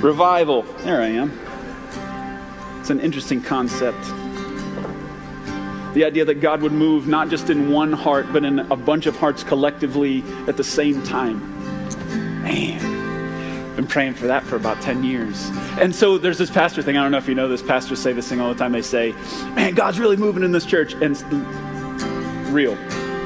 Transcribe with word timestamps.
Revival. 0.00 0.62
There 0.80 1.00
I 1.00 1.06
am. 1.06 1.32
It's 2.80 2.90
an 2.90 3.00
interesting 3.00 3.42
concept. 3.42 4.00
The 5.94 6.04
idea 6.04 6.24
that 6.26 6.40
God 6.40 6.60
would 6.60 6.72
move 6.72 7.08
not 7.08 7.30
just 7.30 7.48
in 7.48 7.72
one 7.72 7.92
heart, 7.92 8.26
but 8.32 8.44
in 8.44 8.58
a 8.58 8.76
bunch 8.76 9.06
of 9.06 9.16
hearts 9.16 9.42
collectively 9.42 10.22
at 10.46 10.56
the 10.56 10.64
same 10.64 11.02
time. 11.02 11.40
Man, 12.42 13.76
been 13.76 13.86
praying 13.86 14.14
for 14.14 14.26
that 14.26 14.44
for 14.44 14.56
about 14.56 14.80
10 14.82 15.02
years. 15.02 15.50
And 15.80 15.94
so 15.94 16.18
there's 16.18 16.38
this 16.38 16.50
pastor 16.50 16.82
thing. 16.82 16.98
I 16.98 17.02
don't 17.02 17.12
know 17.12 17.18
if 17.18 17.26
you 17.26 17.34
know 17.34 17.48
this. 17.48 17.62
Pastors 17.62 17.98
say 17.98 18.12
this 18.12 18.28
thing 18.28 18.40
all 18.40 18.52
the 18.52 18.58
time. 18.58 18.72
They 18.72 18.82
say, 18.82 19.12
Man, 19.54 19.74
God's 19.74 19.98
really 19.98 20.16
moving 20.16 20.42
in 20.42 20.52
this 20.52 20.66
church. 20.66 20.92
And 20.94 21.16
real. 22.52 22.76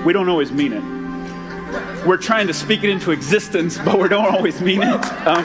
We 0.04 0.12
don't 0.12 0.28
always 0.28 0.52
mean 0.52 0.72
it. 0.72 2.06
We're 2.06 2.16
trying 2.16 2.46
to 2.46 2.54
speak 2.54 2.82
it 2.82 2.90
into 2.90 3.10
existence, 3.10 3.78
but 3.78 3.98
we 3.98 4.08
don't 4.08 4.32
always 4.32 4.60
mean 4.60 4.82
it. 4.82 5.04
Um, 5.26 5.44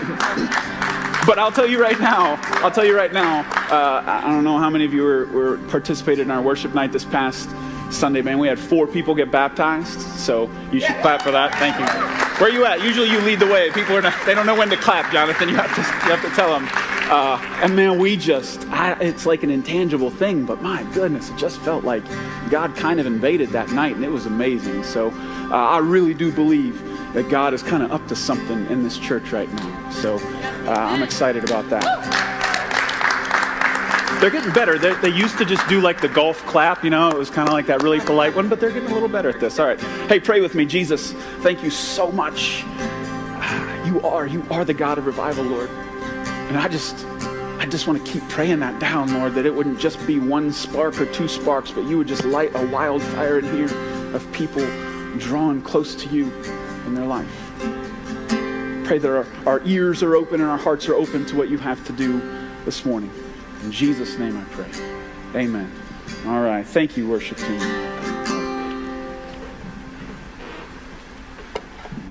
but 1.25 1.39
I'll 1.39 1.51
tell 1.51 1.67
you 1.67 1.81
right 1.81 1.99
now, 1.99 2.39
I'll 2.63 2.71
tell 2.71 2.85
you 2.85 2.95
right 2.95 3.11
now, 3.13 3.39
uh, 3.71 4.03
I 4.05 4.31
don't 4.31 4.43
know 4.43 4.57
how 4.57 4.69
many 4.69 4.85
of 4.85 4.93
you 4.93 5.03
were, 5.03 5.25
were 5.27 5.57
participated 5.69 6.25
in 6.25 6.31
our 6.31 6.41
worship 6.41 6.73
night 6.73 6.91
this 6.91 7.05
past 7.05 7.49
Sunday, 7.91 8.21
man. 8.21 8.39
We 8.39 8.47
had 8.47 8.59
four 8.59 8.87
people 8.87 9.15
get 9.15 9.31
baptized, 9.31 10.01
so 10.01 10.49
you 10.71 10.79
should 10.79 10.95
clap 11.01 11.21
for 11.21 11.31
that. 11.31 11.53
Thank 11.55 11.79
you. 11.79 11.85
Where 12.39 12.49
are 12.49 12.53
you 12.53 12.65
at? 12.65 12.83
Usually 12.83 13.09
you 13.09 13.19
lead 13.21 13.39
the 13.39 13.47
way. 13.47 13.71
People 13.71 13.95
are 13.95 14.01
not, 14.01 14.13
they 14.25 14.33
don't 14.33 14.45
know 14.45 14.55
when 14.55 14.69
to 14.69 14.77
clap, 14.77 15.11
Jonathan. 15.11 15.47
You 15.47 15.55
have 15.55 15.73
to, 15.75 15.81
you 15.81 16.15
have 16.15 16.21
to 16.21 16.29
tell 16.35 16.49
them. 16.49 16.67
Uh, 17.07 17.39
and 17.61 17.75
man, 17.75 17.99
we 17.99 18.17
just, 18.17 18.67
I, 18.69 18.93
it's 18.99 19.25
like 19.25 19.43
an 19.43 19.51
intangible 19.51 20.09
thing, 20.09 20.45
but 20.45 20.61
my 20.61 20.83
goodness, 20.93 21.29
it 21.29 21.37
just 21.37 21.59
felt 21.59 21.83
like 21.83 22.03
God 22.49 22.75
kind 22.75 22.99
of 22.99 23.05
invaded 23.05 23.49
that 23.49 23.69
night, 23.71 23.95
and 23.95 24.03
it 24.03 24.09
was 24.11 24.25
amazing. 24.25 24.83
So 24.83 25.11
uh, 25.11 25.55
I 25.55 25.77
really 25.77 26.13
do 26.13 26.31
believe 26.31 26.81
that 27.15 27.29
God 27.29 27.53
is 27.53 27.63
kind 27.63 27.81
of 27.81 27.93
up 27.93 28.05
to 28.09 28.15
something 28.15 28.65
in 28.67 28.83
this 28.83 28.97
church 28.97 29.31
right 29.31 29.51
now. 29.53 29.89
So 29.89 30.17
uh, 30.17 30.71
I'm 30.71 31.01
excited 31.01 31.45
about 31.45 31.69
that. 31.69 31.85
They're 34.19 34.29
getting 34.29 34.51
better. 34.51 34.77
They're, 34.77 34.95
they 35.01 35.09
used 35.09 35.37
to 35.37 35.45
just 35.45 35.65
do 35.69 35.79
like 35.79 36.01
the 36.01 36.09
golf 36.09 36.45
clap, 36.45 36.83
you 36.83 36.89
know, 36.89 37.09
it 37.09 37.17
was 37.17 37.29
kind 37.29 37.47
of 37.47 37.53
like 37.53 37.67
that 37.67 37.83
really 37.83 38.01
polite 38.01 38.35
one, 38.35 38.49
but 38.49 38.59
they're 38.59 38.71
getting 38.71 38.89
a 38.89 38.93
little 38.93 39.07
better 39.07 39.29
at 39.29 39.39
this. 39.39 39.59
All 39.59 39.65
right. 39.65 39.79
Hey, 40.09 40.19
pray 40.19 40.41
with 40.41 40.55
me. 40.55 40.65
Jesus, 40.65 41.13
thank 41.39 41.63
you 41.63 41.69
so 41.69 42.11
much. 42.11 42.63
You 43.85 44.01
are, 44.03 44.27
you 44.27 44.43
are 44.51 44.65
the 44.65 44.73
God 44.73 44.97
of 44.97 45.05
revival, 45.05 45.45
Lord. 45.45 45.69
And 45.69 46.57
I 46.57 46.67
just, 46.67 47.05
I 47.59 47.65
just 47.65 47.87
want 47.87 48.05
to 48.05 48.11
keep 48.11 48.27
praying 48.27 48.59
that 48.59 48.77
down, 48.81 49.13
Lord, 49.13 49.35
that 49.35 49.45
it 49.45 49.55
wouldn't 49.55 49.79
just 49.79 50.05
be 50.05 50.19
one 50.19 50.51
spark 50.51 50.99
or 50.99 51.05
two 51.05 51.29
sparks, 51.29 51.71
but 51.71 51.85
you 51.85 51.97
would 51.97 52.07
just 52.07 52.25
light 52.25 52.51
a 52.55 52.65
wildfire 52.67 53.39
in 53.39 53.45
here 53.55 53.73
of 54.13 54.29
people 54.33 54.65
drawn 55.17 55.61
close 55.61 55.95
to 55.95 56.09
you 56.09 56.29
in 56.85 56.95
their 56.95 57.05
life. 57.05 57.27
Pray 58.85 58.99
that 58.99 59.09
our, 59.09 59.27
our 59.45 59.61
ears 59.65 60.03
are 60.03 60.15
open 60.15 60.41
and 60.41 60.49
our 60.49 60.57
hearts 60.57 60.87
are 60.87 60.95
open 60.95 61.25
to 61.25 61.35
what 61.35 61.49
you 61.49 61.57
have 61.57 61.85
to 61.87 61.93
do 61.93 62.21
this 62.65 62.85
morning. 62.85 63.11
In 63.63 63.71
Jesus' 63.71 64.17
name 64.17 64.37
I 64.37 64.43
pray. 64.53 64.69
Amen. 65.33 65.71
All 66.27 66.41
right. 66.41 66.65
Thank 66.65 66.95
you, 66.97 67.07
worship 67.07 67.37
team. 67.37 67.59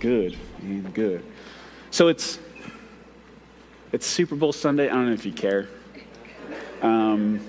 Good. 0.00 0.36
and 0.62 0.92
Good. 0.92 1.24
So 1.90 2.08
it's 2.08 2.38
it's 3.92 4.06
Super 4.06 4.34
Bowl 4.34 4.52
Sunday. 4.52 4.88
I 4.88 4.92
don't 4.94 5.06
know 5.06 5.12
if 5.12 5.24
you 5.24 5.32
care. 5.32 5.68
Um, 6.82 7.40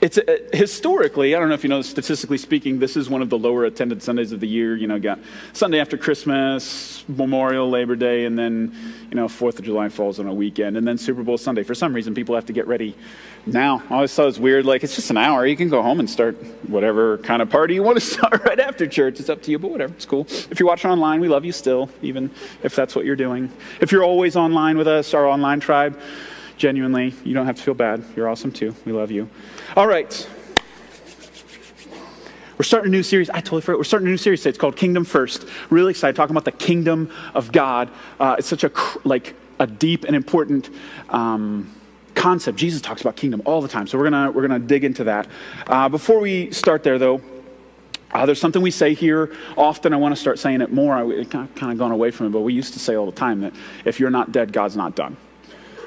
it's 0.00 0.16
uh, 0.16 0.38
historically, 0.52 1.34
I 1.34 1.38
don't 1.38 1.48
know 1.48 1.54
if 1.54 1.62
you 1.62 1.68
know, 1.68 1.82
statistically 1.82 2.38
speaking, 2.38 2.78
this 2.78 2.96
is 2.96 3.10
one 3.10 3.20
of 3.20 3.28
the 3.28 3.38
lower 3.38 3.64
attended 3.64 4.02
Sundays 4.02 4.32
of 4.32 4.40
the 4.40 4.48
year. 4.48 4.74
You 4.74 4.86
know, 4.86 4.98
got 4.98 5.18
Sunday 5.52 5.78
after 5.78 5.98
Christmas, 5.98 7.04
Memorial, 7.06 7.68
Labor 7.68 7.96
Day, 7.96 8.24
and 8.24 8.38
then, 8.38 8.74
you 9.10 9.16
know, 9.16 9.28
Fourth 9.28 9.58
of 9.58 9.64
July 9.64 9.90
falls 9.90 10.18
on 10.18 10.26
a 10.26 10.32
weekend, 10.32 10.76
and 10.76 10.86
then 10.86 10.96
Super 10.96 11.22
Bowl 11.22 11.36
Sunday. 11.36 11.62
For 11.62 11.74
some 11.74 11.92
reason, 11.92 12.14
people 12.14 12.34
have 12.34 12.46
to 12.46 12.52
get 12.52 12.66
ready 12.66 12.94
now. 13.44 13.82
I 13.90 13.94
always 13.96 14.14
thought 14.14 14.22
it 14.22 14.26
was 14.26 14.40
weird. 14.40 14.64
Like, 14.64 14.84
it's 14.84 14.94
just 14.94 15.10
an 15.10 15.18
hour. 15.18 15.46
You 15.46 15.56
can 15.56 15.68
go 15.68 15.82
home 15.82 16.00
and 16.00 16.08
start 16.08 16.36
whatever 16.68 17.18
kind 17.18 17.42
of 17.42 17.50
party 17.50 17.74
you 17.74 17.82
want 17.82 17.98
to 17.98 18.04
start 18.04 18.42
right 18.44 18.58
after 18.58 18.86
church. 18.86 19.20
It's 19.20 19.28
up 19.28 19.42
to 19.42 19.50
you, 19.50 19.58
but 19.58 19.70
whatever. 19.70 19.92
It's 19.92 20.06
cool. 20.06 20.26
If 20.50 20.58
you're 20.58 20.68
watching 20.68 20.90
online, 20.90 21.20
we 21.20 21.28
love 21.28 21.44
you 21.44 21.52
still, 21.52 21.90
even 22.00 22.30
if 22.62 22.74
that's 22.74 22.94
what 22.94 23.04
you're 23.04 23.16
doing. 23.16 23.50
If 23.80 23.92
you're 23.92 24.04
always 24.04 24.34
online 24.34 24.78
with 24.78 24.88
us, 24.88 25.12
our 25.12 25.26
online 25.26 25.60
tribe, 25.60 25.98
genuinely, 26.60 27.14
you 27.24 27.32
don't 27.32 27.46
have 27.46 27.56
to 27.56 27.62
feel 27.62 27.74
bad. 27.74 28.04
You're 28.14 28.28
awesome 28.28 28.52
too. 28.52 28.74
We 28.84 28.92
love 28.92 29.10
you. 29.10 29.28
All 29.76 29.86
right. 29.86 30.28
We're 32.58 32.64
starting 32.64 32.92
a 32.92 32.96
new 32.96 33.02
series. 33.02 33.30
I 33.30 33.40
totally 33.40 33.62
forgot. 33.62 33.78
We're 33.78 33.84
starting 33.84 34.06
a 34.08 34.10
new 34.10 34.18
series 34.18 34.40
today. 34.42 34.50
It's 34.50 34.58
called 34.58 34.76
Kingdom 34.76 35.06
First. 35.06 35.46
Really 35.70 35.90
excited 35.90 36.14
talking 36.14 36.36
about 36.36 36.44
the 36.44 36.52
kingdom 36.52 37.10
of 37.34 37.50
God. 37.50 37.88
Uh, 38.20 38.36
it's 38.38 38.46
such 38.46 38.64
a 38.64 38.70
like 39.04 39.34
a 39.58 39.66
deep 39.66 40.04
and 40.04 40.14
important 40.14 40.68
um, 41.08 41.74
concept. 42.14 42.58
Jesus 42.58 42.82
talks 42.82 43.00
about 43.00 43.16
kingdom 43.16 43.40
all 43.46 43.62
the 43.62 43.68
time, 43.68 43.86
so 43.86 43.96
we're 43.96 44.10
gonna 44.10 44.30
we're 44.30 44.46
gonna 44.46 44.58
dig 44.58 44.84
into 44.84 45.04
that. 45.04 45.26
Uh, 45.66 45.88
before 45.88 46.20
we 46.20 46.50
start 46.50 46.82
there, 46.82 46.98
though, 46.98 47.22
uh, 48.10 48.26
there's 48.26 48.40
something 48.40 48.60
we 48.60 48.70
say 48.70 48.92
here 48.92 49.34
often. 49.56 49.94
I 49.94 49.96
want 49.96 50.14
to 50.14 50.20
start 50.20 50.38
saying 50.38 50.60
it 50.60 50.70
more. 50.70 50.94
I 50.94 51.24
kind 51.24 51.72
of 51.72 51.78
gone 51.78 51.92
away 51.92 52.10
from 52.10 52.26
it, 52.26 52.30
but 52.30 52.42
we 52.42 52.52
used 52.52 52.74
to 52.74 52.78
say 52.78 52.96
all 52.96 53.06
the 53.06 53.12
time 53.12 53.40
that 53.40 53.54
if 53.86 53.98
you're 53.98 54.10
not 54.10 54.32
dead, 54.32 54.52
God's 54.52 54.76
not 54.76 54.94
done. 54.94 55.16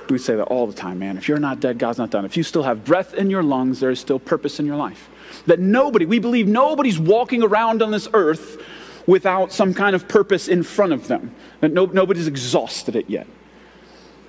We 0.09 0.17
say 0.17 0.35
that 0.35 0.43
all 0.43 0.67
the 0.67 0.73
time, 0.73 0.99
man. 0.99 1.17
If 1.17 1.27
you're 1.27 1.39
not 1.39 1.59
dead, 1.59 1.79
God's 1.79 1.97
not 1.97 2.09
done. 2.09 2.25
If 2.25 2.35
you 2.35 2.43
still 2.43 2.63
have 2.63 2.83
breath 2.83 3.13
in 3.13 3.29
your 3.29 3.43
lungs, 3.43 3.79
there 3.79 3.89
is 3.89 3.99
still 3.99 4.19
purpose 4.19 4.59
in 4.59 4.65
your 4.65 4.75
life. 4.75 5.09
That 5.45 5.59
nobody, 5.59 6.05
we 6.05 6.19
believe 6.19 6.47
nobody's 6.47 6.99
walking 6.99 7.43
around 7.43 7.81
on 7.81 7.91
this 7.91 8.07
earth 8.13 8.61
without 9.07 9.51
some 9.51 9.73
kind 9.73 9.95
of 9.95 10.07
purpose 10.07 10.47
in 10.47 10.63
front 10.63 10.93
of 10.93 11.07
them. 11.07 11.33
That 11.61 11.71
no, 11.71 11.85
nobody's 11.85 12.27
exhausted 12.27 12.95
it 12.95 13.09
yet. 13.09 13.27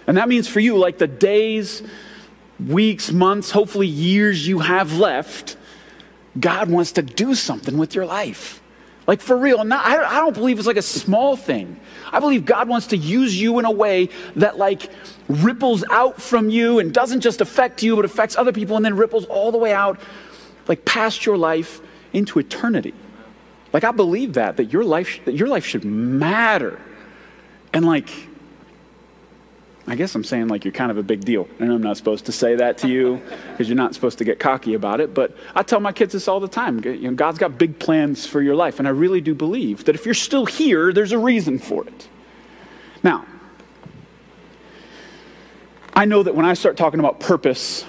And 0.07 0.17
that 0.17 0.29
means 0.29 0.49
for 0.49 0.61
you, 0.61 0.77
like 0.77 0.99
the 0.99 1.07
days, 1.07 1.83
weeks, 2.65 3.11
months, 3.11 3.51
hopefully 3.51 3.87
years 3.87 4.47
you 4.47 4.61
have 4.61 4.99
left, 4.99 5.57
God 6.39 6.71
wants 6.71 6.93
to 6.93 7.03
do 7.03 7.35
something 7.35 7.79
with 7.79 7.95
your 7.95 8.07
life. 8.07 8.61
Like 9.07 9.21
for 9.21 9.37
real, 9.37 9.63
not, 9.65 9.85
I 9.85 10.21
don't 10.21 10.35
believe 10.35 10.59
it's 10.59 10.67
like 10.67 10.79
a 10.79 10.83
small 10.83 11.37
thing. 11.37 11.79
I 12.11 12.21
believe 12.21 12.45
God 12.45 12.69
wants 12.69 12.89
to 12.89 12.97
use 12.97 13.39
you 13.39 13.59
in 13.59 13.65
a 13.65 13.71
way 13.71 14.09
that 14.37 14.57
like 14.57 14.91
ripples 15.29 15.85
out 15.91 16.21
from 16.21 16.49
you 16.49 16.79
and 16.79 16.93
doesn't 16.93 17.21
just 17.21 17.41
affect 17.41 17.83
you, 17.83 17.97
but 17.97 18.05
affects 18.05 18.37
other 18.37 18.53
people 18.53 18.77
and 18.77 18.85
then 18.85 18.97
ripples 18.97 19.27
all 19.27 19.53
the 19.53 19.59
way 19.59 19.73
out, 19.73 20.01
like 20.69 20.85
past 20.85 21.27
your 21.27 21.37
life 21.37 21.81
into 22.13 22.39
eternity. 22.39 22.95
Like 23.73 23.85
I 23.85 23.91
believe 23.91 24.35
that, 24.35 24.57
that 24.57 24.73
your 24.73 24.85
life, 24.85 25.21
that 25.27 25.35
your 25.35 25.49
life 25.49 25.67
should 25.67 25.85
matter. 25.85 26.81
And 27.73 27.85
like, 27.85 28.09
I 29.87 29.97
guess 29.97 30.15
I'm 30.15 30.25
saying 30.25 30.49
like 30.49 30.65
you're 30.65 30.73
kind 30.73 30.91
of 30.91 30.97
a 30.97 31.03
big 31.03 31.25
deal. 31.25 31.47
And 31.59 31.71
I'm 31.71 31.83
not 31.83 31.97
supposed 31.97 32.27
to 32.27 32.33
say 32.33 32.57
that 32.57 32.79
to 32.79 32.89
you 32.89 33.21
because 33.51 33.69
you're 33.69 33.77
not 33.77 33.95
supposed 33.95 34.19
to 34.19 34.25
get 34.25 34.39
cocky 34.39 34.75
about 34.75 35.01
it. 35.01 35.13
But 35.13 35.37
I 35.55 35.63
tell 35.63 35.81
my 35.81 35.93
kids 35.93 36.13
this 36.15 36.27
all 36.27 36.41
the 36.41 36.49
time. 36.49 36.83
You 36.85 37.11
know, 37.11 37.15
God's 37.15 37.39
got 37.39 37.59
big 37.59 37.79
plans 37.79 38.27
for 38.27 38.41
your 38.41 38.55
life. 38.55 38.79
And 38.79 38.89
I 38.89 38.93
really 38.93 39.21
do 39.21 39.35
believe 39.35 39.85
that 39.85 39.95
if 39.95 40.05
you're 40.05 40.15
still 40.15 40.47
here, 40.47 40.93
there's 40.93 41.13
a 41.13 41.19
reason 41.19 41.59
for 41.59 41.87
it. 41.87 42.09
Now, 43.03 43.27
I 45.93 46.07
know 46.07 46.23
that 46.23 46.35
when 46.35 46.47
I 46.47 46.55
start 46.55 46.77
talking 46.77 46.99
about 46.99 47.21
purpose, 47.21 47.85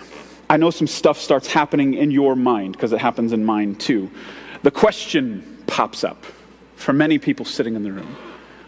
I 0.50 0.58
know 0.58 0.70
some 0.70 0.88
stuff 0.88 1.18
starts 1.18 1.48
happening 1.48 1.94
in 1.94 2.12
your 2.12 2.36
mind 2.36 2.74
because 2.74 2.92
it 2.92 3.00
happens 3.00 3.32
in 3.32 3.46
mine 3.46 3.76
too. 3.76 4.12
The 4.64 4.72
question 4.72 5.64
pops 5.66 6.04
up 6.04 6.24
for 6.76 6.94
many 6.94 7.18
people 7.18 7.46
sitting 7.46 7.76
in 7.76 7.84
the 7.84 7.92
room 7.92 8.16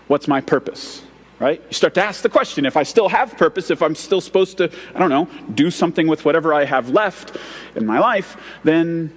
What's 0.07 0.27
my 0.27 0.39
purpose? 0.39 1.03
Right? 1.39 1.61
You 1.67 1.73
start 1.73 1.93
to 1.95 2.03
ask 2.03 2.21
the 2.21 2.29
question 2.29 2.65
if 2.65 2.77
I 2.77 2.83
still 2.83 3.09
have 3.09 3.37
purpose, 3.37 3.69
if 3.69 3.81
I'm 3.81 3.95
still 3.95 4.21
supposed 4.21 4.57
to, 4.57 4.71
I 4.95 4.99
don't 4.99 5.09
know, 5.09 5.27
do 5.53 5.69
something 5.69 6.07
with 6.07 6.25
whatever 6.25 6.53
I 6.53 6.65
have 6.65 6.89
left 6.89 7.37
in 7.75 7.85
my 7.85 7.99
life, 7.99 8.37
then 8.63 9.13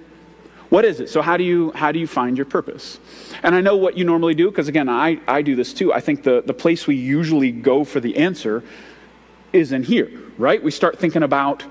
what 0.69 0.85
is 0.85 0.99
it? 0.99 1.09
So 1.09 1.21
how 1.21 1.35
do 1.35 1.43
you 1.43 1.71
how 1.73 1.91
do 1.91 1.99
you 1.99 2.07
find 2.07 2.37
your 2.37 2.45
purpose? 2.45 2.99
And 3.43 3.55
I 3.55 3.61
know 3.61 3.75
what 3.75 3.97
you 3.97 4.05
normally 4.05 4.35
do, 4.35 4.49
because 4.49 4.67
again, 4.67 4.87
I, 4.87 5.19
I 5.27 5.41
do 5.41 5.55
this 5.55 5.73
too. 5.73 5.91
I 5.91 5.99
think 5.99 6.23
the, 6.23 6.41
the 6.45 6.53
place 6.53 6.87
we 6.87 6.95
usually 6.95 7.51
go 7.51 7.83
for 7.83 7.99
the 7.99 8.17
answer 8.17 8.63
is 9.51 9.73
in 9.73 9.83
here, 9.83 10.09
right? 10.37 10.63
We 10.63 10.71
start 10.71 10.97
thinking 10.97 11.23
about 11.23 11.65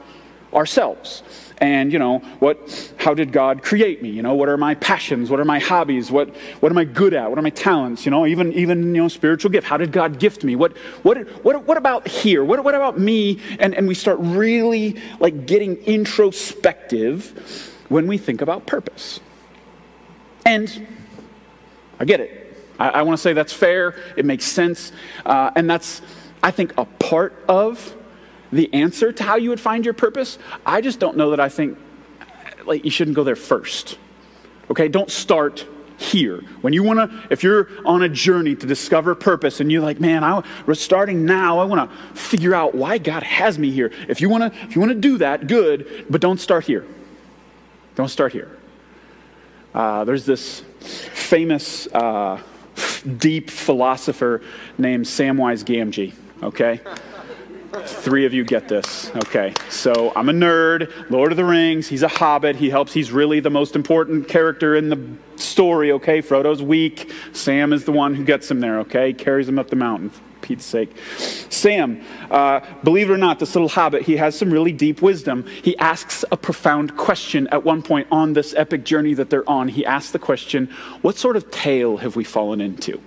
ourselves 0.52 1.22
and 1.60 1.92
you 1.92 1.98
know 1.98 2.18
what 2.38 2.92
how 2.96 3.12
did 3.12 3.32
god 3.32 3.62
create 3.62 4.02
me? 4.02 4.08
You 4.08 4.22
know 4.22 4.34
what 4.34 4.48
are 4.48 4.56
my 4.56 4.74
passions? 4.76 5.30
What 5.30 5.40
are 5.40 5.44
my 5.44 5.58
hobbies? 5.58 6.10
What 6.10 6.34
what 6.60 6.72
am 6.72 6.78
i 6.78 6.84
good 6.84 7.12
at? 7.12 7.28
What 7.28 7.38
are 7.38 7.42
my 7.42 7.50
talents? 7.50 8.04
You 8.06 8.10
know 8.10 8.26
even 8.26 8.52
even 8.54 8.94
you 8.94 9.02
know 9.02 9.08
spiritual 9.08 9.50
gift. 9.50 9.66
How 9.66 9.76
did 9.76 9.92
god 9.92 10.18
gift 10.18 10.42
me? 10.42 10.56
What 10.56 10.76
what 11.02 11.18
what, 11.44 11.66
what 11.66 11.76
about 11.76 12.08
here? 12.08 12.44
What, 12.44 12.64
what 12.64 12.74
about 12.74 12.98
me? 12.98 13.40
And 13.58 13.74
and 13.74 13.86
we 13.86 13.94
start 13.94 14.18
really 14.20 15.00
like 15.20 15.46
getting 15.46 15.76
introspective 15.76 17.74
when 17.88 18.06
we 18.06 18.16
think 18.16 18.40
about 18.40 18.66
purpose. 18.66 19.20
And 20.46 20.86
i 21.98 22.04
get 22.06 22.20
it. 22.20 22.56
I, 22.78 22.88
I 22.88 23.02
want 23.02 23.18
to 23.18 23.22
say 23.22 23.34
that's 23.34 23.52
fair. 23.52 23.96
It 24.16 24.24
makes 24.24 24.46
sense. 24.46 24.92
Uh, 25.26 25.50
and 25.54 25.68
that's 25.68 26.00
i 26.42 26.50
think 26.50 26.72
a 26.78 26.86
part 26.86 27.44
of 27.48 27.94
the 28.52 28.72
answer 28.72 29.12
to 29.12 29.22
how 29.22 29.36
you 29.36 29.50
would 29.50 29.60
find 29.60 29.84
your 29.84 29.94
purpose. 29.94 30.38
I 30.66 30.80
just 30.80 30.98
don't 30.98 31.16
know 31.16 31.30
that 31.30 31.40
I 31.40 31.48
think 31.48 31.78
like 32.66 32.84
you 32.84 32.90
shouldn't 32.90 33.16
go 33.16 33.24
there 33.24 33.36
first. 33.36 33.98
Okay, 34.70 34.88
don't 34.88 35.10
start 35.10 35.66
here. 35.96 36.40
When 36.62 36.72
you 36.72 36.82
want 36.82 37.10
to, 37.10 37.26
if 37.30 37.42
you're 37.42 37.68
on 37.84 38.02
a 38.02 38.08
journey 38.08 38.54
to 38.56 38.66
discover 38.66 39.14
purpose 39.14 39.60
and 39.60 39.70
you're 39.70 39.82
like, 39.82 40.00
man, 40.00 40.24
I, 40.24 40.42
we're 40.66 40.74
starting 40.74 41.26
now. 41.26 41.58
I 41.58 41.64
want 41.64 41.90
to 41.90 41.96
figure 42.18 42.54
out 42.54 42.74
why 42.74 42.98
God 42.98 43.22
has 43.22 43.58
me 43.58 43.70
here. 43.70 43.90
If 44.08 44.20
you 44.20 44.28
want 44.28 44.52
to, 44.52 44.60
if 44.62 44.74
you 44.74 44.80
want 44.80 44.92
to 44.92 44.98
do 44.98 45.18
that, 45.18 45.46
good, 45.46 46.06
but 46.08 46.20
don't 46.20 46.40
start 46.40 46.64
here. 46.64 46.86
Don't 47.96 48.08
start 48.08 48.32
here. 48.32 48.56
Uh, 49.74 50.04
there's 50.04 50.24
this 50.24 50.60
famous 50.80 51.86
uh, 51.88 52.40
deep 53.18 53.50
philosopher 53.50 54.42
named 54.78 55.04
Samwise 55.04 55.64
Gamgee. 55.64 56.14
Okay. 56.42 56.80
Three 57.72 58.26
of 58.26 58.34
you 58.34 58.44
get 58.44 58.68
this. 58.68 59.10
Okay. 59.14 59.54
So 59.68 60.12
I'm 60.16 60.28
a 60.28 60.32
nerd, 60.32 61.10
Lord 61.10 61.30
of 61.30 61.36
the 61.36 61.44
Rings. 61.44 61.86
He's 61.86 62.02
a 62.02 62.08
hobbit. 62.08 62.56
He 62.56 62.68
helps. 62.68 62.92
He's 62.92 63.12
really 63.12 63.40
the 63.40 63.50
most 63.50 63.76
important 63.76 64.28
character 64.28 64.74
in 64.74 64.88
the 64.88 65.16
story. 65.36 65.92
Okay. 65.92 66.20
Frodo's 66.20 66.62
weak. 66.62 67.12
Sam 67.32 67.72
is 67.72 67.84
the 67.84 67.92
one 67.92 68.14
who 68.14 68.24
gets 68.24 68.50
him 68.50 68.60
there. 68.60 68.80
Okay. 68.80 69.12
Carries 69.12 69.48
him 69.48 69.58
up 69.58 69.70
the 69.70 69.76
mountain. 69.76 70.10
Pete's 70.40 70.64
sake. 70.64 70.96
Sam, 71.18 72.02
uh, 72.30 72.60
believe 72.82 73.10
it 73.10 73.12
or 73.12 73.18
not, 73.18 73.38
this 73.38 73.54
little 73.54 73.68
hobbit, 73.68 74.02
he 74.02 74.16
has 74.16 74.36
some 74.36 74.50
really 74.50 74.72
deep 74.72 75.02
wisdom. 75.02 75.46
He 75.62 75.76
asks 75.78 76.24
a 76.32 76.36
profound 76.36 76.96
question 76.96 77.46
at 77.48 77.64
one 77.64 77.82
point 77.82 78.08
on 78.10 78.32
this 78.32 78.54
epic 78.56 78.84
journey 78.84 79.14
that 79.14 79.30
they're 79.30 79.48
on. 79.48 79.68
He 79.68 79.84
asks 79.84 80.10
the 80.10 80.18
question, 80.18 80.66
What 81.02 81.16
sort 81.16 81.36
of 81.36 81.50
tale 81.50 81.98
have 81.98 82.16
we 82.16 82.24
fallen 82.24 82.60
into? 82.60 83.00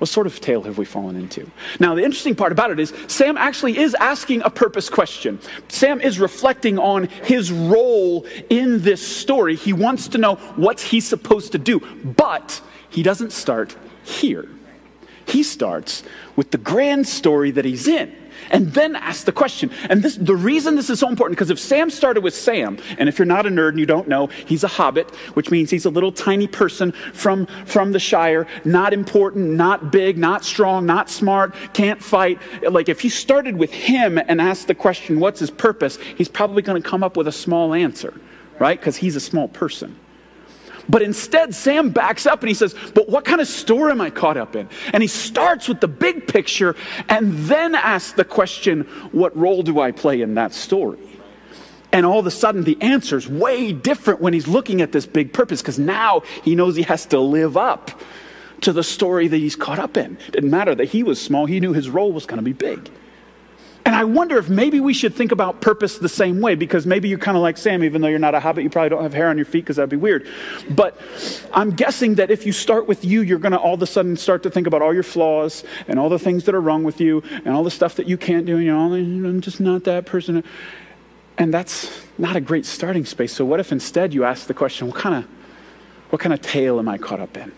What 0.00 0.08
sort 0.08 0.26
of 0.26 0.40
tale 0.40 0.62
have 0.62 0.78
we 0.78 0.86
fallen 0.86 1.14
into? 1.14 1.50
Now, 1.78 1.94
the 1.94 2.02
interesting 2.02 2.34
part 2.34 2.52
about 2.52 2.70
it 2.70 2.80
is 2.80 2.94
Sam 3.06 3.36
actually 3.36 3.76
is 3.76 3.94
asking 3.96 4.40
a 4.40 4.48
purpose 4.48 4.88
question. 4.88 5.38
Sam 5.68 6.00
is 6.00 6.18
reflecting 6.18 6.78
on 6.78 7.04
his 7.04 7.52
role 7.52 8.24
in 8.48 8.80
this 8.80 9.06
story. 9.06 9.56
He 9.56 9.74
wants 9.74 10.08
to 10.08 10.18
know 10.18 10.36
what's 10.56 10.82
he 10.82 11.00
supposed 11.00 11.52
to 11.52 11.58
do, 11.58 11.80
but 11.80 12.62
he 12.88 13.02
doesn't 13.02 13.30
start 13.30 13.76
here. 14.02 14.48
He 15.26 15.42
starts 15.42 16.02
with 16.34 16.50
the 16.50 16.56
grand 16.56 17.06
story 17.06 17.50
that 17.50 17.66
he's 17.66 17.86
in 17.86 18.10
and 18.50 18.72
then 18.72 18.96
ask 18.96 19.24
the 19.24 19.32
question. 19.32 19.70
And 19.88 20.02
this, 20.02 20.16
the 20.16 20.36
reason 20.36 20.76
this 20.76 20.90
is 20.90 20.98
so 20.98 21.08
important, 21.08 21.38
because 21.38 21.50
if 21.50 21.58
Sam 21.58 21.90
started 21.90 22.22
with 22.22 22.34
Sam, 22.34 22.78
and 22.98 23.08
if 23.08 23.18
you're 23.18 23.26
not 23.26 23.46
a 23.46 23.48
nerd 23.48 23.70
and 23.70 23.78
you 23.78 23.86
don't 23.86 24.08
know, 24.08 24.26
he's 24.26 24.64
a 24.64 24.68
hobbit, 24.68 25.14
which 25.34 25.50
means 25.50 25.70
he's 25.70 25.84
a 25.84 25.90
little 25.90 26.12
tiny 26.12 26.46
person 26.46 26.92
from, 27.12 27.46
from 27.64 27.92
the 27.92 27.98
Shire, 27.98 28.46
not 28.64 28.92
important, 28.92 29.50
not 29.50 29.92
big, 29.92 30.18
not 30.18 30.44
strong, 30.44 30.86
not 30.86 31.08
smart, 31.08 31.54
can't 31.72 32.02
fight. 32.02 32.38
Like 32.62 32.88
if 32.88 33.04
you 33.04 33.10
started 33.10 33.56
with 33.56 33.72
him 33.72 34.18
and 34.18 34.40
asked 34.40 34.66
the 34.66 34.74
question, 34.74 35.20
what's 35.20 35.40
his 35.40 35.50
purpose, 35.50 35.98
he's 36.16 36.28
probably 36.28 36.62
going 36.62 36.80
to 36.82 36.88
come 36.88 37.02
up 37.02 37.16
with 37.16 37.28
a 37.28 37.32
small 37.32 37.74
answer, 37.74 38.14
right? 38.58 38.78
Because 38.78 38.96
he's 38.96 39.16
a 39.16 39.20
small 39.20 39.48
person. 39.48 39.96
But 40.90 41.02
instead, 41.02 41.54
Sam 41.54 41.90
backs 41.90 42.26
up 42.26 42.40
and 42.40 42.48
he 42.48 42.54
says, 42.54 42.74
But 42.94 43.08
what 43.08 43.24
kind 43.24 43.40
of 43.40 43.46
story 43.46 43.92
am 43.92 44.00
I 44.00 44.10
caught 44.10 44.36
up 44.36 44.56
in? 44.56 44.68
And 44.92 45.02
he 45.02 45.06
starts 45.06 45.68
with 45.68 45.80
the 45.80 45.88
big 45.88 46.26
picture 46.26 46.74
and 47.08 47.32
then 47.44 47.76
asks 47.76 48.12
the 48.12 48.24
question, 48.24 48.82
What 49.12 49.36
role 49.36 49.62
do 49.62 49.78
I 49.78 49.92
play 49.92 50.20
in 50.20 50.34
that 50.34 50.52
story? 50.52 50.98
And 51.92 52.04
all 52.04 52.18
of 52.18 52.26
a 52.26 52.30
sudden, 52.30 52.64
the 52.64 52.80
answer's 52.80 53.28
way 53.28 53.72
different 53.72 54.20
when 54.20 54.32
he's 54.32 54.48
looking 54.48 54.80
at 54.80 54.90
this 54.90 55.06
big 55.06 55.32
purpose 55.32 55.62
because 55.62 55.78
now 55.78 56.22
he 56.42 56.56
knows 56.56 56.74
he 56.74 56.82
has 56.82 57.06
to 57.06 57.20
live 57.20 57.56
up 57.56 57.90
to 58.62 58.72
the 58.72 58.82
story 58.82 59.28
that 59.28 59.38
he's 59.38 59.56
caught 59.56 59.78
up 59.78 59.96
in. 59.96 60.18
It 60.28 60.32
didn't 60.32 60.50
matter 60.50 60.74
that 60.74 60.88
he 60.88 61.02
was 61.02 61.20
small, 61.20 61.46
he 61.46 61.60
knew 61.60 61.72
his 61.72 61.88
role 61.88 62.12
was 62.12 62.26
going 62.26 62.38
to 62.38 62.44
be 62.44 62.52
big. 62.52 62.90
And 63.86 63.94
I 63.96 64.04
wonder 64.04 64.36
if 64.36 64.48
maybe 64.48 64.78
we 64.78 64.92
should 64.92 65.14
think 65.14 65.32
about 65.32 65.62
purpose 65.62 65.98
the 65.98 66.08
same 66.08 66.40
way, 66.40 66.54
because 66.54 66.84
maybe 66.84 67.08
you're 67.08 67.18
kind 67.18 67.36
of 67.36 67.42
like 67.42 67.56
Sam, 67.56 67.82
even 67.82 68.02
though 68.02 68.08
you're 68.08 68.18
not 68.18 68.34
a 68.34 68.40
hobbit, 68.40 68.62
you 68.62 68.70
probably 68.70 68.90
don't 68.90 69.02
have 69.02 69.14
hair 69.14 69.28
on 69.28 69.38
your 69.38 69.46
feet 69.46 69.60
because 69.60 69.76
that'd 69.76 69.88
be 69.88 69.96
weird. 69.96 70.28
But 70.68 71.00
I'm 71.52 71.70
guessing 71.70 72.16
that 72.16 72.30
if 72.30 72.44
you 72.44 72.52
start 72.52 72.86
with 72.86 73.04
you, 73.04 73.22
you're 73.22 73.38
going 73.38 73.52
to 73.52 73.58
all 73.58 73.74
of 73.74 73.82
a 73.82 73.86
sudden 73.86 74.16
start 74.16 74.42
to 74.42 74.50
think 74.50 74.66
about 74.66 74.82
all 74.82 74.92
your 74.92 75.02
flaws 75.02 75.64
and 75.88 75.98
all 75.98 76.10
the 76.10 76.18
things 76.18 76.44
that 76.44 76.54
are 76.54 76.60
wrong 76.60 76.84
with 76.84 77.00
you 77.00 77.22
and 77.44 77.48
all 77.48 77.64
the 77.64 77.70
stuff 77.70 77.94
that 77.96 78.06
you 78.06 78.18
can't 78.18 78.44
do. 78.44 78.56
And 78.56 78.64
you 78.66 78.72
know, 78.72 78.80
I'm 79.28 79.40
just 79.40 79.60
not 79.60 79.84
that 79.84 80.04
person. 80.04 80.44
And 81.38 81.54
that's 81.54 82.02
not 82.18 82.36
a 82.36 82.40
great 82.40 82.66
starting 82.66 83.06
space. 83.06 83.32
So 83.32 83.46
what 83.46 83.60
if 83.60 83.72
instead 83.72 84.12
you 84.12 84.24
ask 84.24 84.46
the 84.46 84.54
question, 84.54 84.88
what 84.88 84.96
kind 84.96 85.14
of, 85.14 85.30
what 86.10 86.20
kind 86.20 86.34
of 86.34 86.42
tale 86.42 86.78
am 86.78 86.88
I 86.88 86.98
caught 86.98 87.20
up 87.20 87.34
in? 87.38 87.50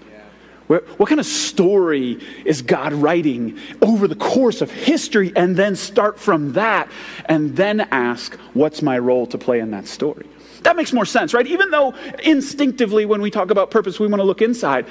What 0.81 1.09
kind 1.09 1.21
of 1.21 1.27
story 1.27 2.19
is 2.45 2.63
God 2.63 2.93
writing 2.93 3.59
over 3.81 4.09
the 4.09 4.17
course 4.17 4.61
of 4.61 4.71
history 4.71 5.33
and 5.37 5.57
then 5.57 5.77
start 5.77 6.19
from 6.19 6.53
that 6.53 6.91
and 7.27 7.57
then 7.57 7.81
ask, 7.81 8.37
what's 8.55 8.83
my 8.83 8.99
role 8.99 9.27
to 9.29 9.39
play 9.39 9.61
in 9.61 9.71
that 9.73 9.87
story? 9.87 10.27
That 10.63 10.77
makes 10.77 10.93
more 10.93 11.05
sense, 11.05 11.35
right? 11.35 11.47
Even 11.47 11.71
though 11.71 11.95
instinctively 12.23 13.05
when 13.05 13.21
we 13.21 13.31
talk 13.31 13.51
about 13.51 13.71
purpose, 13.71 13.99
we 13.99 14.07
want 14.07 14.21
to 14.21 14.25
look 14.25 14.43
inside, 14.43 14.87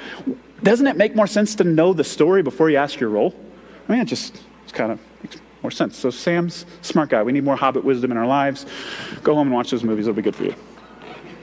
doesn't 0.62 0.86
it 0.86 0.96
make 0.96 1.16
more 1.16 1.26
sense 1.26 1.54
to 1.56 1.64
know 1.64 1.92
the 1.92 2.04
story 2.04 2.42
before 2.42 2.70
you 2.70 2.76
ask 2.76 3.00
your 3.00 3.10
role? 3.10 3.34
I 3.88 3.92
mean, 3.92 4.00
it 4.02 4.06
just 4.06 4.42
it's 4.64 4.72
kind 4.72 4.92
of 4.92 5.00
makes 5.22 5.36
more 5.62 5.70
sense. 5.70 5.96
So 5.96 6.10
Sam's 6.10 6.66
smart 6.82 7.08
guy. 7.08 7.22
We 7.22 7.32
need 7.32 7.44
more 7.44 7.56
hobbit 7.56 7.84
wisdom 7.84 8.10
in 8.10 8.16
our 8.16 8.26
lives. 8.26 8.66
Go 9.22 9.34
home 9.34 9.48
and 9.48 9.54
watch 9.54 9.70
those 9.70 9.82
movies. 9.82 10.06
It'll 10.06 10.14
be 10.14 10.22
good 10.22 10.36
for 10.36 10.44
you. 10.44 10.54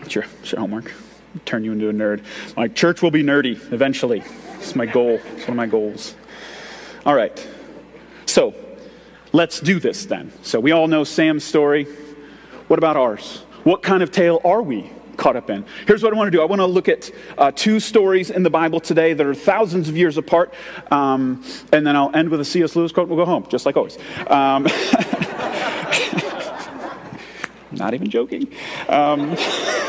It's 0.01 0.15
your, 0.15 0.25
it's 0.41 0.51
your 0.51 0.61
homework 0.61 0.93
turn 1.45 1.63
you 1.63 1.71
into 1.71 1.89
a 1.89 1.93
nerd. 1.93 2.23
My 2.55 2.67
church 2.67 3.01
will 3.01 3.11
be 3.11 3.23
nerdy 3.23 3.55
eventually. 3.71 4.23
It's 4.59 4.75
my 4.75 4.85
goal. 4.85 5.19
It's 5.35 5.47
one 5.47 5.51
of 5.51 5.55
my 5.55 5.67
goals. 5.67 6.15
All 7.05 7.15
right. 7.15 7.47
So 8.25 8.53
let's 9.31 9.59
do 9.59 9.79
this 9.79 10.05
then. 10.05 10.31
So 10.43 10.59
we 10.59 10.71
all 10.71 10.87
know 10.87 11.03
Sam's 11.03 11.43
story. 11.43 11.85
What 12.67 12.77
about 12.77 12.97
ours? 12.97 13.43
What 13.63 13.81
kind 13.81 14.03
of 14.03 14.11
tale 14.11 14.41
are 14.43 14.61
we 14.61 14.91
caught 15.17 15.35
up 15.35 15.49
in? 15.49 15.65
Here's 15.87 16.03
what 16.03 16.13
I 16.13 16.15
want 16.17 16.27
to 16.27 16.31
do 16.31 16.41
I 16.41 16.45
want 16.45 16.59
to 16.59 16.65
look 16.65 16.87
at 16.87 17.11
uh, 17.37 17.51
two 17.51 17.79
stories 17.79 18.29
in 18.29 18.43
the 18.43 18.49
Bible 18.49 18.79
today 18.79 19.13
that 19.13 19.25
are 19.25 19.33
thousands 19.33 19.89
of 19.89 19.97
years 19.97 20.17
apart. 20.17 20.53
Um, 20.91 21.43
and 21.71 21.85
then 21.85 21.95
I'll 21.95 22.15
end 22.15 22.29
with 22.29 22.39
a 22.41 22.45
C.S. 22.45 22.75
Lewis 22.75 22.91
quote 22.91 23.07
and 23.07 23.15
we'll 23.15 23.25
go 23.25 23.31
home, 23.31 23.47
just 23.49 23.65
like 23.65 23.75
always. 23.75 23.97
Um, 24.27 24.63
not 27.71 27.93
even 27.93 28.09
joking. 28.09 28.51
Um, 28.87 29.35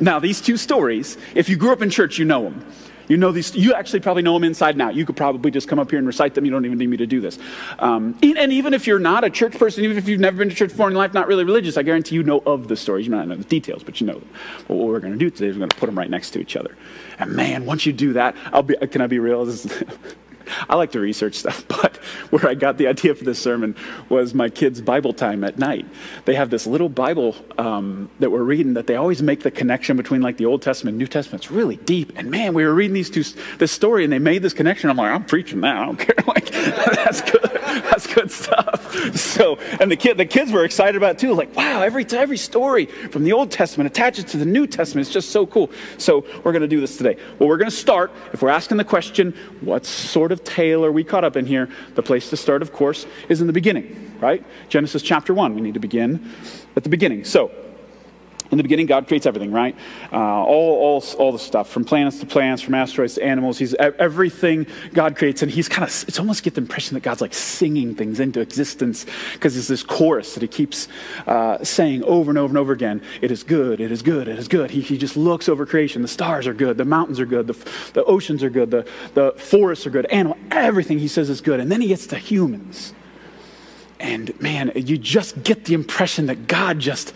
now, 0.00 0.18
these 0.18 0.40
two 0.40 0.56
stories, 0.56 1.16
if 1.34 1.48
you 1.48 1.56
grew 1.56 1.72
up 1.72 1.82
in 1.82 1.90
church, 1.90 2.18
you 2.18 2.24
know 2.24 2.44
them. 2.44 2.66
You 3.08 3.16
know 3.16 3.30
these, 3.30 3.54
you 3.54 3.72
actually 3.72 4.00
probably 4.00 4.22
know 4.22 4.34
them 4.34 4.44
inside 4.44 4.74
and 4.74 4.82
out. 4.82 4.94
You 4.96 5.06
could 5.06 5.16
probably 5.16 5.50
just 5.50 5.68
come 5.68 5.78
up 5.78 5.90
here 5.90 5.98
and 5.98 6.06
recite 6.06 6.34
them. 6.34 6.44
You 6.44 6.50
don't 6.50 6.64
even 6.64 6.76
need 6.78 6.88
me 6.88 6.96
to 6.96 7.06
do 7.06 7.20
this. 7.20 7.38
Um, 7.78 8.18
and 8.22 8.52
even 8.52 8.74
if 8.74 8.86
you're 8.86 8.98
not 8.98 9.22
a 9.22 9.30
church 9.30 9.56
person, 9.56 9.84
even 9.84 9.96
if 9.96 10.08
you've 10.08 10.20
never 10.20 10.38
been 10.38 10.48
to 10.48 10.54
church 10.54 10.70
before 10.70 10.88
in 10.88 10.94
life, 10.94 11.14
not 11.14 11.28
really 11.28 11.44
religious, 11.44 11.76
I 11.76 11.82
guarantee 11.82 12.16
you 12.16 12.24
know 12.24 12.42
of 12.46 12.66
the 12.68 12.76
stories. 12.76 13.06
You 13.06 13.12
might 13.12 13.18
not 13.18 13.28
know 13.28 13.36
the 13.36 13.44
details, 13.44 13.84
but 13.84 14.00
you 14.00 14.08
know 14.08 14.18
them. 14.18 14.28
What 14.66 14.88
we're 14.88 15.00
going 15.00 15.12
to 15.12 15.18
do 15.18 15.30
today 15.30 15.46
is 15.46 15.54
we're 15.54 15.60
going 15.60 15.70
to 15.70 15.76
put 15.76 15.86
them 15.86 15.96
right 15.96 16.10
next 16.10 16.30
to 16.32 16.40
each 16.40 16.56
other. 16.56 16.76
And 17.18 17.32
man, 17.32 17.64
once 17.64 17.86
you 17.86 17.92
do 17.92 18.12
that, 18.14 18.34
I'll 18.46 18.64
be, 18.64 18.76
can 18.88 19.00
I 19.00 19.06
be 19.06 19.20
real? 19.20 19.46
I 20.68 20.76
like 20.76 20.92
to 20.92 21.00
research 21.00 21.34
stuff, 21.34 21.66
but 21.68 21.96
where 22.30 22.46
I 22.48 22.54
got 22.54 22.78
the 22.78 22.86
idea 22.86 23.14
for 23.14 23.24
this 23.24 23.38
sermon 23.38 23.76
was 24.08 24.34
my 24.34 24.48
kids' 24.48 24.80
Bible 24.80 25.12
time 25.12 25.44
at 25.44 25.58
night. 25.58 25.86
They 26.24 26.34
have 26.34 26.50
this 26.50 26.66
little 26.66 26.88
Bible 26.88 27.36
um, 27.58 28.10
that 28.18 28.30
we're 28.30 28.42
reading 28.42 28.74
that 28.74 28.86
they 28.86 28.96
always 28.96 29.22
make 29.22 29.42
the 29.42 29.50
connection 29.50 29.96
between 29.96 30.22
like 30.22 30.36
the 30.36 30.46
Old 30.46 30.62
Testament 30.62 30.94
and 30.94 30.98
New 30.98 31.06
Testament. 31.06 31.44
It's 31.44 31.50
really 31.50 31.76
deep. 31.76 32.12
And 32.16 32.30
man, 32.30 32.54
we 32.54 32.64
were 32.64 32.74
reading 32.74 32.94
these 32.94 33.10
two, 33.10 33.24
this 33.58 33.72
story 33.72 34.04
and 34.04 34.12
they 34.12 34.18
made 34.18 34.42
this 34.42 34.52
connection. 34.52 34.90
I'm 34.90 34.96
like, 34.96 35.12
I'm 35.12 35.24
preaching 35.24 35.60
that. 35.62 35.76
I 35.82 35.84
don't 35.84 35.96
care. 35.96 36.14
Like, 36.26 36.50
that's 36.50 37.22
good. 37.22 37.50
That's 37.52 38.06
good 38.12 38.30
stuff. 38.30 38.75
So, 39.14 39.56
and 39.80 39.90
the 39.90 39.96
kid, 39.96 40.16
the 40.16 40.26
kids 40.26 40.52
were 40.52 40.64
excited 40.64 40.96
about 40.96 41.12
it 41.12 41.18
too. 41.18 41.34
Like, 41.34 41.54
wow, 41.56 41.82
every, 41.82 42.04
every 42.12 42.36
story 42.36 42.86
from 42.86 43.24
the 43.24 43.32
Old 43.32 43.50
Testament 43.50 43.86
attaches 43.86 44.24
to 44.26 44.36
the 44.36 44.44
New 44.44 44.66
Testament. 44.66 45.06
It's 45.06 45.12
just 45.12 45.30
so 45.30 45.46
cool. 45.46 45.70
So 45.98 46.24
we're 46.44 46.52
going 46.52 46.62
to 46.62 46.68
do 46.68 46.80
this 46.80 46.96
today. 46.96 47.16
Well, 47.38 47.48
we're 47.48 47.58
going 47.58 47.70
to 47.70 47.76
start, 47.76 48.12
if 48.32 48.42
we're 48.42 48.48
asking 48.48 48.76
the 48.78 48.84
question, 48.84 49.32
what 49.60 49.86
sort 49.86 50.32
of 50.32 50.44
tale 50.44 50.84
are 50.84 50.92
we 50.92 51.04
caught 51.04 51.24
up 51.24 51.36
in 51.36 51.46
here? 51.46 51.68
The 51.94 52.02
place 52.02 52.30
to 52.30 52.36
start, 52.36 52.62
of 52.62 52.72
course, 52.72 53.06
is 53.28 53.40
in 53.40 53.46
the 53.46 53.52
beginning, 53.52 54.14
right? 54.20 54.44
Genesis 54.68 55.02
chapter 55.02 55.34
1. 55.34 55.54
We 55.54 55.60
need 55.60 55.74
to 55.74 55.80
begin 55.80 56.32
at 56.76 56.82
the 56.82 56.90
beginning. 56.90 57.24
So, 57.24 57.50
in 58.56 58.58
the 58.58 58.62
beginning, 58.62 58.86
God 58.86 59.06
creates 59.06 59.26
everything, 59.26 59.52
right? 59.52 59.76
Uh, 60.10 60.16
all, 60.16 60.78
all, 60.78 61.04
all 61.18 61.30
the 61.30 61.38
stuff, 61.38 61.68
from 61.68 61.84
planets 61.84 62.20
to 62.20 62.26
plants, 62.26 62.62
from 62.62 62.74
asteroids 62.74 63.16
to 63.16 63.22
animals. 63.22 63.58
He's 63.58 63.74
everything 63.74 64.66
God 64.94 65.14
creates, 65.14 65.42
and 65.42 65.50
he's 65.50 65.68
kind 65.68 65.86
of. 65.86 66.04
It's 66.08 66.18
almost 66.18 66.42
get 66.42 66.54
the 66.54 66.62
impression 66.62 66.94
that 66.94 67.02
God's 67.02 67.20
like 67.20 67.34
singing 67.34 67.94
things 67.94 68.18
into 68.18 68.40
existence 68.40 69.04
because 69.34 69.52
there's 69.52 69.68
this 69.68 69.82
chorus 69.82 70.32
that 70.32 70.42
he 70.42 70.48
keeps 70.48 70.88
uh, 71.26 71.62
saying 71.62 72.02
over 72.04 72.30
and 72.30 72.38
over 72.38 72.50
and 72.50 72.58
over 72.58 72.72
again. 72.72 73.02
It 73.20 73.30
is 73.30 73.42
good. 73.42 73.78
It 73.78 73.92
is 73.92 74.00
good. 74.00 74.26
It 74.26 74.38
is 74.38 74.48
good. 74.48 74.70
He, 74.70 74.80
he 74.80 74.96
just 74.96 75.18
looks 75.18 75.50
over 75.50 75.66
creation. 75.66 76.00
The 76.00 76.08
stars 76.08 76.46
are 76.46 76.54
good. 76.54 76.78
The 76.78 76.86
mountains 76.86 77.20
are 77.20 77.26
good. 77.26 77.46
The, 77.46 77.70
the 77.92 78.04
oceans 78.04 78.42
are 78.42 78.50
good. 78.50 78.70
The, 78.70 78.88
the 79.12 79.32
forests 79.32 79.86
are 79.86 79.90
good. 79.90 80.06
Animal, 80.06 80.38
everything 80.50 80.98
he 80.98 81.08
says 81.08 81.28
is 81.28 81.42
good. 81.42 81.60
And 81.60 81.70
then 81.70 81.82
he 81.82 81.88
gets 81.88 82.06
to 82.06 82.16
humans, 82.16 82.94
and 84.00 84.38
man, 84.40 84.72
you 84.74 84.98
just 84.98 85.42
get 85.42 85.66
the 85.66 85.74
impression 85.74 86.26
that 86.26 86.46
God 86.46 86.78
just 86.78 87.12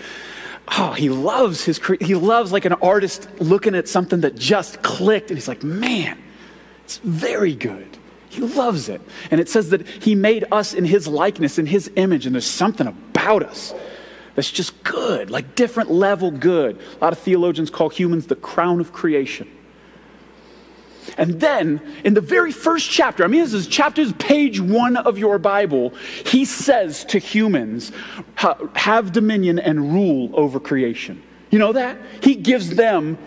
oh, 0.79 0.93
he 0.93 1.11
loves 1.11 1.65
his, 1.65 1.81
he 2.01 2.15
loves 2.15 2.53
like 2.53 2.65
an 2.65 2.75
artist 2.75 3.29
looking 3.41 3.75
at 3.75 3.89
something 3.89 4.21
that 4.21 4.37
just 4.37 4.83
clicked 4.83 5.31
and 5.31 5.39
he's 5.39 5.49
like, 5.49 5.63
man, 5.63 6.19
it's 6.85 6.99
very 6.99 7.55
good. 7.55 7.99
He 8.29 8.41
loves 8.41 8.89
it. 8.89 9.01
And 9.31 9.41
it 9.41 9.49
says 9.49 9.71
that 9.71 9.87
he 9.87 10.15
made 10.15 10.45
us 10.53 10.73
in 10.73 10.85
his 10.85 11.09
likeness, 11.09 11.59
in 11.59 11.67
his 11.67 11.91
image, 11.97 12.27
and 12.27 12.35
there's 12.35 12.47
something 12.47 12.87
about 12.87 13.43
us 13.43 13.75
that's 14.37 14.51
just 14.51 14.83
good, 14.85 15.31
like 15.31 15.57
different 15.57 15.91
level 15.91 16.31
good. 16.31 16.81
A 16.97 17.05
lot 17.05 17.13
of 17.13 17.19
theologians 17.19 17.71
call 17.71 17.89
humans 17.89 18.27
the 18.27 18.37
crown 18.37 18.81
of 18.81 18.93
creation. 18.93 19.51
And 21.17 21.41
then, 21.41 21.81
in 22.05 22.15
the 22.15 22.21
very 22.21 22.53
first 22.53 22.91
chapter, 22.91 23.25
I 23.25 23.27
mean, 23.27 23.41
this 23.41 23.53
is 23.53 23.67
chapters, 23.67 24.13
page 24.15 24.61
one 24.61 24.97
of 24.97 25.19
your 25.19 25.39
Bible, 25.39 25.91
he 26.27 26.45
says 26.45 27.05
to 27.07 27.19
humans, 27.19 27.93
have 28.37 29.13
dominion 29.13 29.59
and 29.59 29.93
rule 29.93 30.31
over 30.35 30.61
creation. 30.61 31.23
You 31.51 31.59
know 31.59 31.73
that? 31.73 31.99
He 32.23 32.37
gives 32.37 32.71
them 32.71 33.19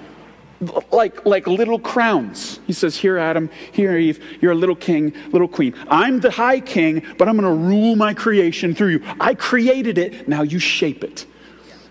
like, 0.92 1.26
like 1.26 1.48
little 1.48 1.80
crowns. 1.80 2.60
He 2.68 2.74
says, 2.74 2.96
Here, 2.96 3.18
Adam, 3.18 3.50
here, 3.72 3.98
Eve, 3.98 4.24
you're 4.42 4.54
a 4.54 4.56
little 4.56 4.76
king, 4.76 5.14
little 5.32 5.48
queen. 5.48 5.76
I'm 5.90 6.20
the 6.20 6.32
high 6.32 6.60
king, 6.60 7.04
but 7.18 7.28
I'm 7.28 7.38
going 7.38 7.50
to 7.50 7.68
rule 7.68 7.96
my 7.96 8.14
creation 8.14 8.74
through 8.74 8.90
you. 8.90 9.04
I 9.20 9.34
created 9.36 9.98
it, 9.98 10.28
now 10.28 10.44
you 10.44 10.60
shape 10.60 11.04
it. 11.04 11.26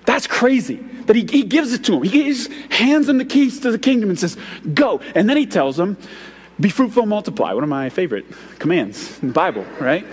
That's 0.05 0.27
crazy 0.27 0.77
that 1.07 1.17
he, 1.17 1.25
he 1.25 1.43
gives 1.43 1.73
it 1.73 1.85
to 1.85 1.95
him. 1.95 2.03
He 2.03 2.25
just 2.25 2.51
hands 2.71 3.09
him 3.09 3.19
the 3.19 3.25
keys 3.25 3.61
to 3.61 3.71
the 3.71 3.79
kingdom 3.79 4.11
and 4.11 4.19
says, 4.19 4.37
Go. 4.75 5.01
And 5.15 5.29
then 5.29 5.37
he 5.37 5.47
tells 5.47 5.79
him, 5.79 5.97
Be 6.61 6.69
fruitful, 6.69 7.07
multiply. 7.07 7.53
One 7.53 7.63
of 7.63 7.71
my 7.71 7.89
favorite 7.89 8.27
commands 8.59 9.21
in 9.23 9.29
the 9.29 9.35
Bible, 9.35 9.65
right? 9.81 10.05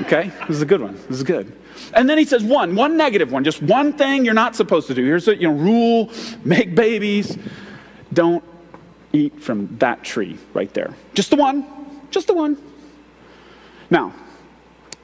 Okay? 0.00 0.30
This 0.48 0.56
is 0.56 0.62
a 0.62 0.66
good 0.66 0.80
one. 0.80 0.94
This 1.08 1.18
is 1.18 1.22
good. 1.22 1.56
And 1.94 2.08
then 2.08 2.18
he 2.18 2.24
says 2.24 2.42
one, 2.42 2.74
one 2.74 2.96
negative 2.96 3.32
one, 3.32 3.44
just 3.44 3.62
one 3.62 3.92
thing 3.92 4.24
you're 4.24 4.34
not 4.34 4.56
supposed 4.56 4.86
to 4.86 4.94
do. 4.94 5.04
Here's 5.04 5.28
a 5.28 5.36
you 5.36 5.48
know, 5.48 5.54
rule 5.54 6.10
make 6.44 6.74
babies. 6.74 7.36
Don't 8.12 8.44
eat 9.12 9.40
from 9.42 9.76
that 9.78 10.02
tree 10.02 10.38
right 10.54 10.72
there. 10.74 10.94
Just 11.14 11.30
the 11.30 11.36
one. 11.36 11.66
Just 12.10 12.26
the 12.26 12.34
one. 12.34 12.56
Now, 13.90 14.14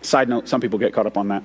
side 0.02 0.28
note, 0.28 0.48
some 0.48 0.60
people 0.60 0.78
get 0.78 0.92
caught 0.92 1.06
up 1.06 1.16
on 1.18 1.28
that. 1.28 1.42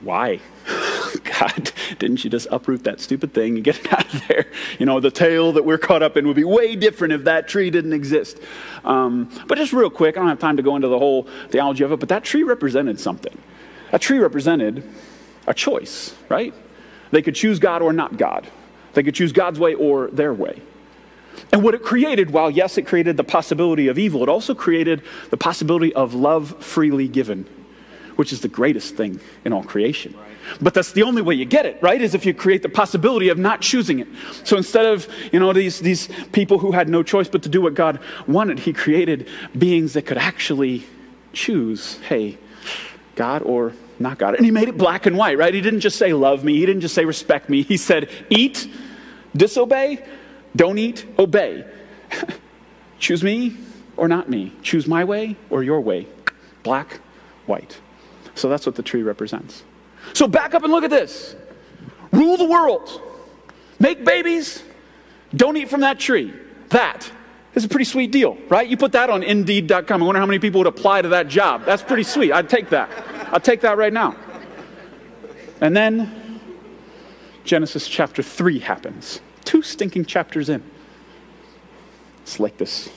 Why? 0.00 0.40
God, 1.24 1.72
didn't 1.98 2.24
you 2.24 2.30
just 2.30 2.46
uproot 2.50 2.84
that 2.84 3.00
stupid 3.00 3.32
thing 3.32 3.56
and 3.56 3.64
get 3.64 3.78
it 3.78 3.92
out 3.92 4.12
of 4.12 4.28
there? 4.28 4.46
You 4.78 4.86
know, 4.86 5.00
the 5.00 5.10
tale 5.10 5.52
that 5.52 5.64
we're 5.64 5.78
caught 5.78 6.02
up 6.02 6.16
in 6.16 6.26
would 6.26 6.36
be 6.36 6.44
way 6.44 6.76
different 6.76 7.12
if 7.12 7.24
that 7.24 7.48
tree 7.48 7.70
didn't 7.70 7.92
exist. 7.92 8.38
Um, 8.84 9.30
but 9.46 9.58
just 9.58 9.72
real 9.72 9.90
quick, 9.90 10.16
I 10.16 10.20
don't 10.20 10.28
have 10.28 10.38
time 10.38 10.56
to 10.56 10.62
go 10.62 10.76
into 10.76 10.88
the 10.88 10.98
whole 10.98 11.24
theology 11.48 11.84
of 11.84 11.92
it, 11.92 12.00
but 12.00 12.08
that 12.10 12.24
tree 12.24 12.42
represented 12.42 13.00
something. 13.00 13.36
That 13.90 14.00
tree 14.00 14.18
represented 14.18 14.84
a 15.46 15.54
choice, 15.54 16.14
right? 16.28 16.54
They 17.10 17.22
could 17.22 17.34
choose 17.34 17.58
God 17.58 17.82
or 17.82 17.92
not 17.92 18.16
God. 18.16 18.48
They 18.92 19.02
could 19.02 19.14
choose 19.14 19.32
God's 19.32 19.58
way 19.58 19.74
or 19.74 20.08
their 20.08 20.34
way. 20.34 20.60
And 21.52 21.62
what 21.62 21.74
it 21.74 21.82
created, 21.82 22.30
while 22.30 22.50
yes, 22.50 22.78
it 22.78 22.82
created 22.82 23.16
the 23.16 23.24
possibility 23.24 23.88
of 23.88 23.98
evil, 23.98 24.22
it 24.22 24.28
also 24.28 24.54
created 24.54 25.02
the 25.30 25.36
possibility 25.36 25.94
of 25.94 26.14
love 26.14 26.62
freely 26.62 27.08
given, 27.08 27.46
which 28.18 28.32
is 28.32 28.40
the 28.40 28.48
greatest 28.48 28.96
thing 28.96 29.20
in 29.44 29.52
all 29.52 29.62
creation. 29.62 30.12
But 30.60 30.74
that's 30.74 30.90
the 30.90 31.04
only 31.04 31.22
way 31.22 31.36
you 31.36 31.44
get 31.44 31.66
it, 31.66 31.80
right? 31.80 32.02
Is 32.02 32.16
if 32.16 32.26
you 32.26 32.34
create 32.34 32.64
the 32.64 32.68
possibility 32.68 33.28
of 33.28 33.38
not 33.38 33.60
choosing 33.60 34.00
it. 34.00 34.08
So 34.42 34.56
instead 34.56 34.86
of, 34.86 35.06
you 35.32 35.38
know, 35.38 35.52
these, 35.52 35.78
these 35.78 36.08
people 36.32 36.58
who 36.58 36.72
had 36.72 36.88
no 36.88 37.04
choice 37.04 37.28
but 37.28 37.44
to 37.44 37.48
do 37.48 37.62
what 37.62 37.74
God 37.74 38.00
wanted, 38.26 38.58
He 38.58 38.72
created 38.72 39.28
beings 39.56 39.92
that 39.92 40.02
could 40.02 40.18
actually 40.18 40.84
choose, 41.32 41.98
hey, 42.08 42.38
God 43.14 43.42
or 43.42 43.72
not 44.00 44.18
God. 44.18 44.34
And 44.34 44.44
He 44.44 44.50
made 44.50 44.66
it 44.66 44.76
black 44.76 45.06
and 45.06 45.16
white, 45.16 45.38
right? 45.38 45.54
He 45.54 45.60
didn't 45.60 45.80
just 45.80 45.96
say, 45.96 46.12
love 46.12 46.42
me. 46.42 46.56
He 46.56 46.66
didn't 46.66 46.80
just 46.80 46.96
say, 46.96 47.04
respect 47.04 47.48
me. 47.48 47.62
He 47.62 47.76
said, 47.76 48.10
eat, 48.30 48.68
disobey, 49.36 50.04
don't 50.56 50.78
eat, 50.78 51.06
obey. 51.20 51.64
Choose 52.98 53.22
me 53.22 53.56
or 53.96 54.08
not 54.08 54.28
me. 54.28 54.54
Choose 54.62 54.88
my 54.88 55.04
way 55.04 55.36
or 55.50 55.62
your 55.62 55.80
way. 55.80 56.08
Black, 56.64 56.98
white. 57.46 57.78
So 58.38 58.48
that's 58.48 58.66
what 58.66 58.76
the 58.76 58.82
tree 58.82 59.02
represents. 59.02 59.64
So 60.12 60.28
back 60.28 60.54
up 60.54 60.62
and 60.62 60.72
look 60.72 60.84
at 60.84 60.90
this. 60.90 61.34
Rule 62.12 62.36
the 62.36 62.48
world. 62.48 63.02
Make 63.80 64.04
babies. 64.04 64.62
Don't 65.34 65.56
eat 65.56 65.68
from 65.68 65.80
that 65.80 65.98
tree. 65.98 66.32
That 66.68 67.10
is 67.54 67.64
a 67.64 67.68
pretty 67.68 67.84
sweet 67.84 68.12
deal, 68.12 68.38
right? 68.48 68.66
You 68.66 68.76
put 68.76 68.92
that 68.92 69.10
on 69.10 69.22
Indeed.com. 69.22 70.02
I 70.02 70.06
wonder 70.06 70.20
how 70.20 70.26
many 70.26 70.38
people 70.38 70.58
would 70.60 70.66
apply 70.68 71.02
to 71.02 71.08
that 71.08 71.28
job. 71.28 71.64
That's 71.64 71.82
pretty 71.82 72.04
sweet. 72.04 72.32
I'd 72.32 72.48
take 72.48 72.70
that. 72.70 72.90
I'd 73.32 73.44
take 73.44 73.60
that 73.62 73.76
right 73.76 73.92
now. 73.92 74.16
And 75.60 75.76
then 75.76 76.40
Genesis 77.44 77.88
chapter 77.88 78.22
3 78.22 78.60
happens. 78.60 79.20
Two 79.44 79.62
stinking 79.62 80.04
chapters 80.04 80.48
in. 80.48 80.62
It's 82.22 82.38
like 82.38 82.58
this 82.58 82.88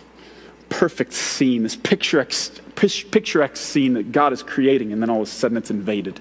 perfect 0.70 1.14
scene, 1.14 1.64
this 1.64 1.76
picturesque, 1.76 2.61
picturesque 2.76 3.58
scene 3.58 3.94
that 3.94 4.12
God 4.12 4.34
is 4.34 4.44
creating, 4.44 4.92
and 4.94 5.02
then 5.02 5.10
all 5.10 5.22
of 5.22 5.28
a 5.28 5.32
sudden 5.32 5.58
it's 5.58 5.72
invaded. 5.72 6.20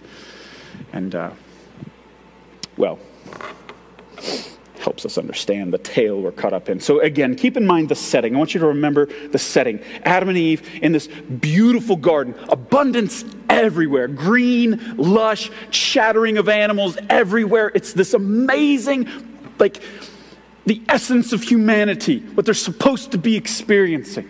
And, 0.92 1.14
uh, 1.14 1.30
well, 2.76 2.98
helps 4.80 5.04
us 5.04 5.18
understand 5.18 5.72
the 5.72 5.78
tale 5.78 6.20
we're 6.20 6.32
caught 6.32 6.52
up 6.54 6.68
in. 6.68 6.80
So, 6.80 7.00
again, 7.00 7.36
keep 7.36 7.56
in 7.56 7.66
mind 7.66 7.90
the 7.90 7.94
setting. 7.94 8.34
I 8.34 8.38
want 8.38 8.54
you 8.54 8.60
to 8.60 8.66
remember 8.66 9.06
the 9.28 9.38
setting. 9.38 9.80
Adam 10.04 10.30
and 10.30 10.38
Eve 10.38 10.68
in 10.82 10.92
this 10.92 11.06
beautiful 11.06 11.96
garden, 11.96 12.34
abundance 12.48 13.24
everywhere, 13.48 14.08
green, 14.08 14.96
lush, 14.96 15.50
chattering 15.70 16.38
of 16.38 16.48
animals 16.48 16.96
everywhere. 17.10 17.70
It's 17.74 17.92
this 17.92 18.14
amazing, 18.14 19.06
like, 19.58 19.82
the 20.66 20.80
essence 20.88 21.32
of 21.32 21.42
humanity, 21.42 22.20
what 22.34 22.46
they're 22.46 22.54
supposed 22.54 23.12
to 23.12 23.18
be 23.18 23.36
experiencing. 23.36 24.28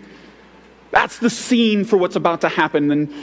That's 0.90 1.18
the 1.18 1.30
scene 1.30 1.85
for 1.85 1.97
what's 1.97 2.16
about 2.16 2.40
to 2.40 2.49
happen 2.49 2.90
in 2.90 3.14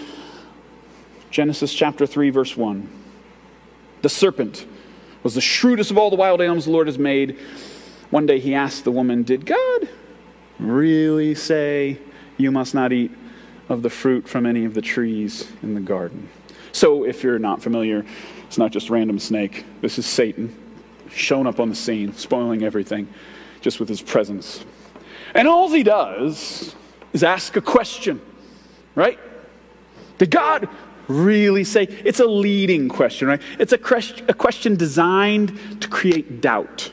Genesis 1.32 1.74
chapter 1.74 2.06
3, 2.06 2.30
verse 2.30 2.56
1. 2.56 2.88
The 4.02 4.10
serpent 4.10 4.66
was 5.24 5.36
the 5.36 5.42
shrewdest 5.42 5.92
of 5.92 5.98
all 5.98 6.10
the 6.10 6.16
wild 6.16 6.42
animals 6.42 6.66
the 6.66 6.72
Lord 6.72 6.88
has 6.88 6.98
made. 6.98 7.38
One 8.10 8.26
day 8.26 8.40
he 8.40 8.54
asked 8.56 8.86
the 8.86 8.92
woman, 8.92 9.24
Did 9.24 9.46
God 9.46 9.90
really 10.60 11.36
say 11.36 12.00
you 12.38 12.52
must 12.52 12.74
not 12.74 12.94
eat 12.94 13.12
of 13.68 13.82
the 13.82 13.90
fruit 13.90 14.28
from 14.28 14.46
any 14.46 14.64
of 14.64 14.74
the 14.74 14.82
trees 14.82 15.52
in 15.62 15.74
the 15.74 15.82
garden? 15.82 16.30
So, 16.72 17.04
if 17.04 17.24
you're 17.24 17.40
not 17.40 17.62
familiar, 17.62 18.06
it's 18.46 18.58
not 18.58 18.72
just 18.72 18.90
random 18.90 19.20
snake. 19.20 19.66
This 19.82 19.98
is 19.98 20.06
Satan 20.06 20.56
shown 21.10 21.48
up 21.48 21.60
on 21.60 21.70
the 21.70 21.76
scene, 21.76 22.14
spoiling 22.14 22.64
everything 22.64 23.08
just 23.62 23.80
with 23.80 23.90
his 23.90 24.02
presence. 24.02 24.64
And 25.34 25.48
all 25.48 25.70
he 25.70 25.84
does 25.84 26.76
is 27.18 27.24
ask 27.24 27.56
a 27.58 27.62
question, 27.62 28.22
right? 28.94 29.20
Did 30.20 30.30
God 30.30 30.70
really 31.08 31.64
say? 31.64 31.84
It's 31.84 32.20
a 32.20 32.26
leading 32.26 32.90
question, 32.90 33.28
right? 33.28 33.42
It's 33.58 33.74
a, 33.74 33.78
question, 33.78 34.26
a 34.30 34.36
question 34.36 34.76
designed 34.76 35.82
to 35.82 35.88
create 35.88 36.42
doubt. 36.42 36.92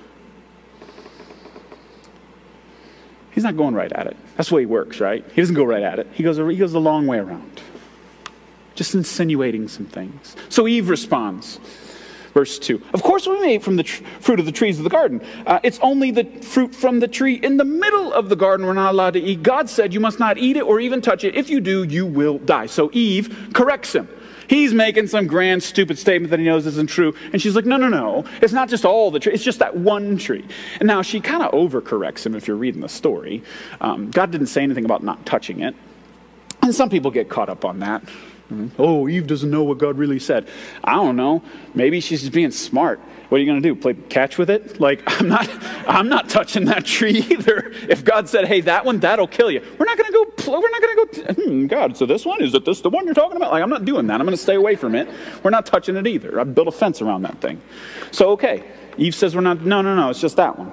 He's 3.32 3.44
not 3.44 3.56
going 3.56 3.74
right 3.74 3.92
at 3.92 4.06
it. 4.06 4.16
That's 4.36 4.48
the 4.48 4.54
way 4.54 4.62
he 4.62 4.66
works, 4.66 4.98
right? 4.98 5.22
He 5.34 5.42
doesn't 5.42 5.54
go 5.54 5.64
right 5.64 5.82
at 5.82 5.98
it. 5.98 6.06
He 6.12 6.22
goes, 6.22 6.38
he 6.38 6.56
goes 6.56 6.72
the 6.72 6.80
long 6.80 7.06
way 7.06 7.18
around, 7.18 7.60
just 8.74 8.94
insinuating 8.94 9.68
some 9.68 9.86
things. 9.86 10.36
So 10.48 10.66
Eve 10.66 10.88
responds. 10.88 11.60
Verse 12.34 12.58
2. 12.58 12.82
Of 12.92 13.02
course, 13.02 13.28
we 13.28 13.40
may 13.40 13.54
eat 13.54 13.62
from 13.62 13.76
the 13.76 13.84
tr- 13.84 14.02
fruit 14.18 14.40
of 14.40 14.44
the 14.44 14.52
trees 14.52 14.78
of 14.78 14.84
the 14.84 14.90
garden. 14.90 15.22
Uh, 15.46 15.60
it's 15.62 15.78
only 15.80 16.10
the 16.10 16.24
fruit 16.42 16.74
from 16.74 16.98
the 16.98 17.06
tree 17.06 17.34
in 17.34 17.56
the 17.56 17.64
middle 17.64 18.12
of 18.12 18.28
the 18.28 18.34
garden 18.34 18.66
we're 18.66 18.72
not 18.72 18.92
allowed 18.92 19.12
to 19.12 19.20
eat. 19.20 19.44
God 19.44 19.70
said 19.70 19.94
you 19.94 20.00
must 20.00 20.18
not 20.18 20.36
eat 20.36 20.56
it 20.56 20.62
or 20.62 20.80
even 20.80 21.00
touch 21.00 21.22
it. 21.22 21.36
If 21.36 21.48
you 21.48 21.60
do, 21.60 21.84
you 21.84 22.04
will 22.04 22.38
die. 22.38 22.66
So 22.66 22.90
Eve 22.92 23.50
corrects 23.54 23.94
him. 23.94 24.08
He's 24.48 24.74
making 24.74 25.06
some 25.06 25.28
grand, 25.28 25.62
stupid 25.62 25.96
statement 25.96 26.30
that 26.30 26.40
he 26.40 26.44
knows 26.44 26.66
isn't 26.66 26.90
true. 26.90 27.14
And 27.32 27.40
she's 27.40 27.54
like, 27.54 27.66
no, 27.66 27.76
no, 27.76 27.88
no. 27.88 28.24
It's 28.42 28.52
not 28.52 28.68
just 28.68 28.84
all 28.84 29.12
the 29.12 29.20
tree. 29.20 29.32
It's 29.32 29.44
just 29.44 29.60
that 29.60 29.76
one 29.76 30.18
tree. 30.18 30.44
And 30.80 30.88
now 30.88 31.02
she 31.02 31.20
kind 31.20 31.42
of 31.42 31.52
overcorrects 31.52 32.26
him 32.26 32.34
if 32.34 32.48
you're 32.48 32.56
reading 32.56 32.80
the 32.80 32.88
story. 32.88 33.42
Um, 33.80 34.10
God 34.10 34.32
didn't 34.32 34.48
say 34.48 34.62
anything 34.62 34.84
about 34.84 35.02
not 35.04 35.24
touching 35.24 35.60
it. 35.60 35.74
And 36.62 36.74
some 36.74 36.90
people 36.90 37.10
get 37.10 37.28
caught 37.28 37.48
up 37.48 37.64
on 37.64 37.78
that. 37.78 38.02
Mm-hmm. 38.52 38.80
Oh, 38.80 39.08
Eve 39.08 39.26
doesn't 39.26 39.50
know 39.50 39.64
what 39.64 39.78
God 39.78 39.96
really 39.96 40.18
said. 40.18 40.48
I 40.82 40.94
don't 40.94 41.16
know. 41.16 41.42
Maybe 41.74 42.00
she's 42.00 42.20
just 42.20 42.32
being 42.32 42.50
smart. 42.50 43.00
What 43.28 43.38
are 43.38 43.40
you 43.40 43.46
going 43.46 43.62
to 43.62 43.68
do? 43.68 43.74
Play 43.74 43.94
catch 43.94 44.36
with 44.36 44.50
it? 44.50 44.80
Like 44.80 45.02
I'm 45.06 45.28
not 45.28 45.48
I'm 45.88 46.08
not 46.08 46.28
touching 46.28 46.66
that 46.66 46.84
tree 46.84 47.18
either. 47.30 47.72
If 47.88 48.04
God 48.04 48.28
said, 48.28 48.46
"Hey, 48.46 48.60
that 48.62 48.84
one 48.84 49.00
that'll 49.00 49.26
kill 49.26 49.50
you." 49.50 49.60
We're 49.78 49.86
not 49.86 49.96
going 49.96 50.12
to 50.12 50.12
go 50.12 50.52
we're 50.60 50.70
not 50.70 50.82
going 50.82 50.96
to 50.96 51.34
go 51.34 51.34
hmm, 51.34 51.66
God, 51.66 51.96
so 51.96 52.04
this 52.06 52.26
one 52.26 52.42
is 52.42 52.54
it 52.54 52.64
this 52.64 52.80
the 52.80 52.90
one 52.90 53.06
you're 53.06 53.14
talking 53.14 53.36
about? 53.36 53.50
Like 53.50 53.62
I'm 53.62 53.70
not 53.70 53.84
doing 53.84 54.06
that. 54.08 54.20
I'm 54.20 54.26
going 54.26 54.36
to 54.36 54.42
stay 54.42 54.56
away 54.56 54.76
from 54.76 54.94
it. 54.94 55.08
We're 55.42 55.50
not 55.50 55.64
touching 55.64 55.96
it 55.96 56.06
either. 56.06 56.38
I 56.38 56.44
built 56.44 56.68
a 56.68 56.72
fence 56.72 57.00
around 57.00 57.22
that 57.22 57.40
thing. 57.40 57.60
So 58.10 58.30
okay. 58.32 58.64
Eve 58.96 59.14
says 59.14 59.34
we're 59.34 59.40
not 59.40 59.62
no, 59.62 59.82
no, 59.82 59.96
no, 59.96 60.10
it's 60.10 60.20
just 60.20 60.36
that 60.36 60.58
one. 60.58 60.72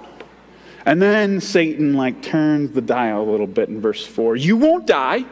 And 0.85 1.01
then 1.01 1.39
Satan 1.41 1.93
like 1.93 2.21
turns 2.21 2.71
the 2.71 2.81
dial 2.81 3.21
a 3.21 3.29
little 3.29 3.47
bit 3.47 3.69
in 3.69 3.81
verse 3.81 4.05
4. 4.05 4.35
You 4.35 4.57
won't 4.57 4.87
die. 4.87 5.25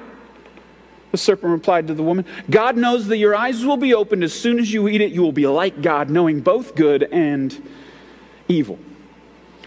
The 1.12 1.18
serpent 1.18 1.52
replied 1.52 1.88
to 1.88 1.94
the 1.94 2.04
woman, 2.04 2.26
God 2.50 2.78
knows 2.78 3.08
that 3.08 3.18
your 3.18 3.36
eyes 3.36 3.66
will 3.66 3.78
be 3.78 3.94
opened 3.94 4.24
as 4.24 4.34
soon 4.34 4.60
as 4.60 4.72
you 4.72 4.88
eat 4.88 5.02
it. 5.02 5.12
You 5.12 5.22
will 5.22 5.32
be 5.32 5.48
like 5.48 5.82
God, 5.82 6.10
knowing 6.10 6.40
both 6.42 6.76
good 6.76 7.04
and 7.04 7.68
evil. 8.48 8.78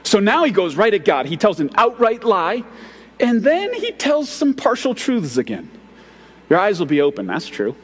So 0.05 0.21
now 0.21 0.45
he 0.45 0.53
goes 0.53 0.77
right 0.77 0.93
at 0.95 1.05
God. 1.05 1.27
He 1.27 1.37
tells 1.37 1.59
an 1.59 1.71
outright 1.75 2.23
lie, 2.23 2.63
and 3.19 3.43
then 3.43 3.73
he 3.75 3.93
tells 3.93 4.29
some 4.29 4.55
partial 4.55 4.95
truths 4.95 5.37
again. 5.37 5.69
Your 6.49 6.59
eyes 6.59 6.79
will 6.79 6.87
be 6.87 7.01
open. 7.01 7.27
That's 7.27 7.49
true. 7.49 7.75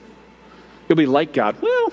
You'll 0.88 0.96
be 0.96 1.06
like 1.06 1.32
God. 1.32 1.60
Well, 1.60 1.92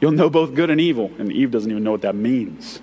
you'll 0.00 0.12
know 0.12 0.30
both 0.30 0.54
good 0.54 0.70
and 0.70 0.80
evil. 0.80 1.10
And 1.18 1.30
Eve 1.32 1.50
doesn't 1.50 1.70
even 1.70 1.84
know 1.84 1.92
what 1.92 2.02
that 2.02 2.14
means. 2.14 2.80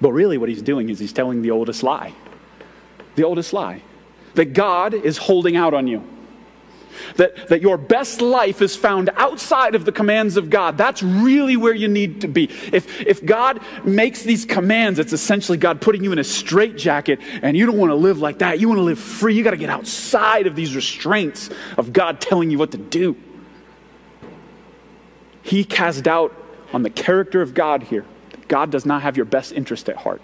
But 0.00 0.12
really, 0.12 0.38
what 0.38 0.48
he's 0.48 0.62
doing 0.62 0.90
is 0.90 0.98
he's 0.98 1.12
telling 1.12 1.40
the 1.40 1.50
oldest 1.50 1.82
lie. 1.82 2.12
The 3.16 3.24
oldest 3.24 3.52
lie 3.52 3.80
that 4.34 4.52
God 4.52 4.94
is 4.94 5.18
holding 5.18 5.56
out 5.56 5.74
on 5.74 5.86
you. 5.86 6.02
That, 7.16 7.48
that 7.48 7.60
your 7.60 7.76
best 7.76 8.20
life 8.20 8.62
is 8.62 8.76
found 8.76 9.10
outside 9.16 9.74
of 9.74 9.84
the 9.84 9.90
commands 9.90 10.36
of 10.36 10.48
God. 10.48 10.78
That's 10.78 11.02
really 11.02 11.56
where 11.56 11.74
you 11.74 11.88
need 11.88 12.20
to 12.20 12.28
be. 12.28 12.44
If, 12.72 13.00
if 13.00 13.24
God 13.24 13.60
makes 13.84 14.22
these 14.22 14.44
commands, 14.44 15.00
it's 15.00 15.12
essentially 15.12 15.58
God 15.58 15.80
putting 15.80 16.04
you 16.04 16.12
in 16.12 16.18
a 16.18 16.24
straitjacket, 16.24 17.18
and 17.42 17.56
you 17.56 17.66
don't 17.66 17.78
want 17.78 17.90
to 17.90 17.96
live 17.96 18.18
like 18.18 18.38
that. 18.38 18.60
You 18.60 18.68
want 18.68 18.78
to 18.78 18.84
live 18.84 19.00
free. 19.00 19.34
You 19.34 19.42
got 19.42 19.50
to 19.50 19.56
get 19.56 19.70
outside 19.70 20.46
of 20.46 20.54
these 20.54 20.76
restraints 20.76 21.50
of 21.76 21.92
God 21.92 22.20
telling 22.20 22.50
you 22.50 22.58
what 22.58 22.70
to 22.70 22.78
do. 22.78 23.16
He 25.42 25.64
cast 25.64 26.04
doubt 26.04 26.34
on 26.72 26.82
the 26.82 26.90
character 26.90 27.42
of 27.42 27.54
God 27.54 27.82
here. 27.82 28.04
God 28.48 28.70
does 28.70 28.86
not 28.86 29.02
have 29.02 29.16
your 29.16 29.26
best 29.26 29.52
interest 29.52 29.88
at 29.88 29.96
heart. 29.96 30.22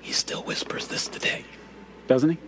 He 0.00 0.12
still 0.12 0.42
whispers 0.42 0.86
this 0.88 1.08
today, 1.08 1.44
doesn't 2.10 2.30
he? 2.30 2.38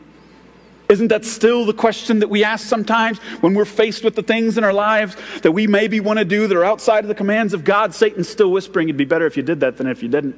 Isn't 0.88 1.06
that 1.08 1.24
still 1.24 1.64
the 1.64 1.72
question 1.72 2.18
that 2.18 2.28
we 2.28 2.42
ask 2.42 2.66
sometimes 2.66 3.18
when 3.42 3.54
we're 3.54 3.64
faced 3.64 4.02
with 4.02 4.16
the 4.16 4.24
things 4.24 4.58
in 4.58 4.64
our 4.64 4.72
lives 4.72 5.16
that 5.42 5.52
we 5.52 5.68
maybe 5.68 6.00
want 6.00 6.18
to 6.18 6.24
do 6.24 6.48
that 6.48 6.56
are 6.56 6.64
outside 6.64 7.04
of 7.04 7.08
the 7.08 7.14
commands 7.14 7.54
of 7.54 7.62
God? 7.62 7.94
Satan's 7.94 8.28
still 8.28 8.50
whispering, 8.50 8.88
it'd 8.88 8.96
be 8.96 9.04
better 9.04 9.24
if 9.24 9.36
you 9.36 9.44
did 9.44 9.60
that 9.60 9.76
than 9.76 9.86
if 9.86 10.02
you 10.02 10.08
didn't. 10.08 10.34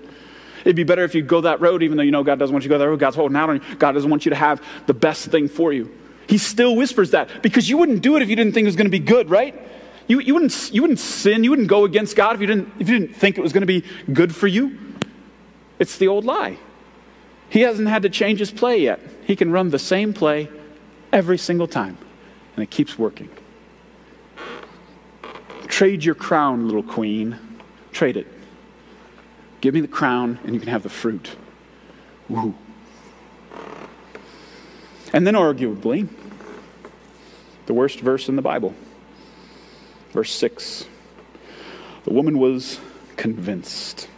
It'd 0.61 0.77
be 0.77 0.85
better 0.85 1.05
if 1.05 1.15
you 1.15 1.23
go 1.23 1.41
that 1.41 1.63
road, 1.63 1.83
even 1.83 1.97
though 1.97 2.03
you 2.03 2.11
know 2.11 2.23
God 2.23 2.39
doesn't 2.39 2.53
want 2.53 2.65
you 2.65 2.69
to 2.69 2.75
go 2.75 2.79
that 2.79 2.87
road. 2.87 3.01
God's 3.01 3.17
holding 3.17 3.35
out 3.35 3.49
on 3.49 3.57
you. 3.57 3.77
God 3.77 3.93
doesn't 3.93 4.11
want 4.11 4.27
you 4.27 4.31
to 4.31 4.37
have 4.37 4.63
the 4.85 4.95
best 4.95 5.29
thing 5.29 5.49
for 5.49 5.73
you. 5.73 5.91
He 6.29 6.37
still 6.37 6.77
whispers 6.77 7.13
that 7.13 7.43
because 7.43 7.71
you 7.71 7.79
wouldn't 7.79 8.03
do 8.03 8.17
it 8.17 8.23
if 8.23 8.29
you 8.29 8.37
didn't 8.37 8.53
think 8.53 8.67
it 8.67 8.69
was 8.69 8.77
going 8.77 8.87
to 8.87 8.91
be 8.91 8.99
good, 8.99 9.31
right? 9.31 9.59
You, 10.07 10.21
you, 10.21 10.35
wouldn't, 10.35 10.71
you 10.71 10.83
wouldn't 10.83 11.01
sin, 11.01 11.45
you 11.45 11.51
wouldn't 11.51 11.69
go 11.69 11.87
against 11.87 12.15
God 12.15 12.35
if 12.35 12.43
you, 12.43 12.47
didn't, 12.47 12.69
if 12.79 12.91
you 12.91 12.99
didn't 12.99 13.17
think 13.17 13.39
it 13.39 13.41
was 13.41 13.55
going 13.55 13.63
to 13.63 13.67
be 13.67 13.83
good 14.13 14.37
for 14.37 14.47
you. 14.47 14.79
It's 15.79 15.97
the 15.97 16.09
old 16.09 16.27
lie. 16.27 16.59
He 17.49 17.61
hasn't 17.61 17.89
had 17.89 18.03
to 18.03 18.11
change 18.11 18.41
his 18.41 18.51
play 18.51 18.79
yet. 18.79 19.01
He 19.27 19.37
can 19.37 19.53
run 19.53 19.71
the 19.71 19.79
same 19.79 20.13
play 20.13 20.49
every 21.13 21.39
single 21.39 21.69
time, 21.69 21.97
and 22.57 22.63
it 22.63 22.71
keeps 22.71 22.99
working. 22.99 23.31
Trade 25.67 26.05
your 26.05 26.15
crown, 26.15 26.67
little 26.67 26.83
queen. 26.83 27.39
Trade 27.93 28.17
it. 28.17 28.27
Give 29.61 29.75
me 29.75 29.81
the 29.81 29.89
crown, 29.89 30.39
and 30.45 30.55
you 30.55 30.61
can 30.61 30.69
have 30.69 30.83
the 30.83 30.89
fruit. 30.89 31.37
Woo. 32.29 32.55
And 35.13 35.27
then, 35.27 35.35
arguably, 35.35 36.09
the 37.67 37.75
worst 37.75 38.01
verse 38.01 38.29
in 38.29 38.37
the 38.37 38.43
Bible. 38.43 38.75
Verse 40.13 40.33
6. 40.33 40.87
The 42.05 42.13
woman 42.13 42.39
was 42.39 42.79
convinced. 43.17 44.09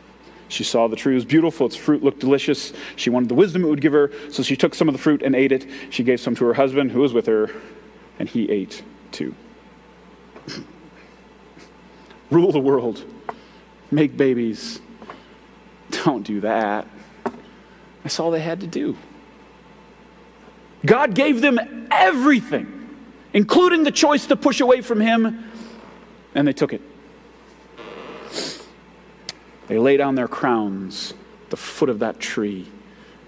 She 0.48 0.64
saw 0.64 0.86
the 0.86 0.96
tree 0.96 1.14
was 1.14 1.24
beautiful, 1.24 1.66
its 1.66 1.76
fruit 1.76 2.02
looked 2.02 2.20
delicious. 2.20 2.72
She 2.94 3.10
wanted 3.10 3.28
the 3.28 3.34
wisdom 3.34 3.64
it 3.64 3.68
would 3.68 3.80
give 3.80 3.92
her, 3.92 4.12
so 4.30 4.42
she 4.42 4.56
took 4.56 4.74
some 4.74 4.88
of 4.88 4.92
the 4.92 5.00
fruit 5.00 5.22
and 5.22 5.34
ate 5.34 5.52
it. 5.52 5.66
She 5.90 6.04
gave 6.04 6.20
some 6.20 6.34
to 6.36 6.44
her 6.44 6.54
husband, 6.54 6.92
who 6.92 7.00
was 7.00 7.12
with 7.12 7.26
her, 7.26 7.50
and 8.18 8.28
he 8.28 8.50
ate 8.50 8.82
too. 9.12 9.34
Rule 12.30 12.52
the 12.52 12.60
world, 12.60 13.04
make 13.90 14.16
babies. 14.16 14.80
Don't 15.90 16.22
do 16.22 16.40
that. 16.40 16.86
That's 18.02 18.20
all 18.20 18.30
they 18.30 18.40
had 18.40 18.60
to 18.60 18.66
do. 18.66 18.96
God 20.84 21.14
gave 21.14 21.40
them 21.40 21.88
everything, 21.90 22.96
including 23.32 23.82
the 23.82 23.90
choice 23.90 24.26
to 24.26 24.36
push 24.36 24.60
away 24.60 24.80
from 24.80 25.00
Him, 25.00 25.44
and 26.34 26.46
they 26.46 26.52
took 26.52 26.72
it. 26.72 26.80
They 29.68 29.78
lay 29.78 29.96
down 29.96 30.14
their 30.14 30.28
crowns 30.28 31.14
at 31.44 31.50
the 31.50 31.56
foot 31.56 31.88
of 31.88 31.98
that 32.00 32.20
tree 32.20 32.66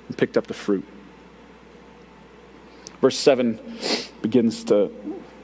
and 0.06 0.16
picked 0.16 0.36
up 0.36 0.46
the 0.46 0.54
fruit. 0.54 0.84
Verse 3.00 3.16
7 3.18 3.58
begins 4.22 4.64
to 4.64 4.90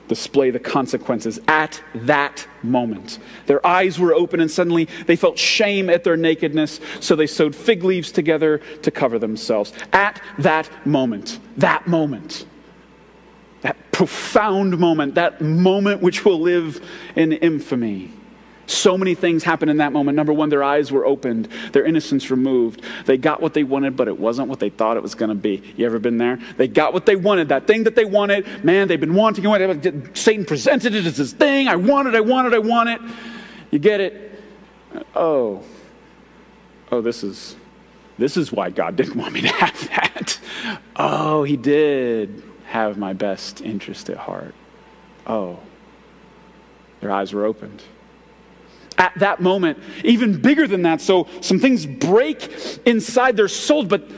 display 0.08 0.50
the 0.50 0.58
consequences 0.58 1.40
at 1.49 1.82
that 1.95 2.47
moment. 2.62 3.19
Their 3.47 3.64
eyes 3.66 3.99
were 3.99 4.12
open, 4.12 4.40
and 4.40 4.50
suddenly 4.50 4.86
they 5.06 5.16
felt 5.16 5.38
shame 5.38 5.88
at 5.88 6.04
their 6.04 6.16
nakedness, 6.16 6.80
so 7.00 7.16
they 7.16 7.26
sewed 7.26 7.56
fig 7.56 7.84
leaves 7.84 8.12
together 8.12 8.58
to 8.82 8.90
cover 8.90 9.19
themselves. 9.19 9.73
At 9.92 10.21
that 10.38 10.69
moment, 10.86 11.38
that 11.56 11.86
moment, 11.86 12.45
that 13.62 13.92
profound 13.92 14.78
moment, 14.78 15.14
that 15.14 15.40
moment 15.40 16.02
which 16.02 16.25
will 16.25 16.40
live 16.40 16.86
in 17.16 17.32
infamy. 17.32 18.10
So 18.66 18.96
many 18.96 19.14
things 19.14 19.44
happened 19.44 19.70
in 19.70 19.76
that 19.78 19.92
moment. 19.92 20.16
Number 20.16 20.32
one, 20.32 20.48
their 20.48 20.62
eyes 20.62 20.90
were 20.90 21.04
opened, 21.04 21.48
their 21.72 21.84
innocence 21.84 22.30
removed. 22.30 22.82
They 23.04 23.18
got 23.18 23.42
what 23.42 23.54
they 23.54 23.64
wanted, 23.64 23.96
but 23.96 24.08
it 24.08 24.18
wasn't 24.18 24.48
what 24.48 24.60
they 24.60 24.70
thought 24.70 24.96
it 24.96 25.02
was 25.02 25.14
going 25.14 25.28
to 25.28 25.34
be. 25.34 25.62
You 25.76 25.84
ever 25.86 25.98
been 25.98 26.18
there? 26.18 26.38
They 26.56 26.68
got 26.68 26.94
what 26.94 27.04
they 27.04 27.16
wanted, 27.16 27.48
that 27.48 27.66
thing 27.66 27.84
that 27.84 27.94
they 27.94 28.04
wanted. 28.04 28.64
Man, 28.64 28.88
they've 28.88 29.00
been 29.00 29.14
wanting 29.14 29.44
it. 29.44 30.16
Satan 30.16 30.44
presented 30.44 30.94
it 30.94 31.04
as 31.04 31.18
this 31.18 31.32
thing. 31.32 31.68
I 31.68 31.76
want 31.76 32.08
it, 32.08 32.14
I 32.14 32.20
want 32.20 32.48
it, 32.48 32.54
I 32.54 32.58
want 32.58 32.88
it. 32.88 33.00
You 33.70 33.78
get 33.78 34.00
it. 34.00 34.42
Oh, 35.14 35.62
oh, 36.90 37.00
this 37.00 37.22
is 37.22 37.56
this 38.16 38.36
is 38.36 38.52
why 38.52 38.70
God 38.70 38.94
didn't 38.96 39.16
want 39.16 39.34
me 39.34 39.40
to 39.42 39.48
have 39.52 39.88
that. 39.90 40.38
Oh, 40.96 41.42
he 41.42 41.56
did 41.56 42.42
have 42.66 42.96
my 42.96 43.12
best 43.12 43.60
interest 43.60 44.08
at 44.08 44.16
heart. 44.16 44.54
Oh, 45.26 45.58
their 47.00 47.10
eyes 47.10 47.32
were 47.32 47.44
opened 47.44 47.82
at 48.99 49.13
that 49.19 49.41
moment, 49.41 49.78
even 50.04 50.41
bigger 50.41 50.67
than 50.67 50.83
that. 50.83 51.00
So 51.00 51.28
some 51.41 51.59
things 51.59 51.87
break 51.87 52.80
inside 52.87 53.37
their 53.37 53.49
souls, 53.49 53.87
but 53.87 54.09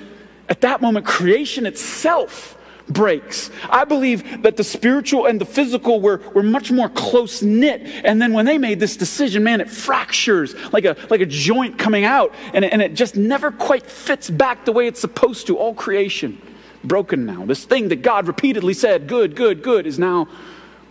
at 0.48 0.60
that 0.60 0.80
moment, 0.80 1.06
creation 1.06 1.66
itself 1.66 2.56
breaks. 2.88 3.50
I 3.68 3.84
believe 3.84 4.42
that 4.42 4.56
the 4.56 4.62
spiritual 4.62 5.26
and 5.26 5.40
the 5.40 5.44
physical 5.44 6.00
were, 6.00 6.18
were 6.34 6.42
much 6.42 6.70
more 6.70 6.88
close 6.88 7.42
knit. 7.42 7.82
And 8.04 8.22
then 8.22 8.32
when 8.32 8.46
they 8.46 8.58
made 8.58 8.78
this 8.78 8.96
decision, 8.96 9.42
man, 9.42 9.60
it 9.60 9.68
fractures 9.68 10.54
like 10.72 10.84
a, 10.84 10.96
like 11.10 11.20
a 11.20 11.26
joint 11.26 11.78
coming 11.78 12.04
out, 12.04 12.32
and 12.52 12.64
it, 12.64 12.72
and 12.72 12.80
it 12.80 12.94
just 12.94 13.16
never 13.16 13.50
quite 13.50 13.84
fits 13.84 14.30
back 14.30 14.64
the 14.64 14.72
way 14.72 14.86
it's 14.86 15.00
supposed 15.00 15.48
to. 15.48 15.58
All 15.58 15.74
creation 15.74 16.40
broken 16.84 17.26
now. 17.26 17.44
This 17.44 17.64
thing 17.64 17.88
that 17.88 18.02
God 18.02 18.28
repeatedly 18.28 18.74
said, 18.74 19.08
good, 19.08 19.34
good, 19.34 19.62
good, 19.62 19.86
is 19.86 19.98
now 19.98 20.28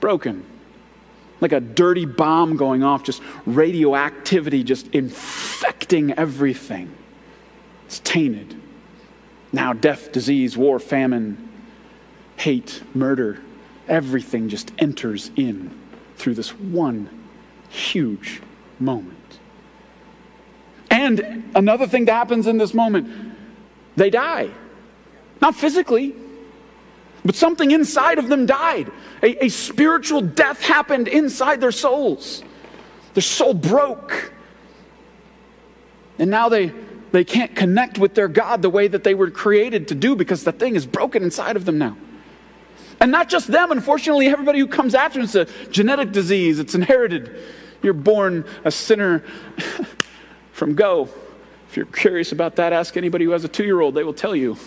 broken 0.02 0.45
like 1.41 1.52
a 1.52 1.60
dirty 1.60 2.06
bomb 2.06 2.58
going 2.58 2.84
off, 2.84 3.04
just 3.04 3.21
radioactivity 3.45 4.63
just 4.63 4.88
infecting 4.88 6.13
everything. 6.13 6.95
It's 7.86 8.00
tainted. 8.00 8.60
Now, 9.52 9.74
death, 9.74 10.12
disease, 10.12 10.58
war, 10.58 10.80
famine, 10.80 11.50
hate, 12.38 12.82
murder, 12.93 13.41
everything 13.88 14.50
just 14.50 14.71
enters 14.78 15.32
in 15.36 15.78
through 16.17 16.36
this 16.36 16.50
one 16.50 17.10
huge 17.69 18.41
moment. 18.80 19.39
And 20.89 21.52
another 21.56 21.88
thing 21.88 22.06
that 22.06 22.13
happens 22.13 22.48
in 22.48 22.58
this 22.58 22.74
moment 22.74 23.34
they 23.95 24.10
die. 24.10 24.50
Not 25.41 25.56
physically, 25.56 26.15
but 27.25 27.35
something 27.35 27.71
inside 27.71 28.19
of 28.19 28.29
them 28.29 28.45
died. 28.45 28.91
A, 29.23 29.45
a, 29.45 29.49
spiritual 29.49 30.21
death 30.21 30.61
happened 30.61 31.07
inside 31.07 31.59
their 31.59 31.71
souls. 31.71 32.43
Their 33.15 33.23
soul 33.23 33.55
broke. 33.55 34.31
And 36.19 36.29
now 36.29 36.49
they, 36.49 36.71
they 37.11 37.23
can't 37.23 37.55
connect 37.55 37.97
with 37.97 38.13
their 38.13 38.27
God 38.27 38.61
the 38.61 38.69
way 38.69 38.88
that 38.88 39.03
they 39.03 39.15
were 39.15 39.31
created 39.31 39.88
to 39.88 39.95
do 39.95 40.15
because 40.15 40.43
the 40.43 40.51
thing 40.51 40.75
is 40.75 40.85
broken 40.85 41.23
inside 41.23 41.55
of 41.55 41.65
them 41.65 41.79
now. 41.79 41.97
And 42.99 43.11
not 43.11 43.27
just 43.27 43.47
them, 43.47 43.71
unfortunately, 43.71 44.27
everybody 44.27 44.59
who 44.59 44.67
comes 44.67 44.93
after 44.93 45.19
them, 45.19 45.25
it's 45.25 45.35
a 45.35 45.45
genetic 45.69 46.11
disease, 46.11 46.59
it's 46.59 46.75
inherited. 46.75 47.35
You're 47.81 47.93
born 47.93 48.45
a 48.63 48.71
sinner 48.71 49.23
from 50.51 50.75
go. 50.75 51.09
If 51.69 51.75
you're 51.75 51.88
curious 51.88 52.31
about 52.31 52.55
that, 52.57 52.71
ask 52.71 52.95
anybody 52.95 53.25
who 53.25 53.31
has 53.31 53.43
a 53.43 53.49
two 53.49 53.65
year 53.65 53.81
old, 53.81 53.95
they 53.95 54.03
will 54.03 54.13
tell 54.13 54.35
you. 54.35 54.57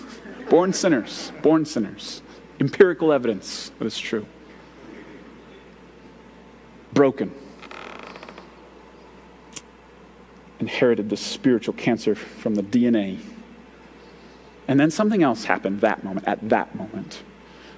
Born 0.51 0.73
sinners, 0.73 1.31
born 1.43 1.65
sinners 1.65 2.23
empirical 2.61 3.13
evidence 3.13 3.71
that 3.79 3.87
it's 3.87 3.99
true. 3.99 4.27
Broken. 6.93 7.33
Inherited 10.59 11.11
this 11.11 11.21
spiritual 11.21 11.75
cancer 11.75 12.15
from 12.15 12.55
the 12.55 12.63
DNA. 12.63 13.21
And 14.67 14.79
then 14.79 14.91
something 14.91 15.23
else 15.23 15.45
happened 15.45 15.81
that 15.81 16.05
moment, 16.05 16.27
at 16.27 16.49
that 16.49 16.75
moment. 16.75 17.23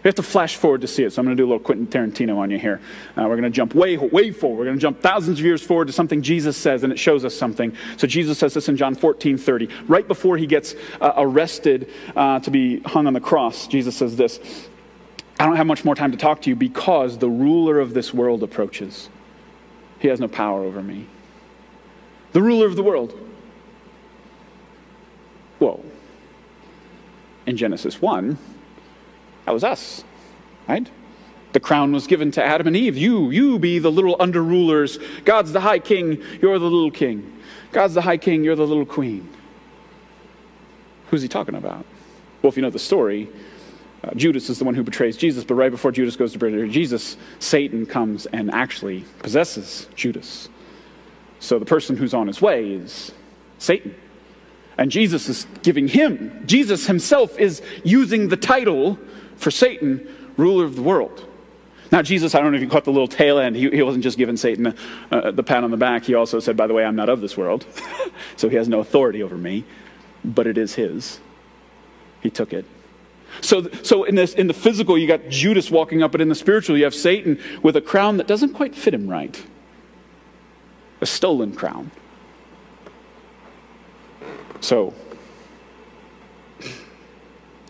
We 0.02 0.08
have 0.08 0.14
to 0.14 0.22
flash 0.22 0.56
forward 0.56 0.80
to 0.80 0.86
see 0.86 1.04
it. 1.04 1.12
So 1.12 1.20
I'm 1.20 1.26
going 1.26 1.36
to 1.36 1.40
do 1.40 1.46
a 1.46 1.50
little 1.50 1.62
Quentin 1.62 1.86
Tarantino 1.86 2.38
on 2.38 2.50
you 2.50 2.58
here. 2.58 2.80
Uh, 3.16 3.22
we're 3.28 3.36
going 3.36 3.42
to 3.42 3.50
jump 3.50 3.74
way, 3.74 3.98
way 3.98 4.30
forward. 4.30 4.58
We're 4.58 4.64
going 4.64 4.78
to 4.78 4.82
jump 4.82 5.02
thousands 5.02 5.40
of 5.40 5.44
years 5.44 5.62
forward 5.62 5.88
to 5.88 5.92
something 5.92 6.22
Jesus 6.22 6.56
says, 6.56 6.84
and 6.84 6.92
it 6.92 6.98
shows 6.98 7.24
us 7.24 7.34
something. 7.34 7.76
So 7.98 8.06
Jesus 8.06 8.38
says 8.38 8.54
this 8.54 8.68
in 8.68 8.78
John 8.78 8.94
14 8.94 9.36
30. 9.36 9.68
Right 9.88 10.08
before 10.08 10.38
he 10.38 10.46
gets 10.46 10.74
uh, 11.02 11.12
arrested 11.18 11.90
uh, 12.16 12.40
to 12.40 12.50
be 12.50 12.80
hung 12.80 13.06
on 13.06 13.12
the 13.12 13.20
cross, 13.20 13.66
Jesus 13.66 13.94
says 13.94 14.16
this 14.16 14.40
I 15.38 15.46
don't 15.46 15.56
have 15.56 15.66
much 15.66 15.84
more 15.84 15.94
time 15.94 16.12
to 16.12 16.18
talk 16.18 16.42
to 16.42 16.50
you 16.50 16.56
because 16.56 17.18
the 17.18 17.28
ruler 17.28 17.78
of 17.78 17.94
this 17.94 18.12
world 18.14 18.42
approaches. 18.42 19.10
He 19.98 20.08
has 20.08 20.18
no 20.18 20.28
power 20.28 20.62
over 20.62 20.82
me. 20.82 21.06
The 22.32 22.42
ruler 22.42 22.66
of 22.66 22.76
the 22.76 22.82
world. 22.82 23.18
Whoa. 25.58 25.84
In 27.46 27.56
Genesis 27.56 28.00
1, 28.00 28.38
that 29.50 29.54
was 29.54 29.64
us, 29.64 30.04
right? 30.68 30.88
The 31.54 31.58
crown 31.58 31.90
was 31.90 32.06
given 32.06 32.30
to 32.32 32.44
Adam 32.44 32.68
and 32.68 32.76
Eve. 32.76 32.96
You, 32.96 33.30
you 33.30 33.58
be 33.58 33.80
the 33.80 33.90
little 33.90 34.14
under 34.20 34.44
rulers. 34.44 35.00
God's 35.24 35.52
the 35.52 35.58
high 35.58 35.80
king, 35.80 36.22
you're 36.40 36.56
the 36.60 36.66
little 36.66 36.92
king. 36.92 37.36
God's 37.72 37.94
the 37.94 38.02
high 38.02 38.16
king, 38.16 38.44
you're 38.44 38.54
the 38.54 38.64
little 38.64 38.86
queen. 38.86 39.28
Who's 41.08 41.20
he 41.20 41.26
talking 41.26 41.56
about? 41.56 41.84
Well, 42.40 42.50
if 42.50 42.56
you 42.56 42.62
know 42.62 42.70
the 42.70 42.78
story, 42.78 43.28
uh, 44.04 44.14
Judas 44.14 44.48
is 44.50 44.60
the 44.60 44.64
one 44.64 44.76
who 44.76 44.84
betrays 44.84 45.16
Jesus, 45.16 45.42
but 45.42 45.56
right 45.56 45.72
before 45.72 45.90
Judas 45.90 46.14
goes 46.14 46.32
to 46.34 46.38
betray 46.38 46.68
Jesus, 46.68 47.16
Satan 47.40 47.86
comes 47.86 48.26
and 48.26 48.54
actually 48.54 49.04
possesses 49.18 49.88
Judas. 49.96 50.48
So 51.40 51.58
the 51.58 51.66
person 51.66 51.96
who's 51.96 52.14
on 52.14 52.28
his 52.28 52.40
way 52.40 52.70
is 52.70 53.10
Satan. 53.58 53.96
And 54.80 54.90
Jesus 54.90 55.28
is 55.28 55.46
giving 55.62 55.88
him, 55.88 56.42
Jesus 56.46 56.86
himself 56.86 57.38
is 57.38 57.60
using 57.84 58.28
the 58.28 58.36
title 58.38 58.98
for 59.40 59.50
Satan, 59.50 60.07
ruler 60.37 60.64
of 60.64 60.76
the 60.76 60.83
world. 60.83 61.26
Now, 61.90 62.03
Jesus, 62.03 62.37
I 62.37 62.40
don't 62.40 62.53
know 62.53 62.57
if 62.57 62.62
you 62.62 62.68
caught 62.68 62.85
the 62.85 62.92
little 62.92 63.09
tail 63.09 63.38
end. 63.38 63.57
He, 63.57 63.68
he 63.68 63.83
wasn't 63.83 64.05
just 64.05 64.16
giving 64.16 64.37
Satan 64.37 64.62
the, 64.62 64.76
uh, 65.11 65.31
the 65.33 65.42
pat 65.42 65.64
on 65.64 65.72
the 65.72 65.76
back. 65.76 66.05
He 66.05 66.14
also 66.14 66.38
said, 66.38 66.57
by 66.57 66.68
the 66.68 66.74
way, 66.74 66.85
I'm 66.85 66.94
not 66.94 67.09
of 67.09 67.20
this 67.20 67.37
world. 67.37 67.66
so 68.37 68.48
he 68.48 68.55
has 68.57 68.68
no 68.68 68.79
authority 68.79 69.22
over 69.22 69.37
me, 69.37 69.64
but 70.24 70.46
it 70.46 70.57
is 70.57 70.74
his. 70.74 71.18
He 72.20 72.31
took 72.31 72.53
it. 72.53 72.64
So, 73.40 73.68
so 73.83 74.05
in, 74.05 74.14
this, 74.14 74.35
in 74.35 74.46
the 74.46 74.55
physical, 74.55 74.96
you 74.96 75.09
got 75.09 75.29
Judas 75.29 75.70
walking 75.70 76.03
up, 76.03 76.12
but 76.12 76.20
in 76.20 76.29
the 76.29 76.35
spiritual, 76.35 76.76
you 76.76 76.85
have 76.85 76.94
Satan 76.94 77.40
with 77.62 77.74
a 77.76 77.81
crown 77.81 78.18
that 78.18 78.29
doesn't 78.29 78.55
quite 78.55 78.74
fit 78.74 78.94
him 78.94 79.09
right 79.09 79.42
a 81.00 81.07
stolen 81.07 81.55
crown. 81.55 81.90
So, 84.61 84.94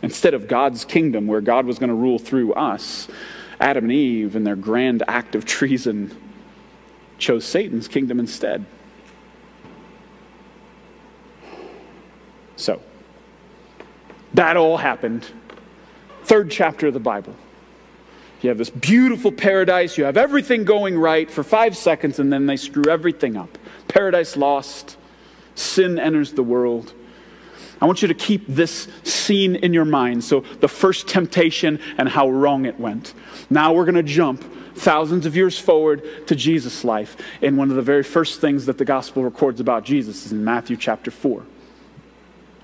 instead 0.02 0.34
of 0.34 0.48
God's 0.48 0.84
kingdom, 0.84 1.26
where 1.26 1.40
God 1.40 1.66
was 1.66 1.78
going 1.78 1.88
to 1.88 1.94
rule 1.94 2.18
through 2.18 2.54
us, 2.54 3.08
Adam 3.60 3.84
and 3.84 3.92
Eve, 3.92 4.36
in 4.36 4.44
their 4.44 4.56
grand 4.56 5.02
act 5.06 5.34
of 5.34 5.44
treason, 5.44 6.16
chose 7.18 7.44
Satan's 7.44 7.88
kingdom 7.88 8.18
instead. 8.18 8.64
So, 12.56 12.80
that 14.34 14.56
all 14.56 14.76
happened. 14.76 15.26
Third 16.24 16.50
chapter 16.50 16.88
of 16.88 16.94
the 16.94 17.00
Bible. 17.00 17.34
You 18.42 18.48
have 18.48 18.58
this 18.58 18.70
beautiful 18.70 19.32
paradise, 19.32 19.98
you 19.98 20.04
have 20.04 20.16
everything 20.16 20.64
going 20.64 20.98
right 20.98 21.30
for 21.30 21.42
five 21.42 21.76
seconds, 21.76 22.18
and 22.18 22.32
then 22.32 22.46
they 22.46 22.56
screw 22.56 22.90
everything 22.90 23.36
up. 23.36 23.58
Paradise 23.88 24.36
lost, 24.36 24.96
sin 25.54 25.98
enters 25.98 26.32
the 26.32 26.42
world. 26.42 26.94
I 27.80 27.86
want 27.86 28.02
you 28.02 28.08
to 28.08 28.14
keep 28.14 28.46
this 28.46 28.88
scene 29.04 29.56
in 29.56 29.72
your 29.72 29.86
mind. 29.86 30.22
So, 30.22 30.40
the 30.60 30.68
first 30.68 31.08
temptation 31.08 31.80
and 31.96 32.08
how 32.08 32.28
wrong 32.28 32.66
it 32.66 32.78
went. 32.78 33.14
Now, 33.48 33.72
we're 33.72 33.86
going 33.86 33.94
to 33.94 34.02
jump 34.02 34.44
thousands 34.74 35.26
of 35.26 35.34
years 35.34 35.58
forward 35.58 36.26
to 36.26 36.36
Jesus' 36.36 36.84
life. 36.84 37.16
And 37.40 37.56
one 37.56 37.70
of 37.70 37.76
the 37.76 37.82
very 37.82 38.02
first 38.02 38.40
things 38.40 38.66
that 38.66 38.78
the 38.78 38.84
gospel 38.84 39.24
records 39.24 39.60
about 39.60 39.84
Jesus 39.84 40.26
is 40.26 40.32
in 40.32 40.44
Matthew 40.44 40.76
chapter 40.76 41.10
4. 41.10 41.42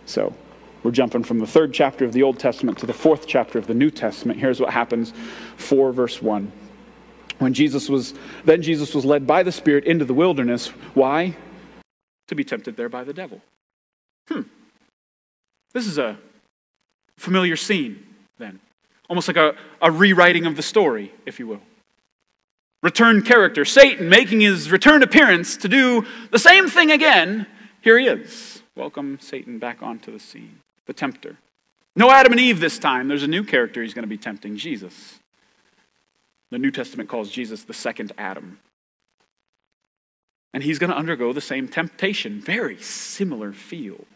So, 0.05 0.35
we're 0.83 0.90
jumping 0.92 1.24
from 1.24 1.38
the 1.38 1.46
third 1.46 1.72
chapter 1.72 2.05
of 2.05 2.12
the 2.12 2.22
Old 2.22 2.38
Testament 2.38 2.79
to 2.79 2.87
the 2.87 2.92
fourth 2.92 3.26
chapter 3.26 3.59
of 3.59 3.66
the 3.66 3.74
New 3.74 3.90
Testament. 3.90 4.38
Here's 4.38 4.61
what 4.61 4.70
happens 4.70 5.12
4 5.57 5.92
verse 5.92 6.20
1. 6.20 6.52
When 7.38 7.52
Jesus 7.52 7.88
was, 7.88 8.14
then 8.44 8.62
Jesus 8.62 8.94
was 8.94 9.05
led 9.05 9.26
by 9.26 9.42
the 9.42 9.52
Spirit 9.52 9.85
into 9.85 10.05
the 10.05 10.14
wilderness. 10.14 10.68
Why? 10.94 11.37
To 12.29 12.35
be 12.35 12.44
tempted 12.44 12.76
there 12.76 12.88
by 12.88 13.05
the 13.05 13.12
devil. 13.12 13.42
Hmm. 14.29 14.42
This 15.76 15.86
is 15.86 15.98
a 15.98 16.16
familiar 17.18 17.54
scene, 17.54 18.02
then. 18.38 18.60
Almost 19.10 19.28
like 19.28 19.36
a, 19.36 19.54
a 19.82 19.90
rewriting 19.90 20.46
of 20.46 20.56
the 20.56 20.62
story, 20.62 21.12
if 21.26 21.38
you 21.38 21.46
will. 21.46 21.60
Return 22.82 23.20
character, 23.20 23.66
Satan 23.66 24.08
making 24.08 24.40
his 24.40 24.70
return 24.70 25.02
appearance 25.02 25.54
to 25.58 25.68
do 25.68 26.06
the 26.30 26.38
same 26.38 26.70
thing 26.70 26.90
again. 26.90 27.46
Here 27.82 27.98
he 27.98 28.06
is. 28.06 28.62
Welcome 28.74 29.18
Satan 29.20 29.58
back 29.58 29.82
onto 29.82 30.10
the 30.10 30.18
scene 30.18 30.60
the 30.86 30.94
tempter. 30.94 31.36
No 31.94 32.10
Adam 32.10 32.32
and 32.32 32.40
Eve 32.40 32.58
this 32.58 32.78
time. 32.78 33.06
There's 33.06 33.22
a 33.22 33.28
new 33.28 33.44
character 33.44 33.82
he's 33.82 33.92
going 33.92 34.04
to 34.04 34.08
be 34.08 34.16
tempting 34.16 34.56
Jesus. 34.56 35.20
The 36.50 36.58
New 36.58 36.70
Testament 36.70 37.10
calls 37.10 37.30
Jesus 37.30 37.64
the 37.64 37.74
second 37.74 38.12
Adam. 38.16 38.60
And 40.54 40.62
he's 40.62 40.78
going 40.78 40.88
to 40.88 40.96
undergo 40.96 41.34
the 41.34 41.42
same 41.42 41.68
temptation. 41.68 42.40
Very 42.40 42.78
similar 42.80 43.52
feel. 43.52 44.06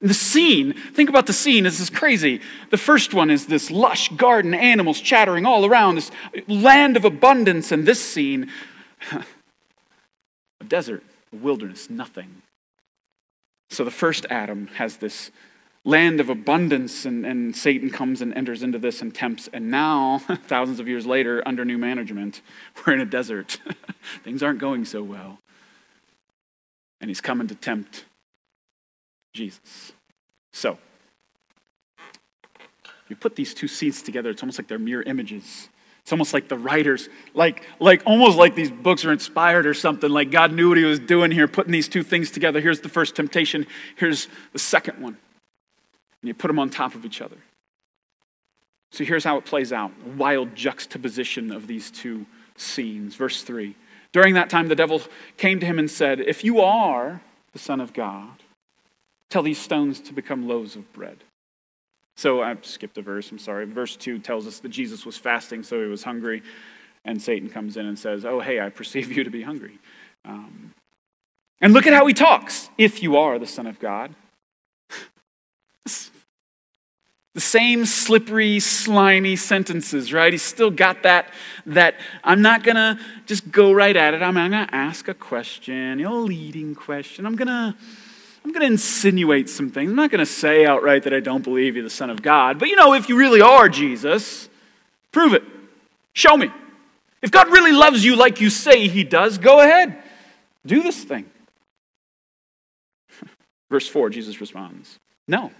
The 0.00 0.14
scene, 0.14 0.74
think 0.92 1.08
about 1.08 1.26
the 1.26 1.32
scene, 1.32 1.64
this 1.64 1.80
is 1.80 1.90
crazy. 1.90 2.40
The 2.70 2.78
first 2.78 3.14
one 3.14 3.30
is 3.30 3.46
this 3.46 3.70
lush 3.70 4.10
garden, 4.10 4.54
animals 4.54 5.00
chattering 5.00 5.46
all 5.46 5.64
around, 5.64 5.94
this 5.94 6.10
land 6.46 6.96
of 6.96 7.04
abundance. 7.04 7.72
And 7.72 7.86
this 7.86 8.02
scene, 8.02 8.50
a 9.12 10.64
desert, 10.64 11.02
a 11.32 11.36
wilderness, 11.36 11.88
nothing. 11.88 12.42
So 13.70 13.84
the 13.84 13.90
first 13.90 14.26
Adam 14.28 14.68
has 14.74 14.98
this 14.98 15.30
land 15.84 16.20
of 16.20 16.28
abundance, 16.28 17.04
and, 17.06 17.24
and 17.24 17.56
Satan 17.56 17.90
comes 17.90 18.20
and 18.20 18.34
enters 18.34 18.62
into 18.62 18.78
this 18.78 19.00
and 19.00 19.14
tempts. 19.14 19.48
And 19.52 19.70
now, 19.70 20.18
thousands 20.46 20.80
of 20.80 20.88
years 20.88 21.06
later, 21.06 21.42
under 21.46 21.64
new 21.64 21.78
management, 21.78 22.42
we're 22.86 22.92
in 22.92 23.00
a 23.00 23.06
desert. 23.06 23.58
Things 24.24 24.42
aren't 24.42 24.58
going 24.58 24.84
so 24.84 25.02
well. 25.02 25.38
And 27.00 27.08
he's 27.08 27.20
coming 27.20 27.46
to 27.46 27.54
tempt 27.54 28.04
Jesus. 29.36 29.92
So, 30.52 30.78
you 33.08 33.16
put 33.16 33.36
these 33.36 33.54
two 33.54 33.68
scenes 33.68 34.02
together, 34.02 34.30
it's 34.30 34.42
almost 34.42 34.58
like 34.58 34.66
they're 34.66 34.78
mirror 34.78 35.02
images. 35.02 35.68
It's 36.02 36.12
almost 36.12 36.32
like 36.32 36.48
the 36.48 36.56
writers, 36.56 37.08
like, 37.34 37.64
like 37.80 38.02
almost 38.06 38.38
like 38.38 38.54
these 38.54 38.70
books 38.70 39.04
are 39.04 39.10
inspired 39.12 39.66
or 39.66 39.74
something. 39.74 40.08
Like 40.08 40.30
God 40.30 40.52
knew 40.52 40.68
what 40.68 40.78
he 40.78 40.84
was 40.84 41.00
doing 41.00 41.32
here, 41.32 41.48
putting 41.48 41.72
these 41.72 41.88
two 41.88 42.04
things 42.04 42.30
together. 42.30 42.60
Here's 42.60 42.80
the 42.80 42.88
first 42.88 43.16
temptation, 43.16 43.66
here's 43.96 44.28
the 44.52 44.60
second 44.60 45.02
one 45.02 45.16
and 46.26 46.28
you 46.28 46.34
put 46.34 46.48
them 46.48 46.58
on 46.58 46.70
top 46.70 46.96
of 46.96 47.04
each 47.04 47.20
other. 47.20 47.36
So 48.90 49.04
here's 49.04 49.22
how 49.22 49.36
it 49.36 49.44
plays 49.44 49.72
out 49.72 49.92
wild 50.16 50.56
juxtaposition 50.56 51.52
of 51.52 51.68
these 51.68 51.88
two 51.88 52.26
scenes. 52.56 53.14
Verse 53.14 53.42
3 53.44 53.76
During 54.10 54.34
that 54.34 54.50
time, 54.50 54.66
the 54.66 54.74
devil 54.74 55.02
came 55.36 55.60
to 55.60 55.66
him 55.66 55.78
and 55.78 55.88
said, 55.88 56.18
If 56.18 56.42
you 56.42 56.60
are 56.60 57.20
the 57.52 57.60
Son 57.60 57.80
of 57.80 57.92
God, 57.92 58.42
tell 59.30 59.42
these 59.42 59.58
stones 59.58 60.00
to 60.00 60.12
become 60.12 60.48
loaves 60.48 60.76
of 60.76 60.92
bread. 60.92 61.18
So 62.16 62.42
I 62.42 62.56
skipped 62.62 62.96
a 62.96 63.02
verse, 63.02 63.30
I'm 63.30 63.38
sorry. 63.38 63.66
Verse 63.66 63.94
2 63.96 64.18
tells 64.20 64.46
us 64.46 64.60
that 64.60 64.70
Jesus 64.70 65.04
was 65.04 65.18
fasting, 65.18 65.62
so 65.62 65.82
he 65.82 65.86
was 65.86 66.02
hungry. 66.02 66.42
And 67.04 67.20
Satan 67.20 67.50
comes 67.50 67.76
in 67.76 67.86
and 67.86 67.98
says, 67.98 68.24
Oh, 68.24 68.40
hey, 68.40 68.60
I 68.60 68.70
perceive 68.70 69.12
you 69.12 69.22
to 69.24 69.30
be 69.30 69.42
hungry. 69.42 69.78
Um, 70.24 70.72
and 71.60 71.72
look 71.72 71.86
at 71.86 71.92
how 71.92 72.06
he 72.06 72.14
talks. 72.14 72.70
If 72.76 73.02
you 73.02 73.16
are 73.16 73.38
the 73.38 73.46
Son 73.46 73.66
of 73.66 73.78
God. 73.78 74.14
the 75.84 77.40
same 77.40 77.84
slippery, 77.86 78.60
slimy 78.60 79.36
sentences, 79.36 80.12
right? 80.12 80.32
He's 80.32 80.42
still 80.42 80.70
got 80.70 81.02
that, 81.02 81.32
that 81.66 81.96
I'm 82.24 82.42
not 82.42 82.62
going 82.62 82.76
to 82.76 82.98
just 83.26 83.50
go 83.52 83.72
right 83.72 83.94
at 83.94 84.14
it. 84.14 84.22
I'm, 84.22 84.36
I'm 84.36 84.50
going 84.50 84.66
to 84.66 84.74
ask 84.74 85.06
a 85.06 85.14
question, 85.14 86.02
a 86.04 86.14
leading 86.14 86.74
question. 86.74 87.26
I'm 87.26 87.36
going 87.36 87.48
to. 87.48 87.74
I'm 88.46 88.52
going 88.52 88.60
to 88.60 88.72
insinuate 88.72 89.48
some 89.48 89.70
things. 89.70 89.90
I'm 89.90 89.96
not 89.96 90.12
going 90.12 90.20
to 90.20 90.24
say 90.24 90.64
outright 90.64 91.02
that 91.02 91.12
I 91.12 91.18
don't 91.18 91.42
believe 91.42 91.74
you're 91.74 91.82
the 91.82 91.90
Son 91.90 92.10
of 92.10 92.22
God. 92.22 92.60
But 92.60 92.68
you 92.68 92.76
know, 92.76 92.94
if 92.94 93.08
you 93.08 93.16
really 93.16 93.40
are 93.40 93.68
Jesus, 93.68 94.48
prove 95.10 95.34
it. 95.34 95.42
Show 96.12 96.36
me. 96.36 96.52
If 97.22 97.32
God 97.32 97.48
really 97.48 97.72
loves 97.72 98.04
you 98.04 98.14
like 98.14 98.40
you 98.40 98.48
say 98.48 98.86
he 98.86 99.02
does, 99.02 99.38
go 99.38 99.58
ahead. 99.58 100.00
Do 100.64 100.80
this 100.80 101.02
thing. 101.02 101.26
Verse 103.68 103.88
4, 103.88 104.10
Jesus 104.10 104.40
responds 104.40 105.00
No. 105.26 105.50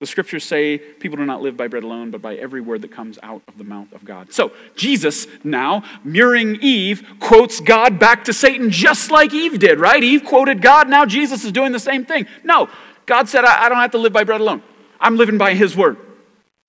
The 0.00 0.06
scriptures 0.06 0.44
say 0.44 0.78
people 0.78 1.16
do 1.16 1.24
not 1.24 1.42
live 1.42 1.56
by 1.56 1.66
bread 1.66 1.82
alone, 1.82 2.12
but 2.12 2.22
by 2.22 2.36
every 2.36 2.60
word 2.60 2.82
that 2.82 2.92
comes 2.92 3.18
out 3.22 3.42
of 3.48 3.58
the 3.58 3.64
mouth 3.64 3.92
of 3.92 4.04
God. 4.04 4.32
So, 4.32 4.52
Jesus 4.76 5.26
now, 5.42 5.82
mirroring 6.04 6.58
Eve, 6.60 7.04
quotes 7.18 7.58
God 7.58 7.98
back 7.98 8.24
to 8.24 8.32
Satan 8.32 8.70
just 8.70 9.10
like 9.10 9.34
Eve 9.34 9.58
did, 9.58 9.80
right? 9.80 10.02
Eve 10.02 10.24
quoted 10.24 10.62
God, 10.62 10.88
now 10.88 11.04
Jesus 11.04 11.44
is 11.44 11.50
doing 11.50 11.72
the 11.72 11.80
same 11.80 12.04
thing. 12.04 12.26
No, 12.44 12.68
God 13.06 13.28
said, 13.28 13.44
I, 13.44 13.64
I 13.64 13.68
don't 13.68 13.78
have 13.78 13.90
to 13.92 13.98
live 13.98 14.12
by 14.12 14.22
bread 14.22 14.40
alone. 14.40 14.62
I'm 15.00 15.16
living 15.16 15.36
by 15.36 15.54
his 15.54 15.76
word. 15.76 15.96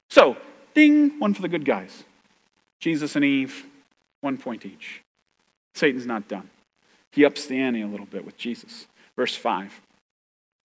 So, 0.10 0.36
ding, 0.74 1.20
one 1.20 1.36
for 1.36 1.44
the 1.44 1.48
good 1.48 1.66
guys. 1.66 2.04
Jesus 2.80 3.16
and 3.16 3.24
Eve, 3.24 3.66
one 4.22 4.38
point 4.38 4.66
each. 4.66 5.04
Satan's 5.76 6.08
not 6.08 6.28
done. 6.28 6.50
He 7.12 7.26
ups 7.26 7.46
the 7.46 7.60
ante 7.60 7.82
a 7.82 7.88
little 7.88 8.06
bit 8.08 8.26
with 8.26 8.38
Jesus. 8.38 8.88
Verse 9.16 9.36
5. 9.36 9.82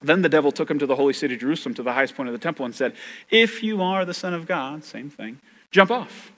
Then 0.05 0.23
the 0.23 0.29
devil 0.29 0.53
took 0.53 0.71
him 0.71 0.79
to 0.79 0.87
the 0.87 0.97
holy 0.97 1.15
city, 1.15 1.37
Jerusalem, 1.37 1.75
to 1.75 1.83
the 1.83 1.93
highest 1.93 2.15
point 2.15 2.29
of 2.29 2.33
the 2.33 2.39
temple, 2.39 2.65
and 2.65 2.75
said, 2.75 2.95
If 3.31 3.63
you 3.63 3.83
are 3.83 4.05
the 4.05 4.15
Son 4.15 4.35
of 4.35 4.47
God, 4.47 4.85
same 4.85 5.11
thing, 5.11 5.41
jump 5.71 5.91
off. 5.91 6.31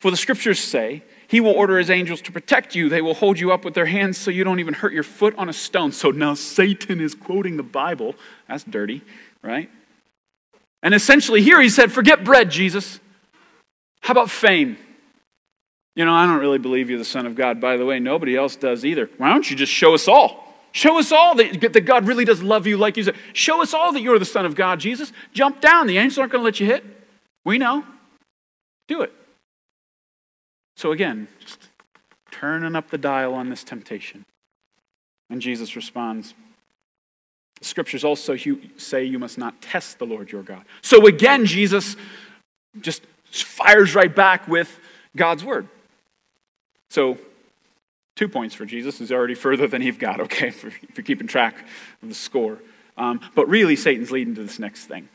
For 0.00 0.10
the 0.10 0.16
scriptures 0.16 0.58
say, 0.58 1.02
He 1.28 1.40
will 1.40 1.52
order 1.52 1.78
His 1.78 1.90
angels 1.90 2.20
to 2.22 2.32
protect 2.32 2.74
you. 2.74 2.88
They 2.88 3.00
will 3.00 3.14
hold 3.14 3.38
you 3.38 3.52
up 3.52 3.64
with 3.64 3.74
their 3.74 3.86
hands 3.86 4.18
so 4.18 4.30
you 4.30 4.42
don't 4.42 4.60
even 4.60 4.74
hurt 4.74 4.92
your 4.92 5.04
foot 5.04 5.34
on 5.38 5.48
a 5.48 5.52
stone. 5.52 5.92
So 5.92 6.10
now 6.10 6.34
Satan 6.34 7.00
is 7.00 7.14
quoting 7.14 7.56
the 7.56 7.62
Bible. 7.62 8.16
That's 8.48 8.64
dirty, 8.64 9.02
right? 9.42 9.70
And 10.82 10.92
essentially, 10.92 11.40
here 11.40 11.60
he 11.60 11.68
said, 11.68 11.92
Forget 11.92 12.24
bread, 12.24 12.50
Jesus. 12.50 13.00
How 14.00 14.12
about 14.12 14.28
fame? 14.28 14.76
You 15.94 16.04
know, 16.04 16.12
I 16.12 16.26
don't 16.26 16.40
really 16.40 16.58
believe 16.58 16.90
you're 16.90 16.98
the 16.98 17.04
Son 17.04 17.26
of 17.26 17.36
God. 17.36 17.60
By 17.60 17.76
the 17.76 17.86
way, 17.86 18.00
nobody 18.00 18.36
else 18.36 18.56
does 18.56 18.84
either. 18.84 19.08
Why 19.16 19.30
don't 19.30 19.48
you 19.48 19.56
just 19.56 19.72
show 19.72 19.94
us 19.94 20.08
all? 20.08 20.43
Show 20.74 20.98
us 20.98 21.12
all 21.12 21.36
that, 21.36 21.60
that 21.72 21.80
God 21.82 22.08
really 22.08 22.24
does 22.24 22.42
love 22.42 22.66
you 22.66 22.76
like 22.76 22.96
you 22.96 23.04
said. 23.04 23.14
Show 23.32 23.62
us 23.62 23.72
all 23.72 23.92
that 23.92 24.02
you're 24.02 24.18
the 24.18 24.24
Son 24.24 24.44
of 24.44 24.56
God, 24.56 24.80
Jesus. 24.80 25.12
Jump 25.32 25.60
down. 25.60 25.86
The 25.86 25.98
angels 25.98 26.18
aren't 26.18 26.32
going 26.32 26.42
to 26.42 26.44
let 26.44 26.58
you 26.58 26.66
hit. 26.66 26.84
We 27.44 27.58
know. 27.58 27.84
Do 28.88 29.02
it. 29.02 29.12
So 30.76 30.90
again, 30.90 31.28
just 31.38 31.68
turning 32.32 32.74
up 32.74 32.90
the 32.90 32.98
dial 32.98 33.34
on 33.34 33.50
this 33.50 33.62
temptation. 33.62 34.24
And 35.30 35.40
Jesus 35.40 35.76
responds, 35.76 36.34
the 37.60 37.64
scriptures 37.64 38.02
also 38.02 38.36
say 38.76 39.04
you 39.04 39.18
must 39.20 39.38
not 39.38 39.62
test 39.62 40.00
the 40.00 40.06
Lord 40.06 40.32
your 40.32 40.42
God. 40.42 40.64
So 40.82 41.06
again, 41.06 41.46
Jesus 41.46 41.94
just 42.80 43.06
fires 43.30 43.94
right 43.94 44.12
back 44.12 44.48
with 44.48 44.80
God's 45.16 45.44
word. 45.44 45.68
So 46.90 47.16
Two 48.16 48.28
points 48.28 48.54
for 48.54 48.64
Jesus 48.64 49.00
is 49.00 49.10
already 49.10 49.34
further 49.34 49.66
than 49.66 49.82
you've 49.82 49.98
got, 49.98 50.20
okay, 50.20 50.48
if 50.48 50.62
you're 50.62 51.04
keeping 51.04 51.26
track 51.26 51.56
of 52.02 52.08
the 52.08 52.14
score. 52.14 52.58
Um, 52.96 53.20
but 53.34 53.48
really, 53.48 53.76
Satan's 53.76 54.10
leading 54.10 54.34
to 54.36 54.42
this 54.42 54.58
next 54.58 54.86
thing. 54.86 55.08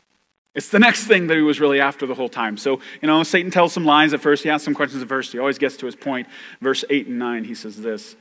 It's 0.54 0.68
the 0.68 0.80
next 0.80 1.04
thing 1.04 1.28
that 1.28 1.36
he 1.36 1.42
was 1.42 1.60
really 1.60 1.80
after 1.80 2.06
the 2.06 2.14
whole 2.14 2.28
time. 2.28 2.56
So, 2.56 2.80
you 3.00 3.06
know, 3.06 3.22
Satan 3.22 3.50
tells 3.52 3.72
some 3.72 3.84
lies 3.84 4.12
at 4.12 4.20
first. 4.20 4.42
He 4.42 4.50
asks 4.50 4.64
some 4.64 4.74
questions 4.74 5.00
at 5.00 5.08
first. 5.08 5.32
He 5.32 5.38
always 5.38 5.58
gets 5.58 5.76
to 5.78 5.86
his 5.86 5.94
point. 5.94 6.26
Verse 6.60 6.84
8 6.90 7.06
and 7.06 7.18
9, 7.18 7.44
he 7.44 7.54
says 7.54 7.80
this 7.80 8.16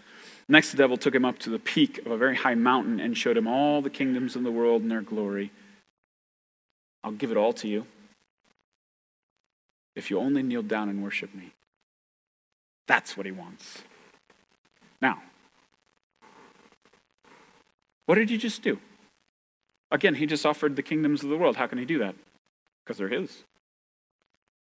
Next, 0.47 0.71
the 0.71 0.77
devil 0.77 0.95
took 0.95 1.13
him 1.13 1.25
up 1.25 1.39
to 1.39 1.49
the 1.49 1.59
peak 1.59 1.99
of 2.05 2.11
a 2.11 2.17
very 2.17 2.35
high 2.35 2.55
mountain 2.55 2.99
and 2.99 3.17
showed 3.17 3.35
him 3.35 3.47
all 3.47 3.81
the 3.81 3.89
kingdoms 3.89 4.35
of 4.35 4.43
the 4.43 4.51
world 4.51 4.83
and 4.83 4.91
their 4.91 5.01
glory. 5.01 5.51
I'll 7.03 7.11
give 7.11 7.31
it 7.31 7.37
all 7.37 7.53
to 7.53 7.67
you 7.67 7.85
if 9.95 10.09
you 10.09 10.19
only 10.19 10.43
kneel 10.43 10.63
down 10.63 10.89
and 10.89 11.03
worship 11.03 11.33
me. 11.33 11.51
That's 12.87 13.17
what 13.17 13.25
he 13.25 13.31
wants. 13.31 13.83
Now, 15.01 15.21
what 18.05 18.15
did 18.15 18.29
he 18.29 18.37
just 18.37 18.61
do? 18.61 18.79
Again, 19.91 20.15
he 20.15 20.25
just 20.25 20.45
offered 20.45 20.75
the 20.75 20.83
kingdoms 20.83 21.23
of 21.23 21.29
the 21.29 21.37
world. 21.37 21.55
How 21.55 21.67
can 21.67 21.77
he 21.77 21.85
do 21.85 21.99
that? 21.99 22.15
Because 22.83 22.97
they're 22.97 23.07
his. 23.07 23.43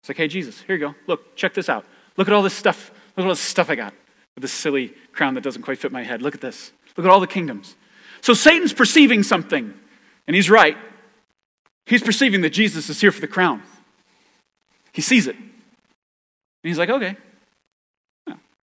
It's 0.02 0.10
like, 0.10 0.18
hey, 0.18 0.28
Jesus, 0.28 0.62
here 0.62 0.76
you 0.76 0.88
go. 0.88 0.96
Look, 1.08 1.36
check 1.36 1.54
this 1.54 1.70
out. 1.70 1.86
Look 2.18 2.28
at 2.28 2.34
all 2.34 2.42
this 2.42 2.54
stuff. 2.54 2.92
Look 3.16 3.26
at 3.26 3.28
all 3.28 3.34
this 3.34 3.40
stuff 3.40 3.70
I 3.70 3.76
got 3.76 3.94
with 4.36 4.42
this 4.42 4.52
silly 4.52 4.94
crown 5.12 5.36
that 5.36 5.42
doesn't 5.42 5.62
quite 5.62 5.78
fit 5.78 5.92
my 5.92 6.04
head. 6.04 6.22
Look 6.22 6.34
at 6.36 6.42
this. 6.42 6.72
Look 6.98 7.06
at 7.06 7.12
all 7.12 7.20
the 7.20 7.28
kingdoms. 7.28 7.76
So 8.22 8.34
Satan's 8.34 8.74
perceiving 8.74 9.24
something, 9.24 9.74
and 10.28 10.36
he's 10.36 10.50
right. 10.50 10.78
He's 11.86 12.04
perceiving 12.04 12.42
that 12.42 12.52
Jesus 12.52 12.90
is 12.90 13.02
here 13.02 13.12
for 13.12 13.22
the 13.22 13.28
crown. 13.28 13.64
He 14.92 15.02
sees 15.02 15.28
it. 15.28 15.36
And 15.36 15.50
he's 16.64 16.78
like, 16.78 16.90
okay, 16.90 17.18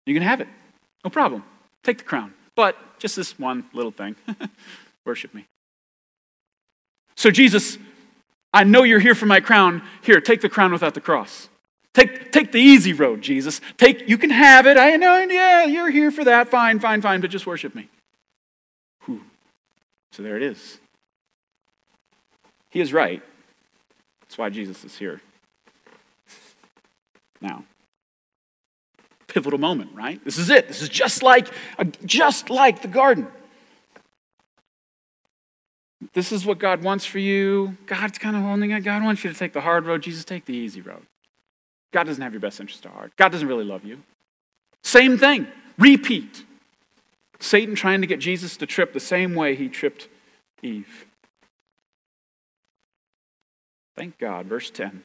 you 0.07 0.15
can 0.15 0.23
have 0.23 0.41
it. 0.41 0.49
No 1.05 1.11
problem. 1.11 1.45
Take 1.85 1.99
the 1.99 2.05
crown. 2.05 2.35
But 2.57 2.77
just 2.99 3.15
this 3.15 3.39
one 3.39 3.65
little 3.73 3.93
thing 3.93 4.17
worship 5.05 5.33
me. 5.35 5.47
So, 7.17 7.31
Jesus, 7.31 7.79
I 8.53 8.65
know 8.65 8.83
you're 8.83 9.01
here 9.01 9.15
for 9.15 9.27
my 9.27 9.41
crown. 9.41 9.83
Here, 10.03 10.21
take 10.21 10.41
the 10.41 10.49
crown 10.49 10.73
without 10.73 10.95
the 10.95 11.01
cross. 11.01 11.49
Take, 11.93 12.33
take 12.33 12.51
the 12.51 12.59
easy 12.59 12.93
road, 12.93 13.23
Jesus. 13.23 13.61
Take, 13.77 14.09
you 14.09 14.19
can 14.19 14.31
have 14.31 14.67
it. 14.67 14.77
I 14.77 14.97
know, 14.97 15.19
yeah, 15.19 15.65
you're 15.65 15.91
here 15.91 16.11
for 16.11 16.25
that. 16.25 16.49
Fine, 16.49 16.81
fine, 16.81 17.01
fine, 17.01 17.21
but 17.21 17.31
just 17.31 17.47
worship 17.47 17.75
me. 17.75 17.89
Whew. 19.05 19.23
So 20.11 20.23
there 20.23 20.37
it 20.37 20.43
is. 20.43 20.79
He 22.71 22.81
is 22.81 22.93
right. 22.93 23.23
That's 24.23 24.37
why 24.37 24.51
Jesus 24.51 24.85
is 24.85 24.99
here. 24.99 25.21
Now, 27.41 27.63
pivotal 29.35 29.59
moment, 29.59 29.91
right? 29.95 30.25
This 30.25 30.39
is 30.39 30.49
it. 30.49 30.69
This 30.69 30.81
is 30.81 30.89
just 30.89 31.23
like, 31.23 31.49
just 32.05 32.51
like 32.51 32.83
the 32.83 32.89
garden. 32.89 33.27
This 36.13 36.31
is 36.31 36.47
what 36.47 36.59
God 36.59 36.85
wants 36.85 37.05
for 37.05 37.19
you. 37.19 37.77
God's 37.87 38.17
kind 38.17 38.37
of 38.37 38.43
holding 38.43 38.71
it. 38.71 38.85
God 38.85 39.03
wants 39.03 39.25
you 39.25 39.33
to 39.33 39.37
take 39.37 39.53
the 39.53 39.61
hard 39.61 39.87
road. 39.87 40.03
Jesus, 40.03 40.25
take 40.25 40.45
the 40.45 40.55
easy 40.55 40.81
road. 40.81 41.03
God 41.93 42.05
doesn't 42.05 42.23
have 42.23 42.33
your 42.33 42.41
best 42.41 42.61
interest 42.61 42.87
at 42.87 42.93
heart. 42.93 43.13
God 43.17 43.33
doesn't 43.33 43.49
really 43.49 43.65
love 43.65 43.85
you. 43.85 44.01
Same 44.85 45.19
thing. 45.19 45.49
Repeat. 45.79 46.45
Satan 47.41 47.75
trying 47.75 48.01
to 48.03 48.07
get 48.07 48.21
Jesus 48.21 48.57
to 48.59 48.67
trip 48.67 48.93
the 48.93 49.01
same 49.01 49.35
way 49.35 49.57
he 49.57 49.69
tripped 49.69 50.09
Eve. 50.63 51.07
Thank 53.97 54.19
God. 54.19 54.47
Verse 54.47 54.71
10. 54.71 55.03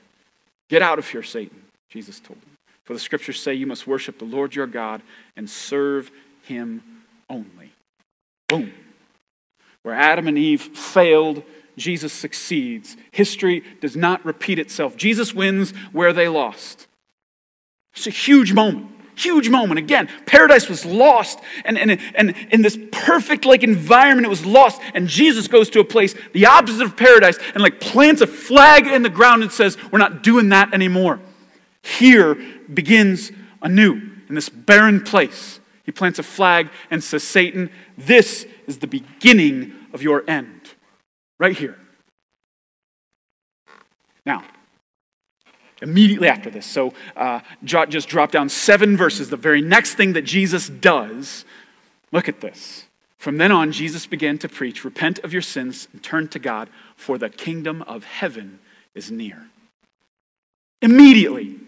Get 0.70 0.84
out 0.84 1.00
of 1.00 1.08
here, 1.08 1.24
Satan, 1.24 1.64
Jesus 1.90 2.20
told 2.20 2.38
him. 2.38 2.59
For 2.90 2.96
the 2.96 3.00
scriptures 3.00 3.40
say 3.40 3.54
you 3.54 3.68
must 3.68 3.86
worship 3.86 4.18
the 4.18 4.26
Lord 4.26 4.56
your 4.56 4.66
God 4.66 5.04
and 5.38 5.48
serve 5.48 6.10
him 6.42 6.82
only. 7.30 7.72
Boom. 8.48 8.74
Where 9.84 9.94
Adam 9.94 10.28
and 10.28 10.40
Eve 10.40 10.60
failed, 10.60 11.44
Jesus 11.78 12.12
succeeds. 12.12 12.98
History 13.12 13.64
does 13.80 13.96
not 13.96 14.26
repeat 14.26 14.58
itself. 14.58 14.98
Jesus 14.98 15.36
wins 15.36 15.70
where 15.92 16.14
they 16.14 16.28
lost. 16.28 16.88
It's 17.96 18.08
a 18.08 18.10
huge 18.10 18.54
moment. 18.54 18.88
Huge 19.14 19.50
moment. 19.50 19.78
Again, 19.78 20.10
paradise 20.26 20.68
was 20.68 20.84
lost, 20.84 21.38
and, 21.66 21.78
and, 21.78 22.00
and 22.16 22.34
in 22.50 22.64
this 22.64 22.80
perfect 22.92 23.46
like 23.46 23.62
environment, 23.62 24.26
it 24.26 24.32
was 24.32 24.48
lost. 24.48 24.82
And 24.96 25.08
Jesus 25.08 25.48
goes 25.48 25.70
to 25.70 25.80
a 25.80 25.86
place, 25.86 26.16
the 26.34 26.48
opposite 26.48 26.82
of 26.82 26.98
paradise, 26.98 27.38
and 27.54 27.62
like 27.62 27.80
plants 27.80 28.22
a 28.22 28.28
flag 28.28 28.88
in 28.88 29.04
the 29.04 29.12
ground 29.12 29.44
and 29.44 29.52
says, 29.52 29.78
We're 29.92 30.00
not 30.00 30.24
doing 30.24 30.50
that 30.50 30.74
anymore. 30.74 31.20
Here 31.84 32.36
begins 32.74 33.32
anew 33.62 34.02
in 34.28 34.36
this 34.36 34.50
barren 34.50 35.02
place. 35.02 35.60
He 35.84 35.92
plants 35.92 36.20
a 36.20 36.24
flag 36.24 36.70
and 36.92 37.04
says, 37.04 37.24
Satan, 37.24 37.72
this 37.98 38.46
is 38.68 38.78
the 38.78 38.88
beginning 38.88 39.74
of 39.92 40.04
your 40.04 40.24
end. 40.30 40.76
Right 41.40 41.58
here. 41.58 41.78
Now, 44.26 44.44
immediately 45.82 46.28
after 46.28 46.50
this, 46.50 46.66
so 46.66 46.94
uh, 47.16 47.40
just 47.64 48.10
drop 48.10 48.32
down 48.32 48.50
seven 48.50 48.98
verses. 48.98 49.30
The 49.30 49.38
very 49.38 49.62
next 49.62 49.96
thing 49.96 50.14
that 50.14 50.24
Jesus 50.24 50.70
does, 50.70 51.46
look 52.12 52.30
at 52.30 52.42
this. 52.42 52.86
From 53.18 53.38
then 53.38 53.52
on, 53.52 53.72
Jesus 53.72 54.06
began 54.06 54.38
to 54.38 54.48
preach, 54.48 54.86
Repent 54.86 55.20
of 55.20 55.34
your 55.34 55.42
sins 55.42 55.88
and 55.92 56.04
turn 56.04 56.28
to 56.30 56.40
God, 56.40 56.70
for 56.96 57.18
the 57.18 57.30
kingdom 57.30 57.82
of 57.84 58.04
heaven 58.04 58.60
is 58.94 59.12
near. 59.12 59.48
Immediately, 60.82 61.60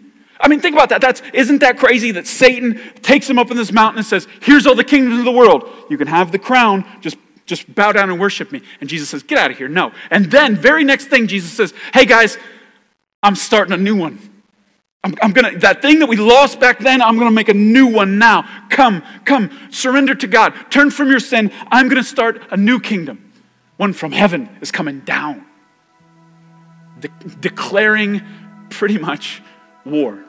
I 0.42 0.48
mean, 0.48 0.60
think 0.60 0.74
about 0.74 0.88
that. 0.88 1.00
That's, 1.00 1.22
isn't 1.32 1.60
that 1.60 1.78
crazy 1.78 2.10
that 2.12 2.26
Satan 2.26 2.80
takes 3.00 3.30
him 3.30 3.38
up 3.38 3.52
in 3.52 3.56
this 3.56 3.70
mountain 3.70 3.98
and 3.98 4.06
says, 4.06 4.26
Here's 4.40 4.66
all 4.66 4.74
the 4.74 4.84
kingdoms 4.84 5.20
of 5.20 5.24
the 5.24 5.32
world. 5.32 5.70
You 5.88 5.96
can 5.96 6.08
have 6.08 6.32
the 6.32 6.38
crown, 6.38 6.84
just, 7.00 7.16
just 7.46 7.72
bow 7.72 7.92
down 7.92 8.10
and 8.10 8.18
worship 8.18 8.50
me. 8.50 8.60
And 8.80 8.90
Jesus 8.90 9.08
says, 9.08 9.22
Get 9.22 9.38
out 9.38 9.52
of 9.52 9.56
here. 9.56 9.68
No. 9.68 9.92
And 10.10 10.26
then, 10.26 10.56
very 10.56 10.82
next 10.82 11.06
thing, 11.06 11.28
Jesus 11.28 11.52
says, 11.52 11.72
Hey 11.94 12.06
guys, 12.06 12.38
I'm 13.22 13.36
starting 13.36 13.72
a 13.72 13.76
new 13.76 13.94
one. 13.94 14.18
I'm, 15.04 15.14
I'm 15.22 15.32
gonna, 15.32 15.56
that 15.60 15.80
thing 15.80 16.00
that 16.00 16.08
we 16.08 16.16
lost 16.16 16.58
back 16.58 16.80
then, 16.80 17.00
I'm 17.00 17.18
gonna 17.18 17.30
make 17.30 17.48
a 17.48 17.54
new 17.54 17.86
one 17.86 18.18
now. 18.18 18.66
Come, 18.68 19.04
come, 19.24 19.68
surrender 19.70 20.16
to 20.16 20.26
God. 20.26 20.54
Turn 20.70 20.90
from 20.90 21.08
your 21.08 21.20
sin. 21.20 21.52
I'm 21.70 21.88
gonna 21.88 22.02
start 22.02 22.42
a 22.50 22.56
new 22.56 22.80
kingdom. 22.80 23.32
One 23.76 23.92
from 23.92 24.10
heaven 24.10 24.48
is 24.60 24.72
coming 24.72 25.00
down, 25.00 25.46
De- 26.98 27.08
declaring 27.40 28.22
pretty 28.70 28.98
much 28.98 29.40
war 29.84 30.24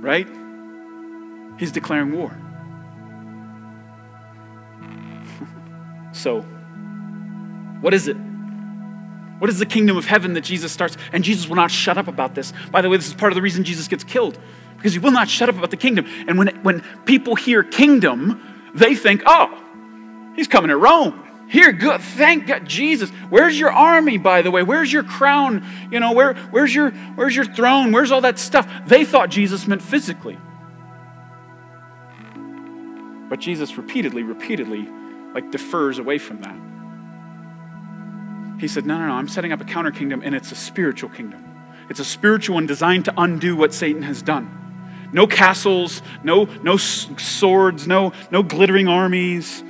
right? 0.00 0.28
He's 1.58 1.72
declaring 1.72 2.12
war. 2.12 2.36
so, 6.12 6.42
what 7.80 7.94
is 7.94 8.08
it? 8.08 8.16
What 9.38 9.50
is 9.50 9.58
the 9.58 9.66
kingdom 9.66 9.96
of 9.96 10.04
heaven 10.04 10.32
that 10.34 10.42
Jesus 10.42 10.72
starts? 10.72 10.96
And 11.12 11.22
Jesus 11.22 11.48
will 11.48 11.56
not 11.56 11.70
shut 11.70 11.96
up 11.96 12.08
about 12.08 12.34
this. 12.34 12.52
By 12.72 12.82
the 12.82 12.88
way, 12.88 12.96
this 12.96 13.06
is 13.06 13.14
part 13.14 13.32
of 13.32 13.36
the 13.36 13.42
reason 13.42 13.62
Jesus 13.64 13.86
gets 13.86 14.02
killed, 14.02 14.38
because 14.76 14.92
he 14.92 14.98
will 14.98 15.12
not 15.12 15.28
shut 15.28 15.48
up 15.48 15.56
about 15.56 15.70
the 15.70 15.76
kingdom. 15.76 16.06
And 16.26 16.36
when, 16.38 16.48
when 16.62 16.82
people 17.04 17.36
hear 17.36 17.62
kingdom, 17.62 18.70
they 18.74 18.96
think, 18.96 19.22
oh, 19.26 19.62
he's 20.34 20.48
coming 20.48 20.70
to 20.70 20.76
Rome. 20.76 21.27
Here, 21.48 21.72
good. 21.72 22.02
Thank 22.02 22.46
God, 22.46 22.66
Jesus. 22.66 23.08
Where's 23.30 23.58
your 23.58 23.72
army, 23.72 24.18
by 24.18 24.42
the 24.42 24.50
way? 24.50 24.62
Where's 24.62 24.92
your 24.92 25.02
crown? 25.02 25.64
You 25.90 25.98
know, 25.98 26.12
where, 26.12 26.34
where's 26.34 26.74
your 26.74 26.90
where's 26.90 27.34
your 27.34 27.46
throne? 27.46 27.90
Where's 27.90 28.12
all 28.12 28.20
that 28.20 28.38
stuff? 28.38 28.70
They 28.86 29.06
thought 29.06 29.30
Jesus 29.30 29.66
meant 29.66 29.80
physically. 29.80 30.36
But 33.30 33.40
Jesus 33.40 33.78
repeatedly, 33.78 34.22
repeatedly, 34.22 34.88
like 35.34 35.50
defers 35.50 35.98
away 35.98 36.18
from 36.18 36.42
that. 36.42 36.56
He 38.60 38.68
said, 38.68 38.84
No, 38.84 38.98
no, 38.98 39.06
no, 39.06 39.14
I'm 39.14 39.28
setting 39.28 39.52
up 39.52 39.60
a 39.62 39.64
counter 39.64 39.90
kingdom, 39.90 40.20
and 40.22 40.34
it's 40.34 40.52
a 40.52 40.56
spiritual 40.56 41.08
kingdom. 41.08 41.44
It's 41.88 42.00
a 42.00 42.04
spiritual 42.04 42.56
one 42.56 42.66
designed 42.66 43.06
to 43.06 43.14
undo 43.16 43.56
what 43.56 43.72
Satan 43.72 44.02
has 44.02 44.20
done. 44.20 44.54
No 45.12 45.26
castles, 45.26 46.02
no, 46.22 46.44
no 46.62 46.76
swords, 46.76 47.86
no, 47.86 48.12
no 48.30 48.42
glittering 48.42 48.88
armies 48.88 49.64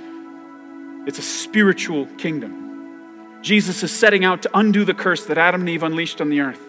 it's 1.08 1.18
a 1.18 1.22
spiritual 1.22 2.04
kingdom. 2.18 3.40
Jesus 3.40 3.82
is 3.82 3.90
setting 3.90 4.26
out 4.26 4.42
to 4.42 4.50
undo 4.52 4.84
the 4.84 4.92
curse 4.92 5.24
that 5.24 5.38
Adam 5.38 5.62
and 5.62 5.70
Eve 5.70 5.82
unleashed 5.82 6.20
on 6.20 6.28
the 6.28 6.40
earth. 6.40 6.60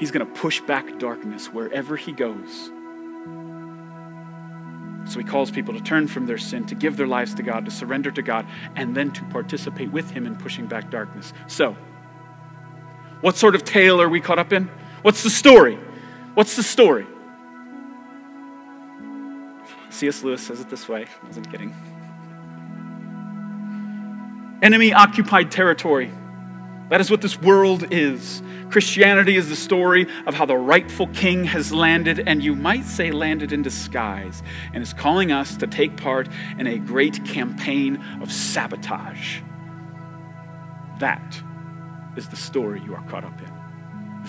He's 0.00 0.10
going 0.10 0.26
to 0.26 0.32
push 0.40 0.62
back 0.62 0.98
darkness 0.98 1.52
wherever 1.52 1.94
he 1.94 2.12
goes. 2.12 2.70
So 5.04 5.18
he 5.18 5.24
calls 5.24 5.50
people 5.50 5.74
to 5.74 5.80
turn 5.80 6.08
from 6.08 6.24
their 6.24 6.38
sin, 6.38 6.64
to 6.68 6.74
give 6.74 6.96
their 6.96 7.06
lives 7.06 7.34
to 7.34 7.42
God, 7.42 7.66
to 7.66 7.70
surrender 7.70 8.10
to 8.12 8.22
God, 8.22 8.46
and 8.74 8.96
then 8.96 9.10
to 9.12 9.24
participate 9.24 9.92
with 9.92 10.10
him 10.10 10.26
in 10.26 10.34
pushing 10.34 10.66
back 10.66 10.90
darkness. 10.90 11.34
So, 11.46 11.76
what 13.20 13.36
sort 13.36 13.54
of 13.54 13.64
tale 13.64 14.00
are 14.00 14.08
we 14.08 14.22
caught 14.22 14.38
up 14.38 14.54
in? 14.54 14.70
What's 15.02 15.22
the 15.22 15.28
story? 15.28 15.78
What's 16.32 16.56
the 16.56 16.62
story? 16.62 17.06
C.S. 19.90 20.24
Lewis 20.24 20.40
says 20.40 20.60
it 20.60 20.70
this 20.70 20.88
way. 20.88 21.06
I 21.22 21.26
wasn't 21.26 21.50
kidding. 21.50 21.74
Enemy 24.62 24.92
occupied 24.92 25.50
territory. 25.50 26.10
That 26.90 27.00
is 27.00 27.10
what 27.10 27.20
this 27.20 27.40
world 27.40 27.92
is. 27.92 28.42
Christianity 28.70 29.36
is 29.36 29.48
the 29.48 29.56
story 29.56 30.06
of 30.26 30.34
how 30.34 30.46
the 30.46 30.56
rightful 30.56 31.06
king 31.08 31.44
has 31.44 31.72
landed, 31.72 32.20
and 32.26 32.42
you 32.42 32.54
might 32.54 32.84
say 32.84 33.10
landed 33.12 33.52
in 33.52 33.62
disguise, 33.62 34.42
and 34.72 34.82
is 34.82 34.92
calling 34.92 35.32
us 35.32 35.56
to 35.58 35.66
take 35.66 35.96
part 35.96 36.28
in 36.58 36.66
a 36.66 36.78
great 36.78 37.24
campaign 37.24 38.02
of 38.20 38.32
sabotage. 38.32 39.40
That 40.98 41.40
is 42.16 42.28
the 42.28 42.36
story 42.36 42.80
you 42.84 42.94
are 42.94 43.02
caught 43.08 43.24
up 43.24 43.40
in. 43.40 43.53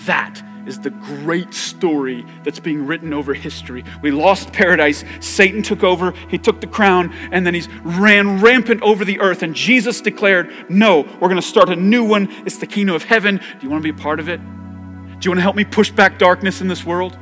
That 0.04 0.42
is 0.66 0.80
the 0.80 0.90
great 0.90 1.54
story 1.54 2.26
that's 2.42 2.58
being 2.58 2.86
written 2.86 3.12
over 3.12 3.32
history. 3.32 3.84
We 4.02 4.10
lost 4.10 4.52
paradise. 4.52 5.04
Satan 5.20 5.62
took 5.62 5.84
over. 5.84 6.12
He 6.28 6.38
took 6.38 6.60
the 6.60 6.66
crown, 6.66 7.14
and 7.30 7.46
then 7.46 7.54
he's 7.54 7.68
ran 7.82 8.40
rampant 8.40 8.82
over 8.82 9.04
the 9.04 9.20
earth. 9.20 9.42
And 9.42 9.54
Jesus 9.54 10.00
declared, 10.00 10.52
No, 10.68 11.02
we're 11.20 11.28
going 11.28 11.36
to 11.36 11.42
start 11.42 11.68
a 11.68 11.76
new 11.76 12.04
one. 12.04 12.28
It's 12.44 12.58
the 12.58 12.66
kingdom 12.66 12.96
of 12.96 13.04
heaven. 13.04 13.36
Do 13.36 13.58
you 13.60 13.70
want 13.70 13.82
to 13.82 13.92
be 13.92 13.98
a 13.98 14.02
part 14.02 14.20
of 14.20 14.28
it? 14.28 14.38
Do 14.38 15.26
you 15.26 15.30
want 15.30 15.38
to 15.38 15.42
help 15.42 15.56
me 15.56 15.64
push 15.64 15.90
back 15.90 16.18
darkness 16.18 16.60
in 16.60 16.68
this 16.68 16.84
world? 16.84 17.16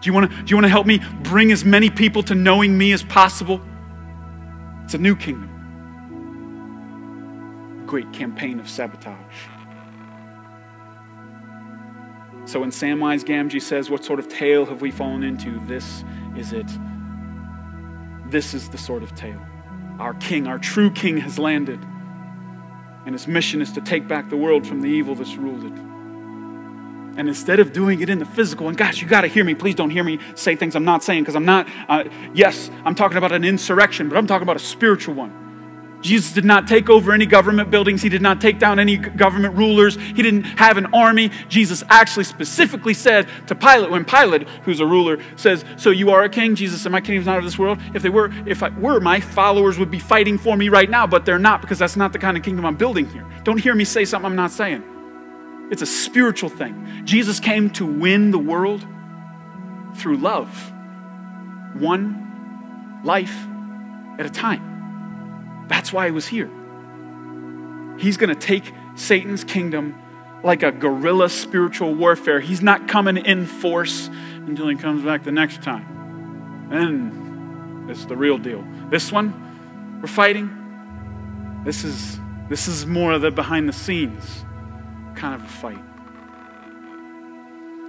Do 0.00 0.08
you 0.08 0.12
want 0.12 0.30
to, 0.30 0.36
do 0.42 0.50
you 0.50 0.56
want 0.56 0.64
to 0.64 0.70
help 0.70 0.86
me 0.86 1.00
bring 1.22 1.52
as 1.52 1.64
many 1.64 1.90
people 1.90 2.22
to 2.24 2.34
knowing 2.34 2.76
me 2.76 2.92
as 2.92 3.02
possible? 3.04 3.60
It's 4.84 4.94
a 4.94 4.98
new 4.98 5.16
kingdom. 5.16 5.52
Great 7.86 8.12
campaign 8.12 8.58
of 8.58 8.68
sabotage. 8.68 9.25
So 12.46 12.60
when 12.60 12.70
Samwise 12.70 13.24
Gamgee 13.24 13.60
says, 13.60 13.90
What 13.90 14.04
sort 14.04 14.18
of 14.18 14.28
tale 14.28 14.64
have 14.66 14.80
we 14.80 14.90
fallen 14.90 15.22
into? 15.22 15.58
This 15.66 16.04
is 16.36 16.52
it. 16.52 16.66
This 18.30 18.54
is 18.54 18.68
the 18.70 18.78
sort 18.78 19.02
of 19.02 19.14
tale. 19.14 19.40
Our 19.98 20.14
king, 20.14 20.46
our 20.46 20.58
true 20.58 20.90
king, 20.90 21.18
has 21.18 21.38
landed. 21.38 21.80
And 23.04 23.14
his 23.14 23.26
mission 23.26 23.60
is 23.60 23.72
to 23.72 23.80
take 23.80 24.06
back 24.08 24.30
the 24.30 24.36
world 24.36 24.66
from 24.66 24.80
the 24.80 24.88
evil 24.88 25.14
that's 25.14 25.36
ruled 25.36 25.64
it. 25.64 25.72
And 27.18 27.28
instead 27.28 27.60
of 27.60 27.72
doing 27.72 28.00
it 28.00 28.10
in 28.10 28.18
the 28.18 28.26
physical, 28.26 28.68
and 28.68 28.76
gosh, 28.76 29.00
you 29.00 29.08
got 29.08 29.22
to 29.22 29.28
hear 29.28 29.44
me. 29.44 29.54
Please 29.54 29.74
don't 29.74 29.90
hear 29.90 30.04
me 30.04 30.18
say 30.34 30.54
things 30.54 30.76
I'm 30.76 30.84
not 30.84 31.02
saying 31.02 31.22
because 31.22 31.34
I'm 31.34 31.46
not, 31.46 31.68
uh, 31.88 32.04
yes, 32.34 32.70
I'm 32.84 32.94
talking 32.94 33.16
about 33.16 33.32
an 33.32 33.42
insurrection, 33.42 34.08
but 34.08 34.18
I'm 34.18 34.26
talking 34.26 34.42
about 34.42 34.56
a 34.56 34.60
spiritual 34.60 35.14
one. 35.14 35.45
Jesus 36.06 36.32
did 36.32 36.44
not 36.44 36.68
take 36.68 36.88
over 36.88 37.12
any 37.12 37.26
government 37.26 37.70
buildings. 37.70 38.00
He 38.00 38.08
did 38.08 38.22
not 38.22 38.40
take 38.40 38.58
down 38.58 38.78
any 38.78 38.96
government 38.96 39.56
rulers. 39.56 39.96
He 39.96 40.22
didn't 40.22 40.44
have 40.44 40.76
an 40.76 40.86
army. 40.94 41.30
Jesus 41.48 41.82
actually 41.88 42.24
specifically 42.24 42.94
said 42.94 43.28
to 43.48 43.54
Pilate, 43.54 43.90
when 43.90 44.04
Pilate, 44.04 44.48
who's 44.64 44.80
a 44.80 44.86
ruler, 44.86 45.18
says, 45.34 45.64
So 45.76 45.90
you 45.90 46.10
are 46.10 46.22
a 46.22 46.28
king? 46.28 46.54
Jesus 46.54 46.82
said, 46.82 46.92
My 46.92 47.00
kingdom's 47.00 47.26
not 47.26 47.38
of 47.38 47.44
this 47.44 47.58
world. 47.58 47.78
If 47.94 48.02
they 48.02 48.08
were, 48.08 48.30
if 48.46 48.62
I 48.62 48.68
were, 48.70 49.00
my 49.00 49.20
followers 49.20 49.78
would 49.78 49.90
be 49.90 49.98
fighting 49.98 50.38
for 50.38 50.56
me 50.56 50.68
right 50.68 50.88
now, 50.88 51.06
but 51.06 51.26
they're 51.26 51.38
not 51.38 51.60
because 51.60 51.78
that's 51.78 51.96
not 51.96 52.12
the 52.12 52.18
kind 52.18 52.36
of 52.36 52.42
kingdom 52.42 52.64
I'm 52.64 52.76
building 52.76 53.06
here. 53.10 53.26
Don't 53.42 53.58
hear 53.58 53.74
me 53.74 53.84
say 53.84 54.04
something 54.04 54.30
I'm 54.30 54.36
not 54.36 54.52
saying. 54.52 54.84
It's 55.70 55.82
a 55.82 55.86
spiritual 55.86 56.50
thing. 56.50 57.02
Jesus 57.04 57.40
came 57.40 57.70
to 57.70 57.84
win 57.84 58.30
the 58.30 58.38
world 58.38 58.86
through 59.96 60.18
love, 60.18 60.72
one 61.74 63.02
life 63.04 63.36
at 64.18 64.26
a 64.26 64.30
time. 64.30 64.75
That's 65.68 65.92
why 65.92 66.06
he 66.06 66.12
was 66.12 66.26
here. 66.26 66.50
He's 67.98 68.16
going 68.16 68.30
to 68.30 68.34
take 68.34 68.72
Satan's 68.94 69.44
kingdom 69.44 69.94
like 70.42 70.62
a 70.62 70.70
guerrilla 70.70 71.28
spiritual 71.28 71.94
warfare. 71.94 72.40
He's 72.40 72.62
not 72.62 72.88
coming 72.88 73.16
in 73.16 73.46
force 73.46 74.08
until 74.46 74.68
he 74.68 74.76
comes 74.76 75.02
back 75.04 75.24
the 75.24 75.32
next 75.32 75.62
time. 75.62 76.68
Then 76.70 77.86
it's 77.90 78.04
the 78.04 78.16
real 78.16 78.38
deal. 78.38 78.64
This 78.90 79.10
one, 79.10 80.00
we're 80.00 80.08
fighting. 80.08 80.50
This 81.64 81.84
is 81.84 82.20
this 82.48 82.68
is 82.68 82.86
more 82.86 83.12
of 83.12 83.22
the 83.22 83.30
behind 83.32 83.68
the 83.68 83.72
scenes 83.72 84.44
kind 85.16 85.34
of 85.34 85.42
a 85.42 85.48
fight. 85.48 85.82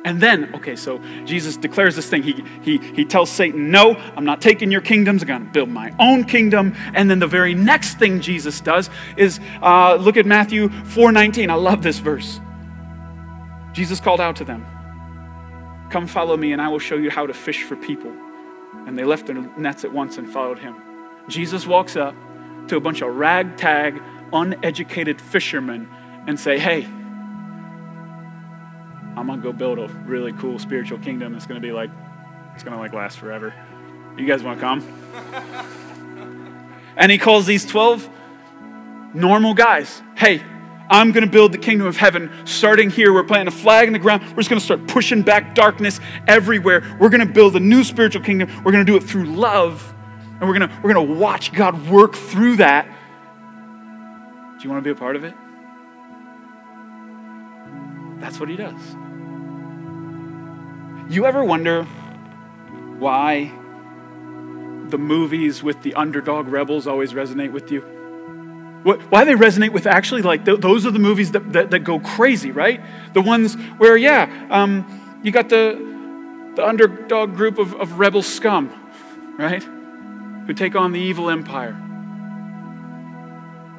And 0.07 0.21
then, 0.21 0.55
okay, 0.55 0.77
so 0.77 0.99
Jesus 1.25 1.57
declares 1.57 1.97
this 1.97 2.09
thing. 2.09 2.23
He, 2.23 2.41
he, 2.61 2.77
he 2.77 3.03
tells 3.03 3.29
Satan, 3.29 3.71
No, 3.71 3.93
I'm 4.15 4.23
not 4.23 4.39
taking 4.39 4.71
your 4.71 4.79
kingdoms. 4.79 5.21
I'm 5.21 5.27
going 5.27 5.45
to 5.45 5.51
build 5.51 5.67
my 5.67 5.93
own 5.99 6.23
kingdom. 6.23 6.73
And 6.93 7.09
then 7.11 7.19
the 7.19 7.27
very 7.27 7.53
next 7.53 7.99
thing 7.99 8.21
Jesus 8.21 8.61
does 8.61 8.89
is 9.17 9.41
uh, 9.61 9.95
look 9.95 10.15
at 10.15 10.25
Matthew 10.25 10.69
4:19. 10.69 11.49
I 11.49 11.55
love 11.55 11.83
this 11.83 11.99
verse. 11.99 12.39
Jesus 13.73 13.99
called 13.99 14.21
out 14.21 14.37
to 14.37 14.45
them, 14.45 14.65
Come 15.89 16.07
follow 16.07 16.37
me, 16.37 16.53
and 16.53 16.61
I 16.61 16.69
will 16.69 16.79
show 16.79 16.95
you 16.95 17.09
how 17.09 17.27
to 17.27 17.33
fish 17.33 17.63
for 17.63 17.75
people. 17.75 18.13
And 18.85 18.97
they 18.97 19.03
left 19.03 19.25
their 19.25 19.35
nets 19.57 19.83
at 19.83 19.91
once 19.91 20.17
and 20.17 20.31
followed 20.31 20.59
him. 20.59 20.73
Jesus 21.27 21.67
walks 21.67 21.97
up 21.97 22.15
to 22.69 22.77
a 22.77 22.79
bunch 22.79 23.01
of 23.01 23.13
ragtag, 23.13 24.01
uneducated 24.31 25.19
fishermen 25.19 25.89
and 26.27 26.39
say, 26.39 26.57
Hey, 26.57 26.87
I'm 29.17 29.25
gonna 29.25 29.41
go 29.41 29.51
build 29.51 29.79
a 29.79 29.87
really 30.05 30.31
cool 30.33 30.59
spiritual 30.59 30.99
kingdom. 30.99 31.35
It's 31.35 31.47
gonna 31.47 31.59
be 31.59 31.71
like, 31.71 31.89
it's 32.53 32.63
gonna 32.63 32.77
like 32.77 32.93
last 32.93 33.17
forever. 33.17 33.53
You 34.15 34.27
guys 34.27 34.43
wanna 34.43 34.59
come? 34.59 34.81
and 36.97 37.11
he 37.11 37.17
calls 37.17 37.47
these 37.47 37.65
12 37.65 38.07
normal 39.15 39.55
guys. 39.55 40.03
Hey, 40.15 40.43
I'm 40.89 41.11
going 41.11 41.25
to 41.25 41.29
build 41.29 41.51
the 41.51 41.57
kingdom 41.57 41.85
of 41.85 41.97
heaven 41.97 42.31
starting 42.45 42.89
here. 42.89 43.11
We're 43.11 43.25
planting 43.25 43.53
a 43.53 43.57
flag 43.57 43.87
in 43.87 43.93
the 43.93 43.99
ground. 43.99 44.23
We're 44.29 44.37
just 44.37 44.49
going 44.49 44.59
to 44.59 44.65
start 44.65 44.87
pushing 44.87 45.21
back 45.21 45.53
darkness 45.53 45.99
everywhere. 46.27 46.95
We're 46.97 47.09
going 47.09 47.27
to 47.27 47.33
build 47.33 47.57
a 47.57 47.59
new 47.59 47.83
spiritual 47.83 48.23
kingdom. 48.23 48.49
We're 48.63 48.71
going 48.71 48.85
to 48.85 48.89
do 48.89 48.95
it 48.95 49.03
through 49.03 49.25
love. 49.25 49.93
And 50.39 50.47
we're 50.47 50.57
going 50.57 50.69
to, 50.69 50.79
we're 50.81 50.93
going 50.93 51.07
to 51.07 51.13
watch 51.13 51.51
God 51.51 51.89
work 51.89 52.15
through 52.15 52.57
that. 52.57 52.85
Do 54.57 54.63
you 54.63 54.69
want 54.69 54.81
to 54.81 54.87
be 54.87 54.91
a 54.91 54.95
part 54.95 55.17
of 55.17 55.25
it? 55.25 55.33
That's 58.21 58.39
what 58.39 58.47
he 58.47 58.55
does. 58.55 58.95
You 61.09 61.25
ever 61.25 61.43
wonder 61.43 61.83
why 62.99 63.51
the 64.89 64.97
movies 64.97 65.63
with 65.63 65.81
the 65.81 65.93
underdog 65.93 66.47
rebels 66.47 66.85
always 66.85 67.13
resonate 67.13 67.51
with 67.53 67.71
you? 67.71 67.81
What, 68.83 69.01
why 69.11 69.23
they 69.23 69.33
resonate 69.33 69.71
with 69.71 69.87
actually 69.87 70.21
like 70.21 70.43
th- 70.43 70.59
those 70.59 70.85
are 70.85 70.91
the 70.91 70.99
movies 70.99 71.31
that, 71.31 71.53
that, 71.53 71.71
that, 71.71 71.79
go 71.79 71.99
crazy, 71.99 72.51
right? 72.51 72.81
The 73.13 73.21
ones 73.21 73.55
where, 73.77 73.95
yeah, 73.95 74.47
um, 74.49 75.19
you 75.23 75.31
got 75.31 75.49
the, 75.49 75.75
the 76.55 76.65
underdog 76.65 77.35
group 77.35 77.57
of, 77.57 77.73
of 77.75 77.99
rebel 77.99 78.21
scum, 78.21 78.69
right? 79.37 79.63
Who 79.63 80.53
take 80.53 80.75
on 80.75 80.91
the 80.91 80.99
evil 80.99 81.29
empire. 81.29 81.73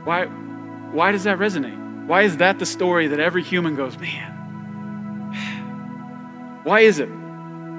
Why, 0.04 0.26
why 0.26 1.12
does 1.12 1.24
that 1.24 1.38
resonate? 1.38 2.06
Why 2.06 2.22
is 2.22 2.38
that 2.38 2.58
the 2.58 2.66
story 2.66 3.08
that 3.08 3.20
every 3.20 3.42
human 3.42 3.76
goes, 3.76 3.98
man? 3.98 4.37
Why 6.68 6.80
is 6.80 6.98
it 6.98 7.08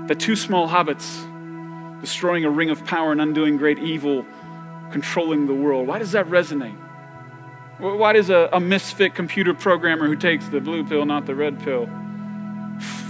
that 0.08 0.20
two 0.20 0.36
small 0.36 0.68
hobbits 0.68 2.02
destroying 2.02 2.44
a 2.44 2.50
ring 2.50 2.72
of 2.72 2.84
power 2.86 3.12
and 3.12 3.22
undoing 3.22 3.58
great 3.58 3.78
evil, 3.78 4.26
controlling 4.90 5.46
the 5.46 5.54
world, 5.54 5.86
why 5.86 6.00
does 6.00 6.14
that 6.14 6.26
resonate? 6.26 6.76
Why 7.78 8.14
does 8.14 8.32
a, 8.32 8.50
a 8.52 8.60
misfit 8.60 9.14
computer 9.14 9.54
programmer 9.54 10.08
who 10.08 10.16
takes 10.16 10.48
the 10.48 10.60
blue 10.60 10.84
pill, 10.84 11.06
not 11.06 11.28
the 11.28 11.36
red 11.36 11.62
pill, 11.64 11.88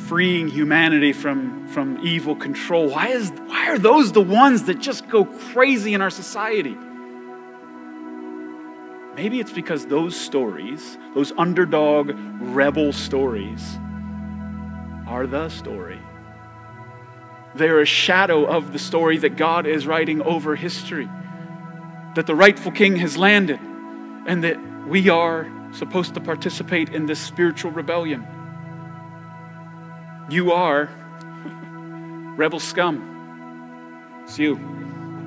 freeing 0.09 0.49
humanity 0.49 1.13
from, 1.13 1.65
from 1.69 1.97
evil 2.05 2.35
control, 2.35 2.89
why, 2.89 3.07
is, 3.07 3.31
why 3.45 3.69
are 3.69 3.79
those 3.79 4.11
the 4.11 4.19
ones 4.19 4.63
that 4.63 4.79
just 4.81 5.07
go 5.07 5.23
crazy 5.23 5.93
in 5.93 6.01
our 6.01 6.09
society? 6.09 6.77
Maybe 9.15 9.39
it's 9.39 9.53
because 9.53 9.85
those 9.85 10.19
stories, 10.19 10.97
those 11.15 11.31
underdog 11.37 12.11
rebel 12.41 12.91
stories, 12.91 13.79
are 15.09 15.25
the 15.25 15.49
story. 15.49 15.99
They're 17.55 17.81
a 17.81 17.85
shadow 17.85 18.45
of 18.45 18.73
the 18.73 18.79
story 18.79 19.17
that 19.17 19.37
God 19.37 19.65
is 19.65 19.87
writing 19.87 20.21
over 20.21 20.55
history. 20.55 21.09
That 22.15 22.27
the 22.27 22.35
rightful 22.35 22.71
king 22.71 22.95
has 22.97 23.17
landed, 23.17 23.59
and 24.27 24.43
that 24.43 24.57
we 24.87 25.09
are 25.09 25.51
supposed 25.71 26.13
to 26.13 26.19
participate 26.19 26.89
in 26.89 27.07
this 27.07 27.19
spiritual 27.19 27.71
rebellion. 27.71 28.25
You 30.29 30.51
are 30.51 30.89
rebel 32.37 32.59
scum. 32.59 33.01
It's 34.25 34.37
you. 34.37 34.59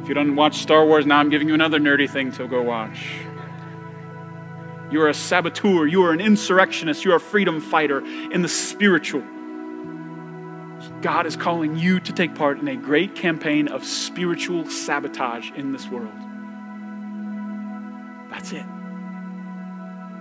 If 0.02 0.08
you 0.08 0.14
don't 0.14 0.36
watch 0.36 0.58
Star 0.58 0.86
Wars 0.86 1.06
now, 1.06 1.18
I'm 1.18 1.28
giving 1.28 1.48
you 1.48 1.54
another 1.54 1.80
nerdy 1.80 2.08
thing 2.08 2.30
to 2.32 2.46
go 2.46 2.62
watch. 2.62 3.04
You 4.92 5.02
are 5.02 5.08
a 5.08 5.14
saboteur. 5.14 5.88
You 5.88 6.04
are 6.04 6.12
an 6.12 6.20
insurrectionist. 6.20 7.04
You 7.04 7.12
are 7.12 7.16
a 7.16 7.20
freedom 7.20 7.60
fighter 7.60 7.98
in 7.98 8.42
the 8.42 8.48
spiritual. 8.48 9.24
God 11.02 11.26
is 11.26 11.36
calling 11.36 11.76
you 11.76 12.00
to 12.00 12.12
take 12.12 12.34
part 12.34 12.58
in 12.58 12.68
a 12.68 12.76
great 12.76 13.14
campaign 13.16 13.68
of 13.68 13.84
spiritual 13.84 14.66
sabotage 14.66 15.50
in 15.52 15.72
this 15.72 15.88
world. 15.88 16.14
That's 18.30 18.52
it. 18.52 18.64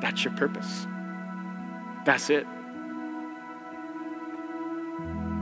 That's 0.02 0.26
your 0.26 0.34
purpose. 0.34 0.88
That's 2.04 2.30
it. 2.32 2.48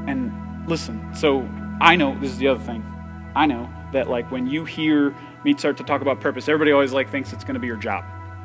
And 0.08 0.34
listen, 0.68 1.16
so 1.16 1.48
I 1.80 1.96
know 1.96 2.20
this 2.20 2.32
is 2.32 2.38
the 2.38 2.50
other 2.50 2.64
thing. 2.64 2.84
I 3.36 3.46
know 3.46 3.70
that 3.94 4.10
like 4.10 4.30
when 4.32 4.46
you 4.46 4.66
hear 4.66 5.16
me 5.46 5.56
start 5.58 5.78
to 5.78 5.84
talk 5.84 6.02
about 6.02 6.20
purpose, 6.20 6.50
everybody 6.50 6.74
always 6.74 6.92
like 6.92 7.10
thinks 7.10 7.32
it's 7.32 7.46
going 7.46 7.54
to 7.54 7.60
be 7.60 7.68
your 7.68 7.78
job. 7.78 8.04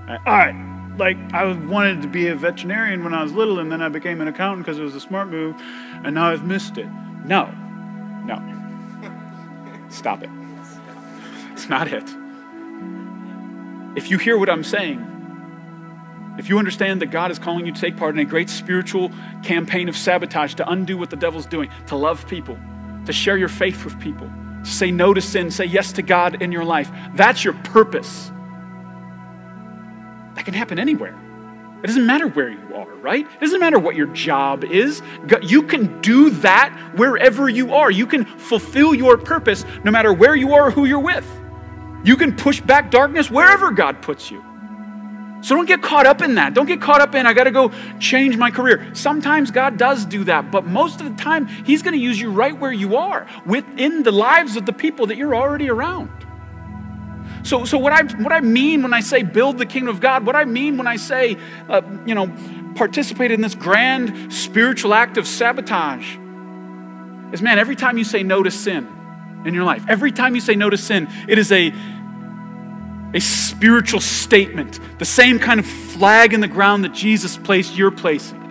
All 0.09 0.19
right, 0.27 0.55
like 0.99 1.17
I 1.33 1.51
wanted 1.53 2.03
to 2.03 2.09
be 2.09 2.29
a 2.29 2.35
veterinarian 2.35 3.05
when 3.05 3.15
I 3.15 3.23
was 3.23 3.33
little, 3.33 3.59
and 3.59 3.71
then 3.71 3.83
I 3.83 3.89
became 3.89 4.21
an 4.21 4.29
accountant 4.29 4.67
because 4.67 4.79
it 4.79 4.83
was 4.83 4.95
a 4.95 5.01
smart 5.01 5.29
move, 5.29 5.57
and 6.05 6.15
now 6.15 6.31
I've 6.31 6.45
missed 6.45 6.79
it. 6.79 6.89
No, 7.25 7.51
no, 8.27 8.39
stop 9.91 10.23
it. 10.23 10.31
It's 11.53 11.69
not 11.69 11.89
it. 11.89 12.05
If 13.97 14.11
you 14.11 14.19
hear 14.19 14.37
what 14.37 14.51
I'm 14.51 14.65
saying, 14.65 15.11
if 16.37 16.49
you 16.49 16.59
understand 16.59 17.01
that 17.01 17.13
God 17.13 17.31
is 17.31 17.39
calling 17.39 17.65
you 17.65 17.73
to 17.73 17.81
take 17.81 17.97
part 17.97 18.15
in 18.15 18.19
a 18.19 18.25
great 18.25 18.51
spiritual 18.51 19.13
campaign 19.43 19.89
of 19.89 19.97
sabotage 19.97 20.55
to 20.55 20.69
undo 20.69 20.99
what 20.99 21.11
the 21.11 21.17
devil's 21.17 21.47
doing, 21.47 21.71
to 21.87 21.97
love 21.97 22.27
people, 22.27 22.59
to 23.07 23.13
share 23.13 23.37
your 23.37 23.49
faith 23.49 23.85
with 23.85 23.99
people, 24.01 24.29
to 24.65 24.71
say 24.71 24.91
no 24.91 25.15
to 25.15 25.21
sin, 25.21 25.51
say 25.51 25.65
yes 25.65 25.93
to 25.93 26.03
God 26.03 26.43
in 26.43 26.51
your 26.51 26.65
life, 26.65 26.91
that's 27.15 27.45
your 27.45 27.55
purpose. 27.55 28.33
That 30.45 30.51
can 30.51 30.59
happen 30.59 30.79
anywhere. 30.79 31.19
It 31.83 31.87
doesn't 31.87 32.05
matter 32.05 32.29
where 32.29 32.51
you 32.51 32.75
are, 32.75 32.95
right? 32.97 33.27
It 33.27 33.41
doesn't 33.41 33.61
matter 33.61 33.79
what 33.79 33.97
your 33.97 34.09
job 34.09 34.63
is. 34.63 35.01
You 35.41 35.63
can 35.63 36.03
do 36.03 36.29
that 36.29 36.79
wherever 36.97 37.49
you 37.49 37.75
are. 37.75 37.91
You 37.91 38.07
can 38.07 38.27
fulfill 38.27 38.95
your 38.95 39.17
purpose 39.17 39.65
no 39.85 39.91
matter 39.91 40.13
where 40.13 40.37
you 40.37 40.53
are 40.53 40.67
or 40.67 40.71
who 40.71 40.85
you're 40.85 41.01
with. 41.01 41.27
You 42.05 42.19
can 42.19 42.37
push 42.37 42.61
back 42.61 42.91
darkness 42.91 43.31
wherever 43.31 43.71
God 43.71 44.03
puts 44.03 44.31
you. 44.31 44.45
So 45.41 45.55
don't 45.55 45.65
get 45.65 45.81
caught 45.81 46.05
up 46.05 46.21
in 46.21 46.35
that. 46.35 46.53
Don't 46.53 46.67
get 46.67 46.83
caught 46.83 47.01
up 47.01 47.15
in, 47.15 47.25
I 47.25 47.33
got 47.33 47.45
to 47.45 47.51
go 47.51 47.73
change 47.99 48.37
my 48.37 48.51
career. 48.51 48.91
Sometimes 48.93 49.51
God 49.51 49.79
does 49.79 50.05
do 50.05 50.25
that, 50.25 50.51
but 50.51 50.67
most 50.67 51.01
of 51.01 51.07
the 51.09 51.23
time, 51.23 51.47
He's 51.47 51.83
going 51.83 51.95
to 51.95 52.01
use 52.01 52.21
you 52.21 52.31
right 52.31 52.59
where 52.59 52.73
you 52.73 52.97
are, 52.97 53.27
within 53.47 54.03
the 54.03 54.13
lives 54.13 54.57
of 54.57 54.67
the 54.67 54.75
people 54.75 55.07
that 55.07 55.17
you're 55.17 55.35
already 55.35 55.71
around. 55.71 56.11
So, 57.45 57.67
so 57.67 57.77
what, 57.79 57.93
I, 57.93 58.03
what 58.23 58.33
I 58.33 58.41
mean 58.41 58.83
when 58.83 58.95
I 58.95 59.01
say 59.01 59.23
build 59.23 59.59
the 59.59 59.67
kingdom 59.67 59.95
of 59.95 60.01
God, 60.01 60.25
what 60.27 60.35
I 60.35 60.47
mean 60.47 60.79
when 60.79 60.87
I 60.87 60.97
say, 60.97 61.37
uh, 61.69 61.83
you 62.07 62.15
know, 62.15 62.33
participate 62.75 63.31
in 63.31 63.43
this 63.43 63.55
grand 63.55 64.33
spiritual 64.33 64.95
act 64.95 65.19
of 65.19 65.29
sabotage 65.29 66.17
is 67.33 67.43
man, 67.43 67.59
every 67.59 67.77
time 67.77 67.99
you 67.99 68.05
say 68.05 68.23
no 68.23 68.43
to 68.43 68.51
sin 68.51 68.89
in 69.45 69.53
your 69.53 69.65
life, 69.65 69.85
every 69.89 70.11
time 70.11 70.35
you 70.35 70.41
say 70.41 70.55
no 70.55 70.71
to 70.71 70.79
sin, 70.79 71.07
it 71.29 71.39
is 71.39 71.53
a, 71.53 71.73
a 73.13 73.21
spiritual 73.21 74.01
statement, 74.01 74.81
the 74.99 75.05
same 75.05 75.39
kind 75.39 75.61
of 75.61 75.67
flag 75.67 76.33
in 76.33 76.41
the 76.41 76.49
ground 76.49 76.85
that 76.85 76.95
Jesus 76.95 77.37
placed, 77.37 77.77
you're 77.77 77.91
placing. 77.91 78.44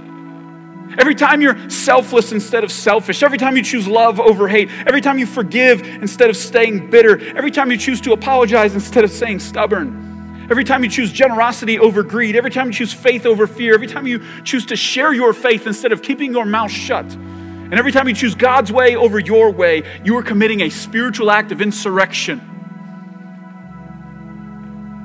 Every 0.98 1.16
time 1.16 1.42
you're 1.42 1.70
selfless 1.70 2.32
instead 2.32 2.64
of 2.64 2.72
selfish, 2.72 3.24
every 3.24 3.38
time 3.38 3.58
you 3.58 3.64
choose 3.64 3.88
love 3.88 4.20
over 4.20 4.48
hate, 4.48 4.70
every 4.86 5.02
time 5.02 5.18
you 5.18 5.26
forgive 5.26 5.82
instead 5.82 6.30
of 6.30 6.38
staying 6.38 6.90
bitter, 6.90 7.20
every 7.36 7.52
time 7.52 7.72
you 7.72 7.78
choose 7.78 8.00
to 8.02 8.14
apologize 8.14 8.74
instead 8.76 9.04
of 9.04 9.12
staying 9.12 9.40
stubborn, 9.40 10.48
every 10.52 10.64
time 10.64 10.84
you 10.84 10.90
choose 10.90 11.12
generosity 11.12 11.80
over 11.80 12.04
greed, 12.04 12.36
every 12.36 12.52
time 12.52 12.68
you 12.68 12.74
choose 12.74 12.94
faith 12.94 13.26
over 13.26 13.48
fear, 13.48 13.74
every 13.74 13.88
time 13.88 14.06
you 14.06 14.24
choose 14.44 14.66
to 14.68 14.76
share 14.76 15.14
your 15.14 15.34
faith 15.34 15.66
instead 15.66 15.92
of 15.92 16.02
keeping 16.02 16.32
your 16.32 16.46
mouth 16.46 16.72
shut, 16.72 17.06
and 17.06 17.74
every 17.80 17.92
time 17.92 18.08
you 18.08 18.14
choose 18.14 18.36
God's 18.36 18.72
way 18.72 18.96
over 18.96 19.18
your 19.18 19.50
way, 19.52 19.84
you 20.04 20.16
are 20.18 20.24
committing 20.24 20.62
a 20.62 20.70
spiritual 20.70 21.32
act 21.32 21.52
of 21.52 21.62
insurrection. 21.62 22.40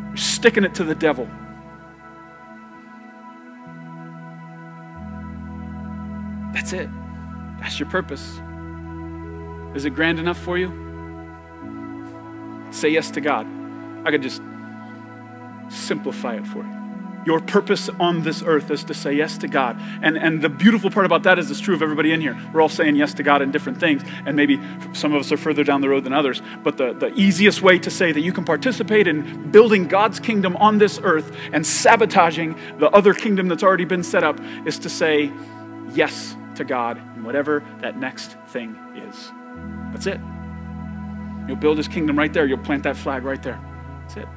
You're 0.08 0.16
sticking 0.18 0.64
it 0.64 0.74
to 0.74 0.84
the 0.84 0.94
devil. 0.94 1.28
That's 6.68 6.82
it. 6.82 6.90
That's 7.60 7.80
your 7.80 7.88
purpose. 7.88 8.42
Is 9.74 9.86
it 9.86 9.94
grand 9.94 10.18
enough 10.18 10.38
for 10.38 10.58
you? 10.58 10.68
Say 12.72 12.90
yes 12.90 13.10
to 13.12 13.22
God. 13.22 13.46
I 14.04 14.10
could 14.10 14.20
just 14.20 14.42
simplify 15.70 16.34
it 16.34 16.46
for 16.46 16.58
you. 16.58 17.22
Your 17.24 17.40
purpose 17.40 17.88
on 17.98 18.22
this 18.22 18.42
earth 18.42 18.70
is 18.70 18.84
to 18.84 18.92
say 18.92 19.14
yes 19.14 19.38
to 19.38 19.48
God. 19.48 19.80
And, 20.02 20.18
and 20.18 20.42
the 20.42 20.50
beautiful 20.50 20.90
part 20.90 21.06
about 21.06 21.22
that 21.22 21.38
is 21.38 21.50
it's 21.50 21.58
true 21.58 21.74
of 21.74 21.80
everybody 21.80 22.12
in 22.12 22.20
here. 22.20 22.38
We're 22.52 22.60
all 22.60 22.68
saying 22.68 22.96
yes 22.96 23.14
to 23.14 23.22
God 23.22 23.40
in 23.40 23.50
different 23.50 23.80
things, 23.80 24.02
and 24.26 24.36
maybe 24.36 24.60
some 24.92 25.14
of 25.14 25.20
us 25.20 25.32
are 25.32 25.38
further 25.38 25.64
down 25.64 25.80
the 25.80 25.88
road 25.88 26.04
than 26.04 26.12
others. 26.12 26.42
But 26.62 26.76
the, 26.76 26.92
the 26.92 27.14
easiest 27.14 27.62
way 27.62 27.78
to 27.78 27.90
say 27.90 28.12
that 28.12 28.20
you 28.20 28.32
can 28.34 28.44
participate 28.44 29.06
in 29.06 29.50
building 29.50 29.88
God's 29.88 30.20
kingdom 30.20 30.54
on 30.58 30.76
this 30.76 31.00
earth 31.02 31.34
and 31.50 31.66
sabotaging 31.66 32.58
the 32.78 32.90
other 32.90 33.14
kingdom 33.14 33.48
that's 33.48 33.62
already 33.62 33.86
been 33.86 34.02
set 34.02 34.22
up 34.22 34.38
is 34.66 34.78
to 34.80 34.90
say 34.90 35.32
yes 35.94 36.36
to 36.58 36.64
God 36.64 36.98
in 37.16 37.24
whatever 37.24 37.64
that 37.80 37.96
next 37.96 38.36
thing 38.48 38.76
is. 38.96 39.32
That's 39.92 40.06
it. 40.06 40.20
You'll 41.48 41.56
build 41.56 41.78
his 41.78 41.88
kingdom 41.88 42.18
right 42.18 42.32
there. 42.32 42.46
You'll 42.46 42.58
plant 42.58 42.82
that 42.82 42.96
flag 42.96 43.24
right 43.24 43.42
there. 43.42 43.58
That's 44.02 44.18
it. 44.18 44.28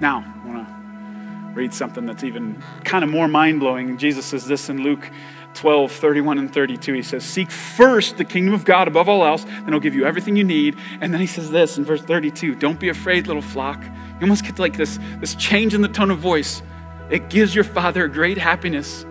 Now, 0.00 0.24
I 0.42 0.48
want 0.48 0.66
to 0.66 1.54
read 1.54 1.72
something 1.72 2.06
that's 2.06 2.24
even 2.24 2.62
kind 2.84 3.04
of 3.04 3.10
more 3.10 3.28
mind 3.28 3.60
blowing. 3.60 3.98
Jesus 3.98 4.24
says 4.26 4.46
this 4.46 4.68
in 4.68 4.82
Luke 4.82 5.10
12, 5.54 5.90
31 5.90 6.38
and 6.38 6.52
32. 6.52 6.92
He 6.92 7.02
says, 7.02 7.24
Seek 7.24 7.50
first 7.50 8.16
the 8.16 8.24
kingdom 8.24 8.54
of 8.54 8.64
God 8.64 8.88
above 8.88 9.08
all 9.08 9.24
else, 9.24 9.44
then 9.44 9.68
he'll 9.68 9.80
give 9.80 9.94
you 9.94 10.04
everything 10.04 10.36
you 10.36 10.44
need. 10.44 10.76
And 11.00 11.12
then 11.12 11.20
he 11.20 11.26
says 11.26 11.50
this 11.50 11.78
in 11.78 11.84
verse 11.84 12.02
32 12.02 12.54
Don't 12.54 12.78
be 12.78 12.88
afraid, 12.88 13.26
little 13.26 13.42
flock. 13.42 13.82
You 13.82 14.22
almost 14.22 14.44
get 14.44 14.58
like 14.58 14.76
this, 14.76 14.98
this 15.20 15.34
change 15.34 15.74
in 15.74 15.82
the 15.82 15.88
tone 15.88 16.10
of 16.10 16.18
voice. 16.18 16.62
It 17.10 17.30
gives 17.30 17.54
your 17.54 17.64
Father 17.64 18.08
great 18.08 18.38
happiness 18.38 19.04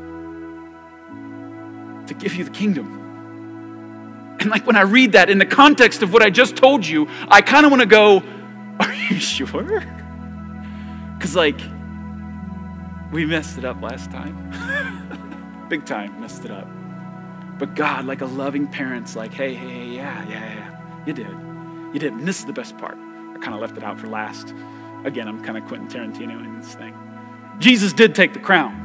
to 2.07 2.13
give 2.13 2.35
you 2.35 2.43
the 2.43 2.51
kingdom. 2.51 4.37
And 4.39 4.49
like 4.49 4.67
when 4.67 4.75
I 4.75 4.81
read 4.81 5.13
that 5.13 5.29
in 5.29 5.37
the 5.37 5.45
context 5.45 6.03
of 6.03 6.13
what 6.13 6.21
I 6.21 6.29
just 6.29 6.55
told 6.55 6.85
you, 6.85 7.07
I 7.27 7.41
kind 7.41 7.65
of 7.65 7.71
want 7.71 7.81
to 7.81 7.87
go, 7.87 8.21
Are 8.79 8.93
you 8.93 9.19
sure? 9.19 9.83
Because, 11.17 11.35
like, 11.35 11.59
we 13.11 13.25
messed 13.25 13.57
it 13.57 13.63
up 13.63 13.81
last 13.81 14.11
time. 14.11 14.35
Big 15.69 15.85
time 15.85 16.19
messed 16.19 16.43
it 16.43 16.51
up. 16.51 16.67
But 17.57 17.75
God, 17.75 18.05
like 18.05 18.19
a 18.19 18.25
loving 18.25 18.67
parent's 18.67 19.15
like, 19.15 19.33
hey, 19.33 19.53
hey, 19.53 19.69
hey, 19.69 19.85
yeah, 19.85 20.27
yeah, 20.27 20.53
yeah, 20.53 21.03
you 21.05 21.13
did. 21.13 21.27
You 21.93 21.99
did. 21.99 22.13
And 22.13 22.27
this 22.27 22.39
is 22.39 22.45
the 22.45 22.53
best 22.53 22.77
part. 22.77 22.97
I 22.97 23.37
kind 23.39 23.53
of 23.53 23.61
left 23.61 23.77
it 23.77 23.83
out 23.83 23.97
for 23.97 24.07
last. 24.07 24.53
Again, 25.05 25.29
I'm 25.29 25.41
kind 25.41 25.57
of 25.57 25.65
Quentin 25.65 25.87
Tarantino 25.87 26.43
in 26.43 26.59
this 26.59 26.75
thing. 26.75 26.93
Jesus 27.59 27.93
did 27.93 28.13
take 28.13 28.33
the 28.33 28.39
crown. 28.39 28.84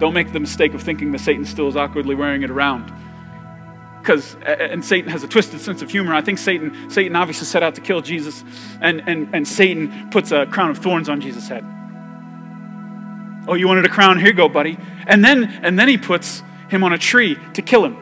Don't 0.00 0.14
make 0.14 0.32
the 0.32 0.40
mistake 0.40 0.72
of 0.72 0.82
thinking 0.82 1.12
that 1.12 1.20
Satan 1.20 1.44
still 1.44 1.68
is 1.68 1.76
awkwardly 1.76 2.14
wearing 2.14 2.42
it 2.42 2.50
around. 2.50 2.90
Because 4.00 4.34
and 4.42 4.82
Satan 4.82 5.10
has 5.10 5.22
a 5.22 5.28
twisted 5.28 5.60
sense 5.60 5.82
of 5.82 5.90
humor. 5.90 6.14
I 6.14 6.22
think 6.22 6.38
Satan, 6.38 6.90
Satan 6.90 7.14
obviously 7.14 7.46
set 7.46 7.62
out 7.62 7.74
to 7.74 7.82
kill 7.82 8.00
Jesus, 8.00 8.42
and, 8.80 9.06
and, 9.06 9.32
and 9.34 9.46
Satan 9.46 10.08
puts 10.10 10.32
a 10.32 10.46
crown 10.46 10.70
of 10.70 10.78
thorns 10.78 11.10
on 11.10 11.20
Jesus' 11.20 11.48
head. 11.48 11.64
Oh, 13.46 13.54
you 13.54 13.68
wanted 13.68 13.84
a 13.84 13.90
crown? 13.90 14.18
Here 14.18 14.28
you 14.28 14.32
go, 14.32 14.48
buddy. 14.48 14.78
And 15.06 15.22
then 15.22 15.44
and 15.62 15.78
then 15.78 15.86
he 15.86 15.98
puts 15.98 16.42
him 16.70 16.82
on 16.82 16.94
a 16.94 16.98
tree 16.98 17.36
to 17.52 17.60
kill 17.60 17.84
him. 17.84 17.96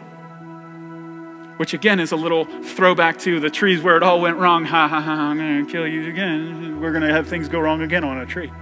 Which 1.57 1.74
again 1.74 1.99
is 1.99 2.12
a 2.12 2.16
little 2.16 2.44
throwback 2.44 3.18
to 3.20 3.40
the 3.40 3.51
trees 3.51 3.82
where 3.82 3.96
it 3.96 4.05
all 4.05 4.20
went 4.20 4.36
wrong. 4.36 4.64
Ha 4.64 4.86
ha 4.86 5.01
ha, 5.01 5.12
I'm 5.12 5.36
gonna 5.36 5.66
kill 5.66 5.86
you 5.86 6.09
again. 6.09 6.80
We're 6.80 6.92
gonna 6.92 7.12
have 7.12 7.26
things 7.26 7.49
go 7.49 7.59
wrong 7.59 7.82
again 7.82 8.05
on 8.05 8.18
a 8.18 8.26
tree. 8.26 8.53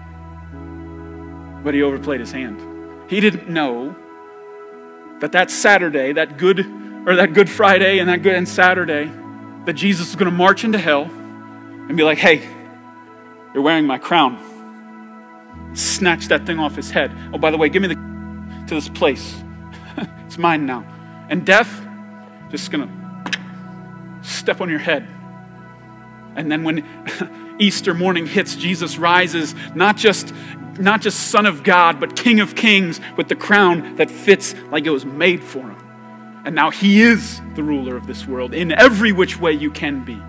But 1.63 1.75
he 1.75 1.83
overplayed 1.83 2.21
his 2.21 2.33
hand. 2.33 2.76
He 3.09 3.21
didn't 3.21 3.49
know 3.49 3.95
that 5.21 5.33
that 5.33 5.51
Saturday, 5.51 6.13
that 6.13 6.39
good, 6.39 6.61
or 7.07 7.17
that 7.17 7.33
Good 7.33 7.49
Friday 7.49 7.99
and 7.99 8.09
that 8.09 8.23
Good 8.23 8.35
and 8.35 8.49
Saturday, 8.49 9.11
that 9.65 9.75
Jesus 9.75 10.11
is 10.11 10.17
going 10.17 10.31
to 10.31 10.37
march 10.37 10.65
into 10.65 10.79
hell 10.79 11.05
and 11.05 11.97
be 11.97 12.03
like, 12.03 12.19
hey, 12.19 12.49
you're 13.55 13.63
wearing 13.63 13.87
my 13.87 13.99
crown. 13.99 15.75
Snatch 15.75 16.29
that 16.29 16.47
thing 16.47 16.59
off 16.59 16.75
his 16.75 16.91
head. 16.91 17.13
Oh, 17.33 17.39
by 17.39 17.51
the 17.51 17.57
way, 17.57 17.69
give 17.69 17.83
me 17.83 17.89
the 17.89 18.07
to 18.69 18.75
this 18.75 18.89
place. 18.89 19.43
it's 20.27 20.39
mine 20.39 20.67
now. 20.67 20.85
And 21.29 21.47
death, 21.47 21.87
just 22.51 22.71
going 22.71 22.89
to 22.89 23.39
step 24.23 24.61
on 24.61 24.69
your 24.69 24.79
head. 24.79 25.07
And 26.35 26.51
then 26.51 26.65
when 26.65 27.57
Easter 27.59 27.95
morning 27.95 28.27
hits, 28.27 28.57
Jesus 28.57 28.99
rises, 28.99 29.55
not 29.75 29.97
just 29.97 30.33
not 30.79 31.01
just 31.01 31.29
Son 31.31 31.47
of 31.47 31.63
God, 31.63 32.01
but 32.01 32.17
King 32.17 32.41
of 32.41 32.55
Kings 32.55 33.01
with 33.17 33.29
the 33.29 33.37
crown 33.37 33.97
that 33.97 34.11
fits 34.11 34.55
like 34.71 34.87
it 34.87 34.91
was 34.91 35.05
made 35.05 35.43
for 35.43 35.61
him. 35.61 35.77
And 36.45 36.55
now 36.55 36.71
he 36.71 37.03
is 37.03 37.41
the 37.55 37.63
ruler 37.63 37.97
of 37.97 38.07
this 38.07 38.27
world 38.27 38.55
in 38.55 38.73
every 38.73 39.13
which 39.13 39.39
way 39.39 39.53
you 39.53 39.71
can 39.71 40.05
be. 40.05 40.21